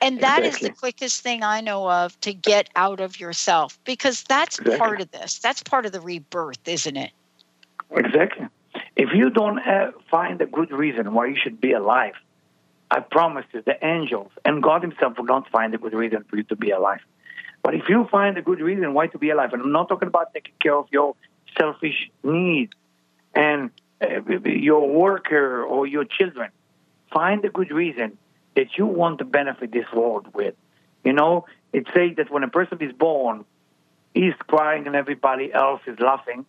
And 0.02 0.22
that 0.22 0.44
exactly. 0.44 0.70
is 0.70 0.74
the 0.74 0.80
quickest 0.80 1.22
thing 1.22 1.44
I 1.44 1.62
know 1.62 1.90
of 1.90 2.20
to 2.22 2.34
get 2.34 2.70
out 2.76 3.00
of 3.00 3.20
yourself 3.20 3.78
because 3.84 4.24
that's 4.24 4.60
part 4.78 5.02
of 5.02 5.12
this. 5.12 5.40
That's 5.40 5.62
part 5.62 5.86
of 5.86 5.92
the 5.92 6.00
rebirth, 6.00 6.66
isn't 6.68 6.96
it? 6.96 7.12
Exactly. 7.92 8.48
If 8.96 9.10
you 9.14 9.30
don't 9.30 9.60
uh, 9.60 9.92
find 10.10 10.42
a 10.42 10.46
good 10.46 10.72
reason 10.72 11.14
why 11.14 11.28
you 11.28 11.36
should 11.42 11.60
be 11.60 11.74
alive, 11.74 12.14
I 12.92 13.02
promise 13.02 13.46
you, 13.54 13.62
the 13.62 13.84
angels 13.86 14.32
and 14.46 14.64
God 14.64 14.82
Himself 14.82 15.18
will 15.18 15.26
not 15.26 15.50
find 15.50 15.74
a 15.76 15.78
good 15.78 15.94
reason 15.94 16.24
for 16.30 16.38
you 16.38 16.44
to 16.44 16.56
be 16.56 16.72
alive. 16.72 17.02
But 17.62 17.76
if 17.76 17.90
you 17.90 18.08
find 18.10 18.38
a 18.38 18.42
good 18.42 18.62
reason 18.62 18.94
why 18.94 19.08
to 19.08 19.18
be 19.18 19.30
alive, 19.30 19.54
and 19.54 19.62
I'm 19.62 19.72
not 19.72 19.90
talking 19.90 20.08
about 20.08 20.34
taking 20.34 20.54
care 20.62 20.76
of 20.76 20.88
your 20.92 21.16
selfish 21.58 22.10
needs 22.24 22.72
and 23.36 23.70
Uh, 24.02 24.22
your 24.46 24.88
worker 24.88 25.64
or 25.64 25.86
your 25.86 26.06
children, 26.06 26.50
find 27.12 27.44
a 27.44 27.50
good 27.50 27.72
reason 27.72 28.18
that 28.56 28.78
you 28.78 28.86
want 28.86 29.20
to 29.20 29.26
benefit 29.26 29.72
this 29.72 29.86
world 29.94 30.28
with. 30.34 30.56
You 31.04 31.14
know, 31.14 31.46
it 31.74 31.86
says 31.94 32.12
that 32.18 32.32
when 32.32 32.44
a 32.44 32.48
person 32.48 32.78
is 32.82 32.94
born, 32.94 33.46
he's 34.14 34.34
crying 34.48 34.88
and 34.88 34.96
everybody 34.96 35.54
else 35.54 35.82
is 35.86 36.00
laughing. 36.00 36.46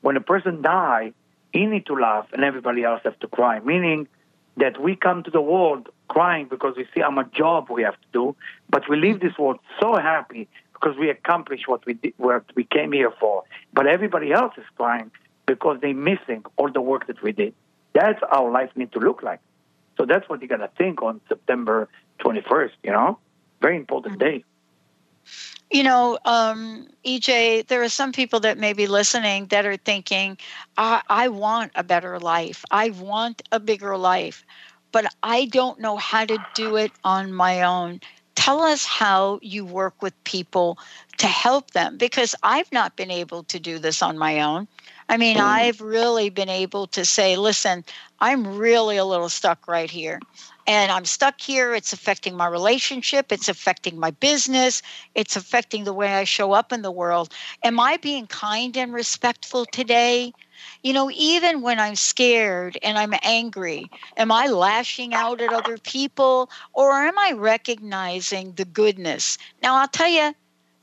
When 0.00 0.16
a 0.16 0.20
person 0.20 0.62
dies, 0.62 1.12
he 1.52 1.66
need 1.66 1.86
to 1.86 1.94
laugh 1.94 2.26
and 2.32 2.44
everybody 2.44 2.84
else 2.84 3.00
have 3.04 3.18
to 3.20 3.28
cry. 3.28 3.60
Meaning 3.60 4.08
that 4.56 4.80
we 4.80 4.96
come 4.96 5.22
to 5.22 5.30
the 5.30 5.40
world 5.40 5.88
crying 6.08 6.48
because 6.48 6.74
we 6.76 6.84
see 6.94 7.00
how 7.00 7.10
much 7.10 7.32
job 7.32 7.68
we 7.70 7.82
have 7.82 7.94
to 7.94 8.08
do, 8.12 8.36
but 8.68 8.88
we 8.88 8.96
leave 8.96 9.20
this 9.20 9.38
world 9.38 9.58
so 9.80 9.96
happy 9.96 10.48
because 10.72 10.96
we 10.96 11.10
accomplished 11.10 11.68
what 11.68 11.84
we 11.86 11.94
did, 11.94 12.14
what 12.16 12.44
we 12.54 12.64
came 12.64 12.92
here 12.92 13.12
for. 13.20 13.44
But 13.72 13.86
everybody 13.86 14.32
else 14.32 14.54
is 14.56 14.64
crying 14.76 15.10
because 15.48 15.78
they're 15.80 15.94
missing 15.94 16.44
all 16.56 16.70
the 16.70 16.80
work 16.80 17.08
that 17.08 17.20
we 17.22 17.32
did. 17.32 17.54
That's 17.94 18.20
how 18.30 18.52
life 18.52 18.70
needs 18.76 18.92
to 18.92 19.00
look 19.00 19.22
like. 19.22 19.40
So 19.96 20.06
that's 20.06 20.28
what 20.28 20.40
you 20.42 20.46
got 20.46 20.58
to 20.58 20.70
think 20.78 21.02
on 21.02 21.20
September 21.28 21.88
21st, 22.20 22.70
you 22.84 22.92
know? 22.92 23.18
Very 23.60 23.76
important 23.76 24.20
mm-hmm. 24.20 24.36
day. 24.36 24.44
You 25.70 25.82
know, 25.82 26.18
um, 26.24 26.88
EJ, 27.04 27.66
there 27.66 27.82
are 27.82 27.88
some 27.88 28.12
people 28.12 28.40
that 28.40 28.56
may 28.56 28.72
be 28.72 28.86
listening 28.86 29.46
that 29.46 29.66
are 29.66 29.76
thinking, 29.76 30.38
I, 30.78 31.02
I 31.10 31.28
want 31.28 31.72
a 31.74 31.82
better 31.82 32.18
life. 32.18 32.64
I 32.70 32.90
want 32.90 33.42
a 33.52 33.60
bigger 33.60 33.96
life, 33.96 34.46
but 34.92 35.12
I 35.22 35.46
don't 35.46 35.80
know 35.80 35.96
how 35.96 36.24
to 36.24 36.38
do 36.54 36.76
it 36.76 36.92
on 37.04 37.32
my 37.32 37.62
own. 37.62 38.00
Tell 38.34 38.62
us 38.62 38.84
how 38.84 39.40
you 39.42 39.66
work 39.66 40.00
with 40.00 40.14
people 40.24 40.78
to 41.18 41.26
help 41.26 41.72
them 41.72 41.98
because 41.98 42.34
I've 42.42 42.70
not 42.72 42.96
been 42.96 43.10
able 43.10 43.42
to 43.44 43.58
do 43.58 43.78
this 43.78 44.00
on 44.00 44.16
my 44.16 44.40
own. 44.40 44.68
I 45.08 45.16
mean, 45.16 45.36
mm. 45.38 45.42
I've 45.42 45.80
really 45.80 46.28
been 46.30 46.48
able 46.48 46.86
to 46.88 47.04
say, 47.04 47.36
listen, 47.36 47.84
I'm 48.20 48.58
really 48.58 48.96
a 48.96 49.04
little 49.04 49.28
stuck 49.28 49.66
right 49.66 49.90
here. 49.90 50.20
And 50.66 50.92
I'm 50.92 51.06
stuck 51.06 51.40
here. 51.40 51.74
It's 51.74 51.94
affecting 51.94 52.36
my 52.36 52.46
relationship. 52.46 53.32
It's 53.32 53.48
affecting 53.48 53.98
my 53.98 54.10
business. 54.10 54.82
It's 55.14 55.34
affecting 55.34 55.84
the 55.84 55.94
way 55.94 56.12
I 56.14 56.24
show 56.24 56.52
up 56.52 56.72
in 56.72 56.82
the 56.82 56.90
world. 56.90 57.32
Am 57.64 57.80
I 57.80 57.96
being 57.96 58.26
kind 58.26 58.76
and 58.76 58.92
respectful 58.92 59.64
today? 59.64 60.34
You 60.82 60.92
know, 60.92 61.10
even 61.14 61.62
when 61.62 61.80
I'm 61.80 61.96
scared 61.96 62.76
and 62.82 62.98
I'm 62.98 63.14
angry, 63.22 63.90
am 64.18 64.30
I 64.30 64.48
lashing 64.48 65.14
out 65.14 65.40
at 65.40 65.54
other 65.54 65.78
people 65.78 66.50
or 66.74 66.92
am 66.92 67.18
I 67.18 67.32
recognizing 67.32 68.52
the 68.52 68.66
goodness? 68.66 69.38
Now, 69.62 69.76
I'll 69.76 69.88
tell 69.88 70.08
you, 70.08 70.34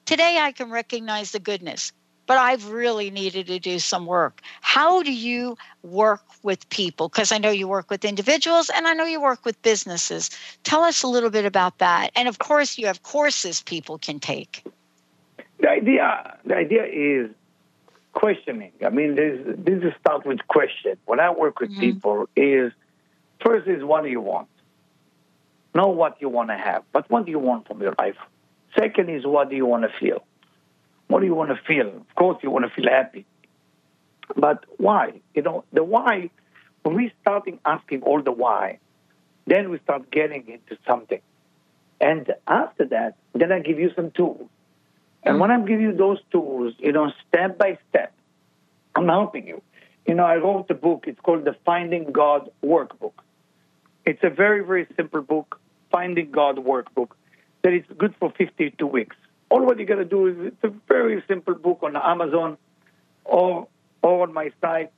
today 0.06 0.40
I 0.40 0.52
can 0.52 0.72
recognize 0.72 1.32
the 1.32 1.40
goodness 1.40 1.92
but 2.28 2.38
I've 2.38 2.70
really 2.70 3.10
needed 3.12 3.48
to 3.48 3.60
do 3.60 3.80
some 3.80 4.06
work. 4.06 4.42
How 4.62 5.04
do 5.04 5.12
you 5.12 5.58
work 5.84 6.24
with 6.44 6.68
people? 6.70 7.10
Because 7.10 7.32
I 7.32 7.38
know 7.38 7.52
you 7.52 7.68
work 7.68 7.90
with 7.90 8.06
individuals 8.06 8.70
and 8.70 8.88
I 8.88 8.94
know 8.94 9.06
you 9.06 9.22
work 9.22 9.46
with 9.46 9.62
businesses. 9.62 10.30
Tell 10.64 10.84
us 10.84 11.04
a 11.04 11.08
little 11.08 11.30
bit 11.30 11.46
about 11.46 11.80
that. 11.80 12.12
And 12.16 12.28
of 12.28 12.40
course, 12.40 12.78
you 12.78 12.88
have 12.88 13.04
courses 13.04 13.62
people 13.62 13.98
can 13.98 14.20
take. 14.20 14.64
The 15.60 15.70
idea, 15.70 16.38
the 16.46 16.56
idea 16.56 16.86
is 16.86 17.32
questioning. 18.14 18.72
I 18.86 18.90
mean, 18.90 19.16
this 19.16 19.84
is 19.84 19.94
start 20.00 20.26
with 20.26 20.40
question. 20.48 20.98
When 21.06 21.20
I 21.20 21.30
work 21.30 21.60
with 21.60 21.72
mm-hmm. 21.72 21.82
people, 21.82 22.30
is 22.36 22.72
first 23.44 23.68
is 23.68 23.84
what 23.84 24.04
do 24.04 24.10
you 24.10 24.22
want? 24.22 24.48
Know 25.76 25.88
what 25.88 26.22
you 26.22 26.30
want 26.30 26.50
to 26.50 26.58
have, 26.58 26.84
but 26.94 27.10
what 27.10 27.26
do 27.26 27.32
you 27.32 27.40
want 27.40 27.68
from 27.68 27.82
your 27.82 27.94
life? 28.00 28.16
Second 28.78 29.10
is 29.10 29.26
what 29.26 29.50
do 29.50 29.56
you 29.56 29.66
want 29.66 29.84
to 29.84 29.90
feel? 30.00 30.24
What 31.08 31.20
do 31.20 31.26
you 31.26 31.36
want 31.36 31.50
to 31.50 31.60
feel? 31.68 31.88
Of 31.88 32.16
course, 32.16 32.38
you 32.42 32.50
want 32.50 32.66
to 32.66 32.72
feel 32.72 32.90
happy. 32.90 33.26
But 34.36 34.66
why? 34.78 35.22
You 35.34 35.44
know, 35.44 35.64
the 35.72 35.84
why, 35.84 36.32
when 36.84 36.96
we 36.96 37.14
starting 37.22 37.60
asking 37.66 38.02
all 38.02 38.22
the 38.22 38.32
why, 38.32 38.80
then 39.46 39.70
we 39.70 39.80
start 39.80 40.10
getting 40.10 40.48
into 40.48 40.82
something. 40.88 41.22
And 42.02 42.34
after 42.48 42.86
that, 42.86 43.16
then 43.34 43.52
I 43.52 43.60
give 43.60 43.80
you 43.80 43.92
some 43.96 44.12
tools. 44.12 44.50
And 45.24 45.38
mm. 45.38 45.40
when 45.40 45.52
I 45.52 45.60
give 45.62 45.80
you 45.80 45.94
those 45.94 46.20
tools, 46.32 46.74
you 46.80 46.92
know, 46.92 47.12
step 47.28 47.58
by 47.58 47.78
step, 47.90 48.14
I'm 48.96 49.08
helping 49.08 49.48
you. 49.48 49.62
You 50.08 50.16
know, 50.16 50.26
I 50.26 50.36
wrote 50.38 50.70
a 50.70 50.76
book. 50.76 51.06
It's 51.08 51.20
called 51.20 51.46
the 51.46 51.56
Finding 51.66 52.12
God 52.12 52.50
Workbook. 52.64 53.14
It's 54.06 54.24
a 54.24 54.30
very, 54.30 54.64
very 54.64 54.88
simple 54.96 55.22
book, 55.22 55.60
Finding 55.92 56.32
God 56.32 56.58
Workbook, 56.58 57.12
that 57.64 57.74
is 57.74 57.84
good 57.98 58.14
for 58.20 58.32
52 58.38 58.86
weeks 58.86 59.16
all 59.50 59.66
what 59.66 59.80
you 59.80 59.86
got 59.86 59.96
to 59.96 60.06
do 60.06 60.28
is 60.28 60.36
it's 60.40 60.64
a 60.64 60.74
very 60.88 61.24
simple 61.28 61.56
book 61.56 61.80
on 61.84 61.96
Amazon 61.96 62.58
or 63.24 63.68
or 64.02 64.24
on 64.24 64.34
my 64.34 64.52
site, 64.62 64.92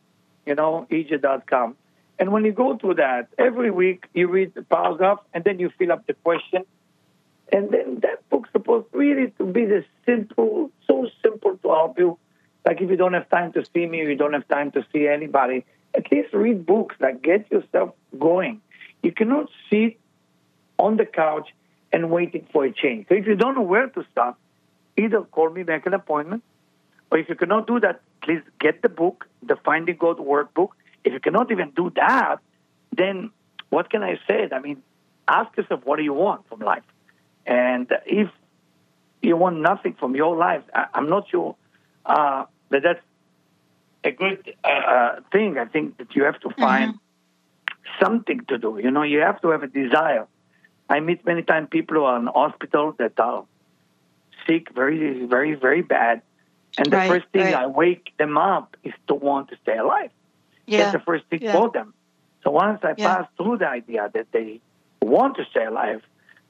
you 0.45 0.55
know, 0.55 0.85
ej.com. 0.91 1.77
And 2.19 2.31
when 2.31 2.43
you 2.45 2.51
go 2.51 2.77
through 2.77 2.95
that, 2.95 3.29
every 3.37 3.71
week 3.71 4.05
you 4.13 4.27
read 4.27 4.53
the 4.53 4.63
paragraph 4.63 5.19
and 5.33 5.43
then 5.43 5.59
you 5.59 5.71
fill 5.77 5.91
up 5.91 6.05
the 6.07 6.13
question. 6.13 6.65
And 7.51 7.69
then 7.71 7.99
that 8.01 8.27
book's 8.29 8.49
supposed 8.51 8.87
really 8.91 9.31
to 9.37 9.45
be 9.45 9.65
the 9.65 9.85
simple, 10.05 10.71
so 10.85 11.07
simple 11.23 11.57
to 11.57 11.67
help 11.69 11.97
you. 11.97 12.17
Like 12.65 12.81
if 12.81 12.89
you 12.89 12.97
don't 12.97 13.13
have 13.13 13.29
time 13.29 13.53
to 13.53 13.63
see 13.73 13.85
me, 13.85 13.99
you 13.99 14.15
don't 14.15 14.33
have 14.33 14.47
time 14.47 14.71
to 14.71 14.85
see 14.91 15.07
anybody, 15.07 15.65
at 15.93 16.11
least 16.11 16.33
read 16.33 16.65
books 16.65 16.95
that 16.99 17.21
get 17.21 17.49
yourself 17.49 17.91
going. 18.19 18.61
You 19.03 19.13
cannot 19.13 19.49
sit 19.69 19.97
on 20.77 20.97
the 20.97 21.05
couch 21.05 21.49
and 21.97 22.11
waiting 22.11 22.45
for 22.53 22.63
a 22.63 22.71
change. 22.71 23.07
So 23.09 23.15
if 23.15 23.25
you 23.25 23.35
don't 23.35 23.55
know 23.55 23.67
where 23.73 23.87
to 23.87 24.05
start, 24.11 24.35
either 25.03 25.21
call 25.21 25.49
me, 25.49 25.63
make 25.63 25.85
an 25.87 25.95
appointment, 25.95 26.43
or 27.09 27.17
if 27.17 27.27
you 27.29 27.35
cannot 27.35 27.65
do 27.65 27.79
that, 27.79 28.01
please 28.21 28.43
get 28.59 28.83
the 28.85 28.89
book, 29.01 29.25
the 29.41 29.55
Finding 29.67 29.97
God 29.97 30.17
workbook. 30.17 30.71
If 31.03 31.13
you 31.13 31.19
cannot 31.19 31.51
even 31.51 31.71
do 31.81 31.91
that, 31.95 32.37
then 32.95 33.31
what 33.69 33.89
can 33.89 34.03
I 34.03 34.19
say? 34.27 34.47
I 34.51 34.59
mean, 34.59 34.83
ask 35.27 35.49
yourself, 35.57 35.81
what 35.85 35.97
do 35.97 36.03
you 36.03 36.13
want 36.13 36.47
from 36.49 36.59
life? 36.59 36.87
And 37.45 37.91
if 38.05 38.29
you 39.21 39.35
want 39.35 39.57
nothing 39.71 39.95
from 39.99 40.15
your 40.15 40.35
life, 40.37 40.63
I, 40.73 40.85
am 40.93 41.09
not 41.09 41.29
sure 41.29 41.55
uh, 42.05 42.45
that 42.69 42.83
that's 42.83 43.05
a 44.03 44.11
good 44.11 44.53
uh, 44.63 44.67
uh, 44.67 45.19
thing. 45.31 45.57
I 45.57 45.65
think 45.65 45.97
that 45.97 46.15
you 46.15 46.25
have 46.25 46.39
to 46.41 46.49
find 46.51 46.93
mm-hmm. 46.93 48.03
something 48.03 48.41
to 48.49 48.57
do. 48.59 48.79
You 48.83 48.91
know, 48.91 49.03
you 49.03 49.19
have 49.19 49.41
to 49.41 49.49
have 49.49 49.63
a 49.63 49.71
desire. 49.83 50.27
I 50.89 50.99
meet 50.99 51.25
many 51.25 51.43
times 51.43 51.67
people 51.69 51.97
who 51.97 52.03
are 52.03 52.17
in 52.19 52.27
hospital 52.27 52.93
that 52.99 53.19
are 53.19 53.45
sick, 54.45 54.69
very, 54.73 55.25
very, 55.25 55.55
very 55.55 55.81
bad. 55.81 56.21
And 56.77 56.91
the 56.91 56.97
right, 56.97 57.09
first 57.09 57.27
thing 57.33 57.41
right. 57.41 57.55
I 57.55 57.67
wake 57.67 58.13
them 58.17 58.37
up 58.37 58.77
is 58.83 58.93
to 59.07 59.15
want 59.15 59.49
to 59.49 59.57
stay 59.63 59.77
alive. 59.77 60.11
Yeah. 60.65 60.79
That's 60.79 60.93
the 60.93 60.99
first 60.99 61.25
thing 61.29 61.41
yeah. 61.41 61.53
for 61.53 61.69
them. 61.69 61.93
So 62.43 62.51
once 62.51 62.79
I 62.83 62.93
yeah. 62.97 63.15
pass 63.15 63.27
through 63.37 63.57
the 63.57 63.67
idea 63.67 64.09
that 64.13 64.27
they 64.31 64.61
want 65.01 65.37
to 65.37 65.45
stay 65.49 65.65
alive 65.65 66.01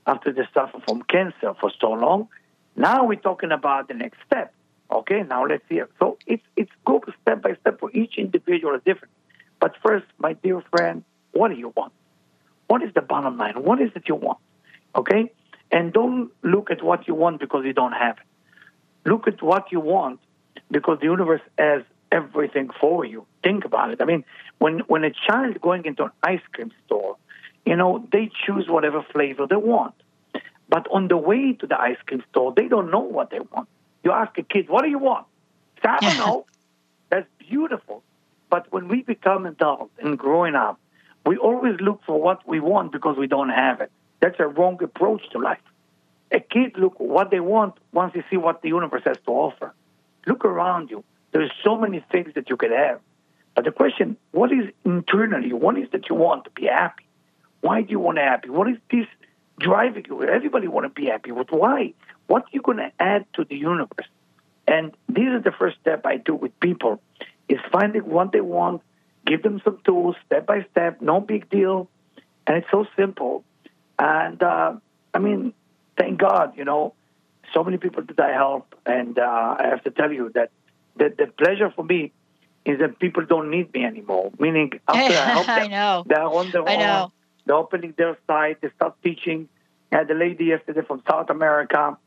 after 0.05 0.31
they 0.31 0.47
suffer 0.53 0.79
from 0.87 1.01
cancer 1.03 1.53
for 1.59 1.71
so 1.79 1.91
long, 1.91 2.27
now 2.75 3.05
we're 3.05 3.15
talking 3.15 3.51
about 3.51 3.87
the 3.87 3.93
next 3.93 4.19
step. 4.25 4.53
Okay, 4.91 5.23
now 5.23 5.45
let's 5.45 5.63
see. 5.67 5.81
So 5.99 6.17
it's 6.25 6.43
it's 6.55 6.71
go 6.85 7.01
step 7.21 7.41
by 7.41 7.55
step 7.61 7.79
for 7.79 7.91
each 7.91 8.17
individual 8.17 8.75
is 8.75 8.81
different. 8.85 9.13
But 9.59 9.75
first, 9.83 10.05
my 10.17 10.33
dear 10.33 10.61
friend, 10.71 11.03
what 11.31 11.49
do 11.49 11.55
you 11.55 11.73
want? 11.75 11.91
What 12.67 12.83
is 12.83 12.93
the 12.93 13.01
bottom 13.01 13.37
line? 13.37 13.63
What 13.63 13.81
is 13.81 13.91
it 13.95 14.03
you 14.07 14.15
want? 14.15 14.39
Okay? 14.95 15.31
And 15.71 15.91
don't 15.93 16.31
look 16.43 16.71
at 16.71 16.83
what 16.83 17.07
you 17.07 17.15
want 17.15 17.39
because 17.39 17.65
you 17.65 17.73
don't 17.73 17.93
have 17.93 18.17
it. 18.17 19.09
Look 19.09 19.27
at 19.27 19.41
what 19.41 19.71
you 19.71 19.79
want 19.79 20.19
because 20.69 20.99
the 20.99 21.05
universe 21.05 21.41
has 21.57 21.83
everything 22.11 22.69
for 22.79 23.05
you. 23.05 23.25
Think 23.43 23.65
about 23.65 23.91
it. 23.91 24.01
I 24.01 24.05
mean, 24.05 24.23
when, 24.59 24.79
when 24.87 25.03
a 25.03 25.11
child 25.11 25.59
going 25.61 25.85
into 25.85 26.05
an 26.05 26.11
ice 26.23 26.41
cream 26.53 26.71
store, 26.85 27.17
you 27.65 27.75
know, 27.75 28.05
they 28.11 28.29
choose 28.45 28.67
whatever 28.67 29.05
flavor 29.13 29.45
they 29.47 29.55
want. 29.55 29.93
But 30.69 30.87
on 30.91 31.07
the 31.07 31.17
way 31.17 31.53
to 31.53 31.67
the 31.67 31.79
ice 31.79 31.97
cream 32.05 32.23
store, 32.29 32.53
they 32.55 32.67
don't 32.67 32.91
know 32.91 32.99
what 32.99 33.29
they 33.29 33.39
want. 33.39 33.67
You 34.03 34.11
ask 34.11 34.37
a 34.37 34.43
kid, 34.43 34.69
what 34.69 34.83
do 34.83 34.89
you 34.89 34.99
want? 34.99 35.25
Say, 35.81 35.89
I 35.89 35.97
don't 35.99 36.17
know. 36.25 36.45
That's 37.09 37.27
beautiful. 37.39 38.03
But 38.49 38.71
when 38.71 38.87
we 38.87 39.01
become 39.01 39.45
adults 39.45 39.93
and 39.99 40.17
growing 40.17 40.55
up, 40.55 40.79
we 41.27 41.37
always 41.37 41.79
look 41.81 42.01
for 42.05 42.19
what 42.21 42.47
we 42.47 42.59
want 42.59 42.91
because 42.91 43.17
we 43.17 43.27
don't 43.27 43.49
have 43.49 43.81
it. 43.81 43.91
That's 44.21 44.39
a 44.39 44.47
wrong 44.47 44.81
approach 44.81 45.21
to 45.31 45.39
life. 45.39 45.59
A 46.31 46.39
kid 46.39 46.77
look 46.77 46.99
what 46.99 47.31
they 47.31 47.39
want 47.39 47.75
once 47.91 48.13
they 48.13 48.23
see 48.29 48.37
what 48.37 48.61
the 48.61 48.69
universe 48.69 49.03
has 49.05 49.17
to 49.25 49.31
offer. 49.31 49.73
Look 50.25 50.45
around 50.45 50.89
you. 50.89 51.03
There's 51.31 51.51
so 51.63 51.77
many 51.77 52.03
things 52.11 52.33
that 52.35 52.49
you 52.49 52.57
could 52.57 52.71
have. 52.71 52.99
But 53.55 53.65
the 53.65 53.71
question, 53.71 54.17
what 54.31 54.51
is 54.51 54.71
internally? 54.85 55.51
What 55.53 55.77
is 55.77 55.89
that 55.91 56.09
you 56.09 56.15
want 56.15 56.45
to 56.45 56.51
be 56.51 56.65
happy? 56.67 57.05
Why 57.61 57.81
do 57.81 57.91
you 57.91 57.99
want 57.99 58.17
to 58.17 58.21
be 58.21 58.25
happy? 58.25 58.49
What 58.49 58.69
is 58.69 58.77
this 58.91 59.07
driving 59.59 60.05
you? 60.07 60.23
Everybody 60.23 60.67
want 60.67 60.85
to 60.85 60.89
be 60.89 61.07
happy. 61.07 61.31
But 61.31 61.51
why? 61.51 61.93
What 62.27 62.43
are 62.43 62.51
you 62.51 62.61
going 62.61 62.77
to 62.77 62.91
add 62.99 63.25
to 63.33 63.43
the 63.43 63.55
universe? 63.55 64.07
And 64.67 64.95
this 65.07 65.27
is 65.37 65.43
the 65.43 65.51
first 65.51 65.77
step 65.81 66.05
I 66.05 66.17
do 66.17 66.35
with 66.35 66.57
people 66.59 67.01
is 67.47 67.59
finding 67.71 68.03
what 68.03 68.31
they 68.31 68.41
want, 68.41 68.81
give 69.27 69.43
them 69.43 69.61
some 69.63 69.79
tools 69.85 70.15
step 70.25 70.47
by 70.47 70.65
step, 70.71 71.01
no 71.01 71.19
big 71.19 71.49
deal. 71.49 71.89
And 72.47 72.57
it's 72.57 72.67
so 72.71 72.85
simple. 72.95 73.43
And 73.99 74.41
uh, 74.41 74.75
I 75.13 75.19
mean, 75.19 75.53
thank 75.97 76.19
God, 76.19 76.53
you 76.57 76.65
know, 76.65 76.93
so 77.53 77.63
many 77.63 77.77
people 77.77 78.03
that 78.03 78.19
I 78.19 78.31
help. 78.31 78.73
And 78.85 79.19
uh, 79.19 79.55
I 79.59 79.67
have 79.67 79.83
to 79.83 79.91
tell 79.91 80.11
you 80.11 80.31
that 80.33 80.49
the, 80.95 81.13
the 81.15 81.27
pleasure 81.27 81.71
for 81.75 81.83
me 81.83 82.11
is 82.65 82.79
that 82.79 82.99
people 82.99 83.25
don't 83.25 83.49
need 83.49 83.73
me 83.73 83.83
anymore. 83.85 84.31
Meaning, 84.39 84.71
after 84.87 85.17
I 85.17 85.25
help 85.31 85.45
them, 85.45 85.59
I 85.59 85.67
know. 85.67 86.03
they're 86.07 86.23
on 86.23 86.51
their 86.51 86.67
I 86.67 86.73
own. 86.73 86.79
know. 86.79 87.11
They're 87.45 87.55
opening 87.55 87.93
their 87.97 88.17
site. 88.27 88.61
They 88.61 88.69
start 88.75 88.95
teaching. 89.03 89.47
I 89.91 89.97
had 89.97 90.11
a 90.11 90.13
lady 90.13 90.45
yesterday 90.45 90.81
from 90.85 91.01
South 91.09 91.29
America, 91.29 91.97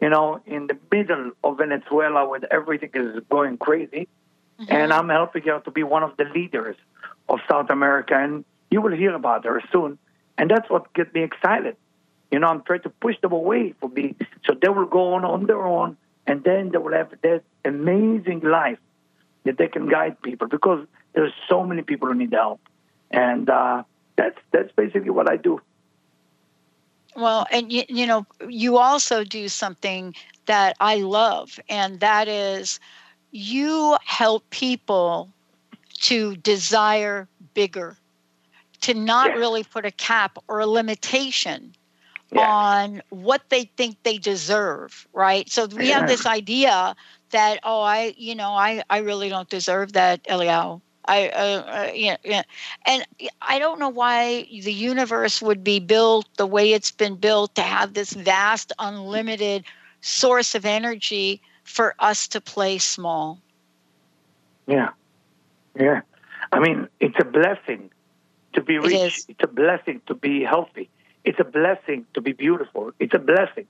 you 0.00 0.08
know, 0.08 0.40
in 0.46 0.68
the 0.68 0.78
middle 0.92 1.32
of 1.42 1.58
Venezuela 1.58 2.28
where 2.28 2.40
everything 2.52 2.90
is 2.94 3.22
going 3.28 3.58
crazy. 3.58 4.06
And 4.68 4.92
I'm 4.92 5.08
helping 5.08 5.42
her 5.44 5.60
to 5.60 5.70
be 5.70 5.82
one 5.82 6.02
of 6.02 6.16
the 6.16 6.24
leaders 6.24 6.76
of 7.28 7.40
South 7.50 7.70
America. 7.70 8.14
And 8.16 8.44
you 8.70 8.80
will 8.80 8.92
hear 8.92 9.14
about 9.14 9.44
her 9.44 9.62
soon. 9.72 9.98
And 10.38 10.50
that's 10.50 10.68
what 10.70 10.92
gets 10.94 11.12
me 11.14 11.22
excited. 11.22 11.76
You 12.30 12.38
know, 12.40 12.48
I'm 12.48 12.62
trying 12.62 12.82
to 12.82 12.90
push 12.90 13.20
them 13.20 13.32
away 13.32 13.74
from 13.80 13.94
me 13.94 14.16
so 14.44 14.54
they 14.60 14.68
will 14.68 14.86
go 14.86 15.14
on 15.14 15.24
on 15.24 15.46
their 15.46 15.62
own 15.62 15.96
and 16.26 16.42
then 16.42 16.70
they 16.70 16.78
will 16.78 16.92
have 16.92 17.10
that 17.22 17.42
amazing 17.64 18.40
life 18.40 18.78
that 19.44 19.58
they 19.58 19.68
can 19.68 19.88
guide 19.88 20.20
people 20.22 20.48
because 20.48 20.86
there's 21.12 21.32
so 21.48 21.64
many 21.64 21.82
people 21.82 22.08
who 22.08 22.14
need 22.14 22.32
help. 22.32 22.60
And 23.10 23.48
uh, 23.48 23.84
that's 24.16 24.38
that's 24.50 24.72
basically 24.72 25.10
what 25.10 25.30
I 25.30 25.36
do. 25.36 25.60
Well, 27.16 27.46
and 27.52 27.72
you, 27.72 27.84
you 27.88 28.06
know, 28.06 28.26
you 28.48 28.78
also 28.78 29.22
do 29.22 29.48
something 29.48 30.14
that 30.46 30.76
I 30.80 30.96
love, 30.96 31.60
and 31.68 32.00
that 32.00 32.26
is 32.26 32.80
you 33.34 33.98
help 34.04 34.48
people 34.50 35.34
to 36.00 36.36
desire 36.36 37.28
bigger, 37.54 37.98
to 38.82 38.94
not 38.94 39.32
Yes. 39.32 39.38
really 39.38 39.64
put 39.64 39.84
a 39.86 39.90
cap 39.92 40.38
or 40.48 40.60
a 40.60 40.66
limitation 40.66 41.74
Yes. 42.30 42.56
on 42.56 43.02
what 43.10 43.42
they 43.50 43.64
think 43.76 43.96
they 44.04 44.18
deserve, 44.18 45.06
right? 45.12 45.48
So 45.50 45.66
we 45.66 45.88
have 45.90 46.06
this 46.06 46.26
idea 46.26 46.94
that 47.30 47.60
oh, 47.64 47.82
I, 47.82 48.14
you 48.16 48.34
know, 48.34 48.50
I, 48.50 48.82
I 48.90 48.98
really 48.98 49.28
don't 49.28 49.48
deserve 49.50 49.92
that, 49.94 50.22
Eliyahu. 50.24 50.80
I, 51.06 51.28
uh, 51.28 51.40
uh, 51.40 51.90
yeah, 51.94 52.16
yeah, 52.24 52.42
and 52.86 53.04
I 53.42 53.58
don't 53.58 53.78
know 53.80 53.88
why 53.88 54.46
the 54.50 54.72
universe 54.72 55.42
would 55.42 55.62
be 55.64 55.80
built 55.80 56.28
the 56.36 56.46
way 56.46 56.72
it's 56.72 56.90
been 56.92 57.16
built 57.16 57.54
to 57.56 57.62
have 57.62 57.94
this 57.94 58.12
vast, 58.12 58.72
unlimited 58.78 59.64
source 60.00 60.54
of 60.54 60.64
energy 60.64 61.40
for 61.64 61.94
us 61.98 62.28
to 62.28 62.40
play 62.40 62.78
small. 62.78 63.40
Yeah. 64.66 64.90
Yeah. 65.78 66.02
I 66.52 66.60
mean, 66.60 66.88
it's 67.00 67.16
a 67.18 67.24
blessing 67.24 67.90
to 68.52 68.62
be 68.62 68.78
rich. 68.78 69.24
It's 69.28 69.42
a 69.42 69.48
blessing 69.48 70.00
to 70.06 70.14
be 70.14 70.44
healthy. 70.44 70.88
It's 71.24 71.40
a 71.40 71.44
blessing 71.44 72.06
to 72.14 72.20
be 72.20 72.32
beautiful. 72.32 72.92
It's 73.00 73.14
a 73.14 73.18
blessing. 73.18 73.66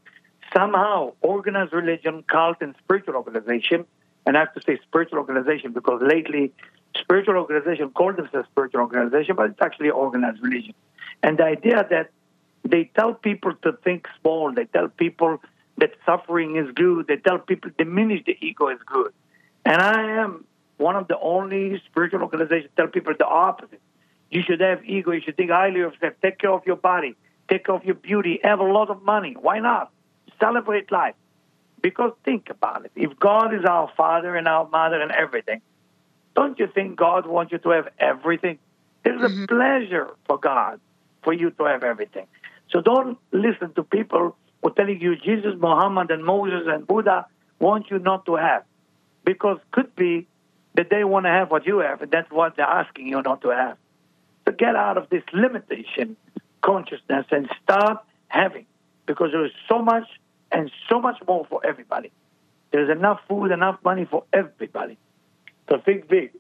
Somehow, 0.55 1.15
organized 1.23 1.73
religion, 1.73 2.25
cult, 2.25 2.59
and 2.61 2.75
spiritual 2.85 3.15
organization, 3.15 3.87
and 4.27 4.37
I 4.37 4.41
have 4.41 4.55
to 4.55 4.61
say 4.63 4.79
spiritual 4.83 5.19
organization 5.19 5.73
because 5.73 6.03
lately, 6.03 6.53
spiritual 6.97 7.37
organization 7.37 7.91
call 7.91 8.13
themselves 8.13 8.49
spiritual 8.51 8.81
organization, 8.81 9.37
but 9.37 9.51
it's 9.51 9.63
actually 9.63 9.91
organized 9.91 10.43
religion. 10.43 10.75
And 11.23 11.39
the 11.39 11.45
idea 11.45 11.87
that 11.91 12.11
they 12.65 12.91
tell 12.95 13.15
people 13.15 13.55
to 13.63 13.73
think 13.73 14.07
small, 14.21 14.53
they 14.53 14.65
tell 14.67 14.89
people 14.89 15.41
that 15.79 15.93
suffering 16.07 16.57
is 16.57 16.71
good, 16.75 17.07
they 17.07 17.17
tell 17.17 17.39
people 17.39 17.71
diminish 17.77 18.23
the 18.25 18.37
ego 18.41 18.69
is 18.69 18.79
good. 18.87 19.13
And 19.65 19.81
I 19.81 20.23
am 20.23 20.45
one 20.77 20.97
of 20.97 21.09
the 21.09 21.19
only 21.19 21.81
spiritual 21.87 22.23
organizations 22.23 22.71
tell 22.77 22.89
people 22.89 23.15
the 23.19 23.27
opposite. 23.27 23.81
You 24.31 24.43
should 24.43 24.61
have 24.61 24.85
ego. 24.85 25.13
You 25.13 25.21
should 25.21 25.37
think 25.37 25.51
highly 25.51 25.81
of 25.81 25.95
yourself. 25.95 26.15
Take 26.23 26.39
care 26.39 26.53
of 26.53 26.67
your 26.67 26.77
body. 26.77 27.17
Take 27.49 27.67
care 27.67 27.75
of 27.75 27.85
your 27.85 27.95
beauty. 27.95 28.41
Have 28.43 28.61
a 28.61 28.65
lot 28.65 28.91
of 28.91 29.03
money. 29.03 29.37
Why 29.41 29.61
not? 29.61 29.93
Celebrate 30.41 30.91
life. 30.91 31.15
Because 31.81 32.13
think 32.25 32.49
about 32.51 32.85
it. 32.87 32.93
If 32.97 33.19
God 33.19 33.55
is 33.55 33.65
our 33.65 33.91
father 33.97 34.35
and 34.37 34.49
our 34.49 34.69
mother 34.69 35.01
and 35.01 35.13
everything, 35.13 35.61
don't 36.35 36.59
you 36.59 36.67
think 36.67 36.97
God 36.97 37.27
wants 37.27 37.53
you 37.53 37.59
to 37.59 37.71
have 37.71 37.89
everything? 37.99 38.59
It's 39.05 39.23
a 39.23 39.29
mm-hmm. 39.29 39.45
pleasure 39.45 40.09
for 40.27 40.39
God 40.39 40.81
for 41.23 41.33
you 41.33 41.51
to 41.51 41.65
have 41.65 41.85
everything. 41.85 42.27
So 42.71 42.81
don't 42.81 43.19
listen 43.33 43.73
to 43.75 43.83
people 43.83 44.37
are 44.65 44.75
telling 44.75 45.01
you 45.01 45.17
Jesus, 45.17 45.55
Muhammad, 45.59 46.11
and 46.11 46.25
Moses 46.25 46.63
and 46.67 46.87
Buddha 46.87 47.27
want 47.59 47.91
you 47.91 47.99
not 47.99 48.27
to 48.27 48.37
have. 48.37 48.65
Because 49.25 49.59
could 49.71 49.95
be 49.97 50.27
that 50.75 50.91
they 50.91 51.05
want 51.05 51.27
to 51.27 51.31
have 51.31 51.51
what 51.51 51.67
you 51.67 51.79
have, 51.79 52.03
and 52.03 52.11
that's 52.11 52.31
what 52.31 52.57
they're 52.57 52.67
asking 52.67 53.09
you 53.09 53.23
not 53.23 53.43
to 53.43 53.51
have. 53.51 53.77
So 54.45 54.53
get 54.53 54.77
out 54.77 54.99
of 54.99 55.09
this 55.09 55.23
limitation 55.33 56.17
consciousness 56.63 57.27
and 57.31 57.49
start 57.63 57.99
having, 58.29 58.67
because 59.07 59.31
there 59.33 59.45
is 59.45 59.53
so 59.69 59.81
much 59.81 60.05
and 60.51 60.71
so 60.89 61.01
much 61.01 61.17
more 61.27 61.47
for 61.49 61.65
everybody. 61.65 62.11
There's 62.71 62.91
enough 62.91 63.21
food, 63.29 63.51
enough 63.51 63.79
money 63.85 64.05
for 64.05 64.25
everybody. 64.33 64.99
So 65.69 65.79
think 65.85 66.09
big. 66.09 66.33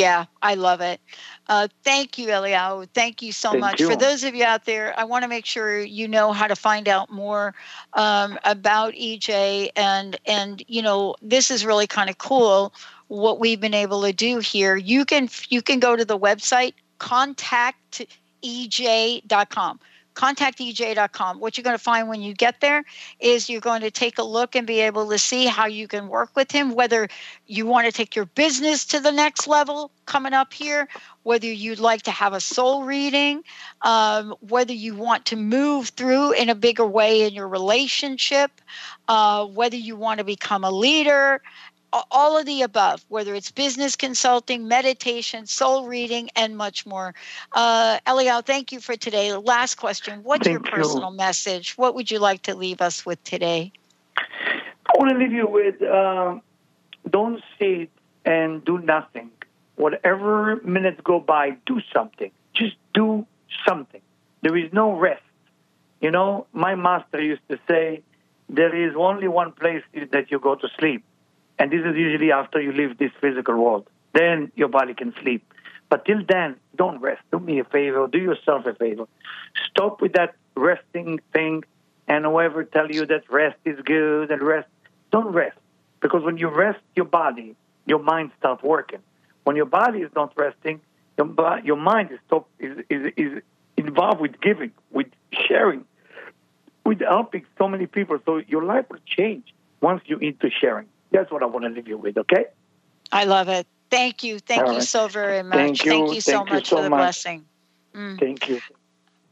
Yeah, 0.00 0.24
I 0.40 0.54
love 0.54 0.80
it. 0.80 0.98
Uh, 1.46 1.68
thank 1.84 2.16
you, 2.16 2.28
Eliyahu. 2.28 2.88
Thank 2.94 3.20
you 3.22 3.32
so 3.32 3.50
Thank 3.50 3.60
much. 3.60 3.80
you. 3.80 3.90
For 3.90 3.96
those 3.96 4.24
of 4.24 4.34
you 4.34 4.44
out 4.44 4.64
there, 4.64 4.98
I 4.98 5.04
want 5.04 5.24
to 5.24 5.28
make 5.28 5.44
sure 5.44 5.78
you 5.80 6.08
know 6.08 6.32
how 6.32 6.46
to 6.46 6.56
find 6.56 6.88
out 6.88 7.10
more 7.10 7.54
um, 7.92 8.38
about 8.44 8.94
EJ, 8.94 9.68
and 9.76 10.18
and 10.26 10.62
you 10.68 10.80
know 10.80 11.16
this 11.20 11.50
is 11.50 11.66
really 11.66 11.86
kind 11.86 12.08
of 12.08 12.16
cool 12.18 12.72
what 13.08 13.40
we've 13.40 13.60
been 13.60 13.74
able 13.74 14.00
to 14.02 14.12
do 14.12 14.38
here. 14.38 14.76
You 14.76 15.04
can 15.04 15.28
you 15.48 15.60
can 15.60 15.80
go 15.80 15.96
to 15.96 16.04
the 16.04 16.18
website 16.18 16.74
contactej.com 16.98 19.80
contactej.com 20.20 21.40
what 21.40 21.56
you're 21.56 21.64
going 21.64 21.76
to 21.76 21.82
find 21.82 22.06
when 22.06 22.20
you 22.20 22.34
get 22.34 22.60
there 22.60 22.84
is 23.20 23.48
you're 23.48 23.58
going 23.58 23.80
to 23.80 23.90
take 23.90 24.18
a 24.18 24.22
look 24.22 24.54
and 24.54 24.66
be 24.66 24.80
able 24.80 25.08
to 25.08 25.18
see 25.18 25.46
how 25.46 25.66
you 25.66 25.88
can 25.88 26.08
work 26.08 26.28
with 26.36 26.52
him 26.52 26.74
whether 26.74 27.08
you 27.46 27.64
want 27.64 27.86
to 27.86 27.92
take 27.92 28.14
your 28.14 28.26
business 28.26 28.84
to 28.84 29.00
the 29.00 29.10
next 29.10 29.48
level 29.48 29.90
coming 30.04 30.34
up 30.34 30.52
here 30.52 30.86
whether 31.22 31.46
you'd 31.46 31.80
like 31.80 32.02
to 32.02 32.10
have 32.10 32.34
a 32.34 32.40
soul 32.40 32.84
reading 32.84 33.42
um, 33.80 34.34
whether 34.40 34.74
you 34.74 34.94
want 34.94 35.24
to 35.24 35.36
move 35.36 35.88
through 35.88 36.32
in 36.32 36.50
a 36.50 36.54
bigger 36.54 36.84
way 36.84 37.22
in 37.26 37.32
your 37.32 37.48
relationship 37.48 38.50
uh, 39.08 39.46
whether 39.46 39.76
you 39.76 39.96
want 39.96 40.18
to 40.18 40.24
become 40.24 40.64
a 40.64 40.70
leader 40.70 41.40
all 41.92 42.38
of 42.38 42.46
the 42.46 42.62
above, 42.62 43.04
whether 43.08 43.34
it's 43.34 43.50
business 43.50 43.96
consulting, 43.96 44.68
meditation, 44.68 45.46
soul 45.46 45.86
reading, 45.86 46.30
and 46.36 46.56
much 46.56 46.86
more. 46.86 47.14
Uh, 47.52 47.98
Eliel, 48.06 48.44
thank 48.44 48.72
you 48.72 48.80
for 48.80 48.96
today. 48.96 49.32
Last 49.32 49.76
question 49.76 50.22
What's 50.22 50.46
your 50.46 50.60
Thank 50.60 50.66
you. 50.66 50.82
personal 50.82 51.10
message? 51.10 51.74
What 51.76 51.94
would 51.94 52.10
you 52.10 52.18
like 52.18 52.42
to 52.42 52.54
leave 52.54 52.80
us 52.80 53.04
with 53.04 53.22
today? 53.24 53.72
I 54.16 54.98
want 54.98 55.10
to 55.12 55.18
leave 55.18 55.32
you 55.32 55.46
with 55.46 55.82
um, 55.82 56.42
don't 57.08 57.42
sit 57.58 57.90
and 58.24 58.64
do 58.64 58.78
nothing. 58.78 59.30
Whatever 59.76 60.60
minutes 60.64 61.00
go 61.02 61.20
by, 61.20 61.56
do 61.66 61.80
something. 61.92 62.30
Just 62.54 62.76
do 62.92 63.26
something. 63.66 64.00
There 64.42 64.56
is 64.56 64.72
no 64.72 64.92
rest. 64.92 65.22
You 66.00 66.10
know, 66.10 66.46
my 66.52 66.74
master 66.74 67.20
used 67.20 67.46
to 67.50 67.58
say, 67.68 68.02
there 68.48 68.74
is 68.74 68.94
only 68.96 69.28
one 69.28 69.52
place 69.52 69.82
that 70.12 70.30
you 70.30 70.38
go 70.38 70.54
to 70.54 70.68
sleep. 70.78 71.04
And 71.60 71.70
this 71.70 71.82
is 71.84 71.94
usually 71.94 72.32
after 72.32 72.58
you 72.58 72.72
leave 72.72 72.96
this 72.96 73.10
physical 73.20 73.54
world. 73.54 73.86
Then 74.14 74.50
your 74.56 74.68
body 74.68 74.94
can 74.94 75.12
sleep. 75.20 75.44
But 75.90 76.06
till 76.06 76.22
then, 76.26 76.56
don't 76.74 77.00
rest. 77.02 77.20
Do 77.30 77.38
me 77.38 77.60
a 77.60 77.64
favor. 77.64 78.06
Do 78.06 78.16
yourself 78.16 78.64
a 78.64 78.74
favor. 78.74 79.06
Stop 79.68 80.00
with 80.00 80.14
that 80.14 80.34
resting 80.56 81.20
thing. 81.34 81.64
And 82.08 82.24
whoever 82.24 82.64
tell 82.64 82.90
you 82.90 83.04
that 83.06 83.30
rest 83.30 83.58
is 83.66 83.78
good 83.84 84.30
and 84.30 84.40
rest, 84.40 84.68
don't 85.12 85.32
rest. 85.34 85.58
Because 86.00 86.24
when 86.24 86.38
you 86.38 86.48
rest 86.48 86.80
your 86.96 87.04
body, 87.04 87.54
your 87.84 87.98
mind 87.98 88.30
starts 88.38 88.62
working. 88.62 89.00
When 89.44 89.54
your 89.54 89.66
body 89.66 89.98
is 89.98 90.10
not 90.16 90.32
resting, 90.36 90.80
your, 91.18 91.60
your 91.62 91.76
mind 91.76 92.10
is, 92.10 92.20
stop, 92.26 92.48
is, 92.58 92.78
is, 92.88 93.12
is 93.18 93.42
involved 93.76 94.22
with 94.22 94.40
giving, 94.40 94.72
with 94.90 95.08
sharing, 95.46 95.84
with 96.86 97.00
helping 97.00 97.44
so 97.58 97.68
many 97.68 97.86
people. 97.86 98.18
So 98.24 98.38
your 98.48 98.64
life 98.64 98.86
will 98.88 99.04
change 99.04 99.52
once 99.82 100.00
you're 100.06 100.22
into 100.22 100.48
sharing. 100.48 100.86
That's 101.12 101.30
what 101.30 101.42
I 101.42 101.46
want 101.46 101.64
to 101.64 101.70
leave 101.70 101.88
you 101.88 101.98
with, 101.98 102.16
okay? 102.16 102.46
I 103.12 103.24
love 103.24 103.48
it. 103.48 103.66
Thank 103.90 104.22
you. 104.22 104.38
Thank 104.38 104.62
All 104.62 104.72
you 104.72 104.78
right. 104.78 104.86
so 104.86 105.08
very 105.08 105.42
much. 105.42 105.56
Thank 105.56 105.84
you. 105.84 105.90
Thank 105.90 106.14
you 106.14 106.20
so 106.20 106.32
Thank 106.32 106.48
you 106.48 106.54
much 106.54 106.68
so 106.68 106.76
for 106.76 106.82
the 106.82 106.90
much. 106.90 106.98
blessing. 106.98 107.44
Mm. 107.94 108.18
Thank 108.20 108.48
you. 108.48 108.60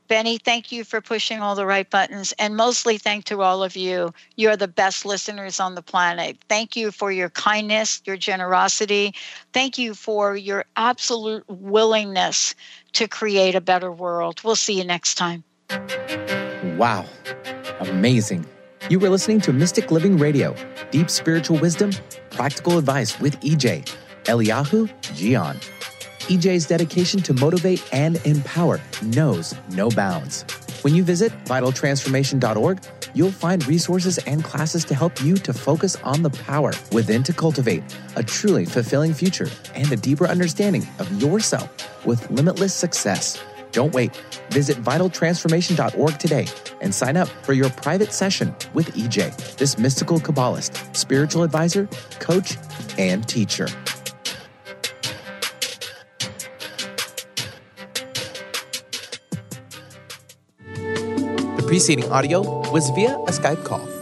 Benny, 0.09 0.39
thank 0.39 0.73
you 0.73 0.85
for 0.85 1.03
pushing 1.03 1.41
all 1.41 1.55
the 1.55 1.67
right 1.67 1.89
buttons. 1.89 2.33
And 2.39 2.57
mostly 2.57 2.97
thank 2.97 3.27
to 3.27 3.43
all 3.43 3.63
of 3.63 3.77
you. 3.77 4.13
You're 4.37 4.57
the 4.57 4.67
best 4.67 5.05
listeners 5.05 5.61
on 5.61 5.75
the 5.75 5.83
planet. 5.83 6.39
Thank 6.49 6.77
you 6.77 6.91
for 6.91 7.13
your 7.13 7.29
kindness, 7.29 8.01
your 8.07 8.17
generosity. 8.17 9.15
Thank 9.53 9.77
you 9.77 9.95
for 9.95 10.35
your 10.35 10.65
absolute 10.77 11.45
willingness 11.49 12.55
to 12.95 13.07
create 13.07 13.55
a 13.55 13.61
better 13.61 13.93
world. 13.93 14.41
We'll 14.43 14.57
see 14.57 14.79
you 14.79 14.85
next 14.85 15.17
time. 15.17 15.45
Wow. 16.79 17.05
Amazing. 17.81 18.47
You 18.91 18.99
were 18.99 19.11
listening 19.11 19.43
to 19.43 19.53
Mystic 19.53 19.91
Living 19.91 20.17
Radio, 20.17 20.55
deep 20.91 21.11
spiritual 21.11 21.59
wisdom, 21.59 21.91
practical 22.31 22.79
advice 22.79 23.21
with 23.21 23.39
EJ, 23.41 23.85
Eliyahu 24.25 24.89
Jian. 25.13 25.57
EJ's 26.31 26.65
dedication 26.65 27.21
to 27.21 27.35
motivate 27.35 27.87
and 27.93 28.17
empower 28.25 28.81
knows 29.03 29.55
no 29.73 29.91
bounds. 29.91 30.47
When 30.81 30.95
you 30.95 31.05
visit 31.05 31.33
vitaltransformation.org, 31.45 32.81
you'll 33.13 33.31
find 33.31 33.67
resources 33.67 34.17
and 34.27 34.43
classes 34.43 34.87
to 34.87 34.95
help 34.95 35.21
you 35.23 35.35
to 35.37 35.53
focus 35.53 35.97
on 35.97 36.23
the 36.23 36.31
power 36.31 36.73
within 36.91 37.23
to 37.25 37.35
cultivate 37.35 37.83
a 38.17 38.23
truly 38.23 38.65
fulfilling 38.65 39.13
future 39.13 39.51
and 39.75 39.93
a 39.93 39.97
deeper 39.97 40.27
understanding 40.27 40.87
of 40.99 41.23
yourself 41.23 42.07
with 42.07 42.31
limitless 42.31 42.73
success. 42.73 43.39
Don't 43.73 43.93
wait. 43.93 44.17
Visit 44.51 44.77
vitaltransformation.org 44.79 46.19
today 46.19 46.47
and 46.81 46.95
sign 46.95 47.17
up 47.17 47.29
for 47.43 47.53
your 47.53 47.71
private 47.71 48.13
session 48.13 48.55
with 48.75 48.95
EJ, 48.95 49.57
this 49.57 49.79
mystical 49.79 50.19
Kabbalist, 50.19 50.97
spiritual 50.97 51.43
advisor, 51.43 51.89
coach, 52.21 52.57
and 52.99 53.27
teacher. 53.29 53.69
The 61.57 61.65
preceding 61.67 62.11
audio 62.11 62.41
was 62.71 62.91
via 62.91 63.15
a 63.15 63.31
Skype 63.31 63.65
call. 63.65 63.98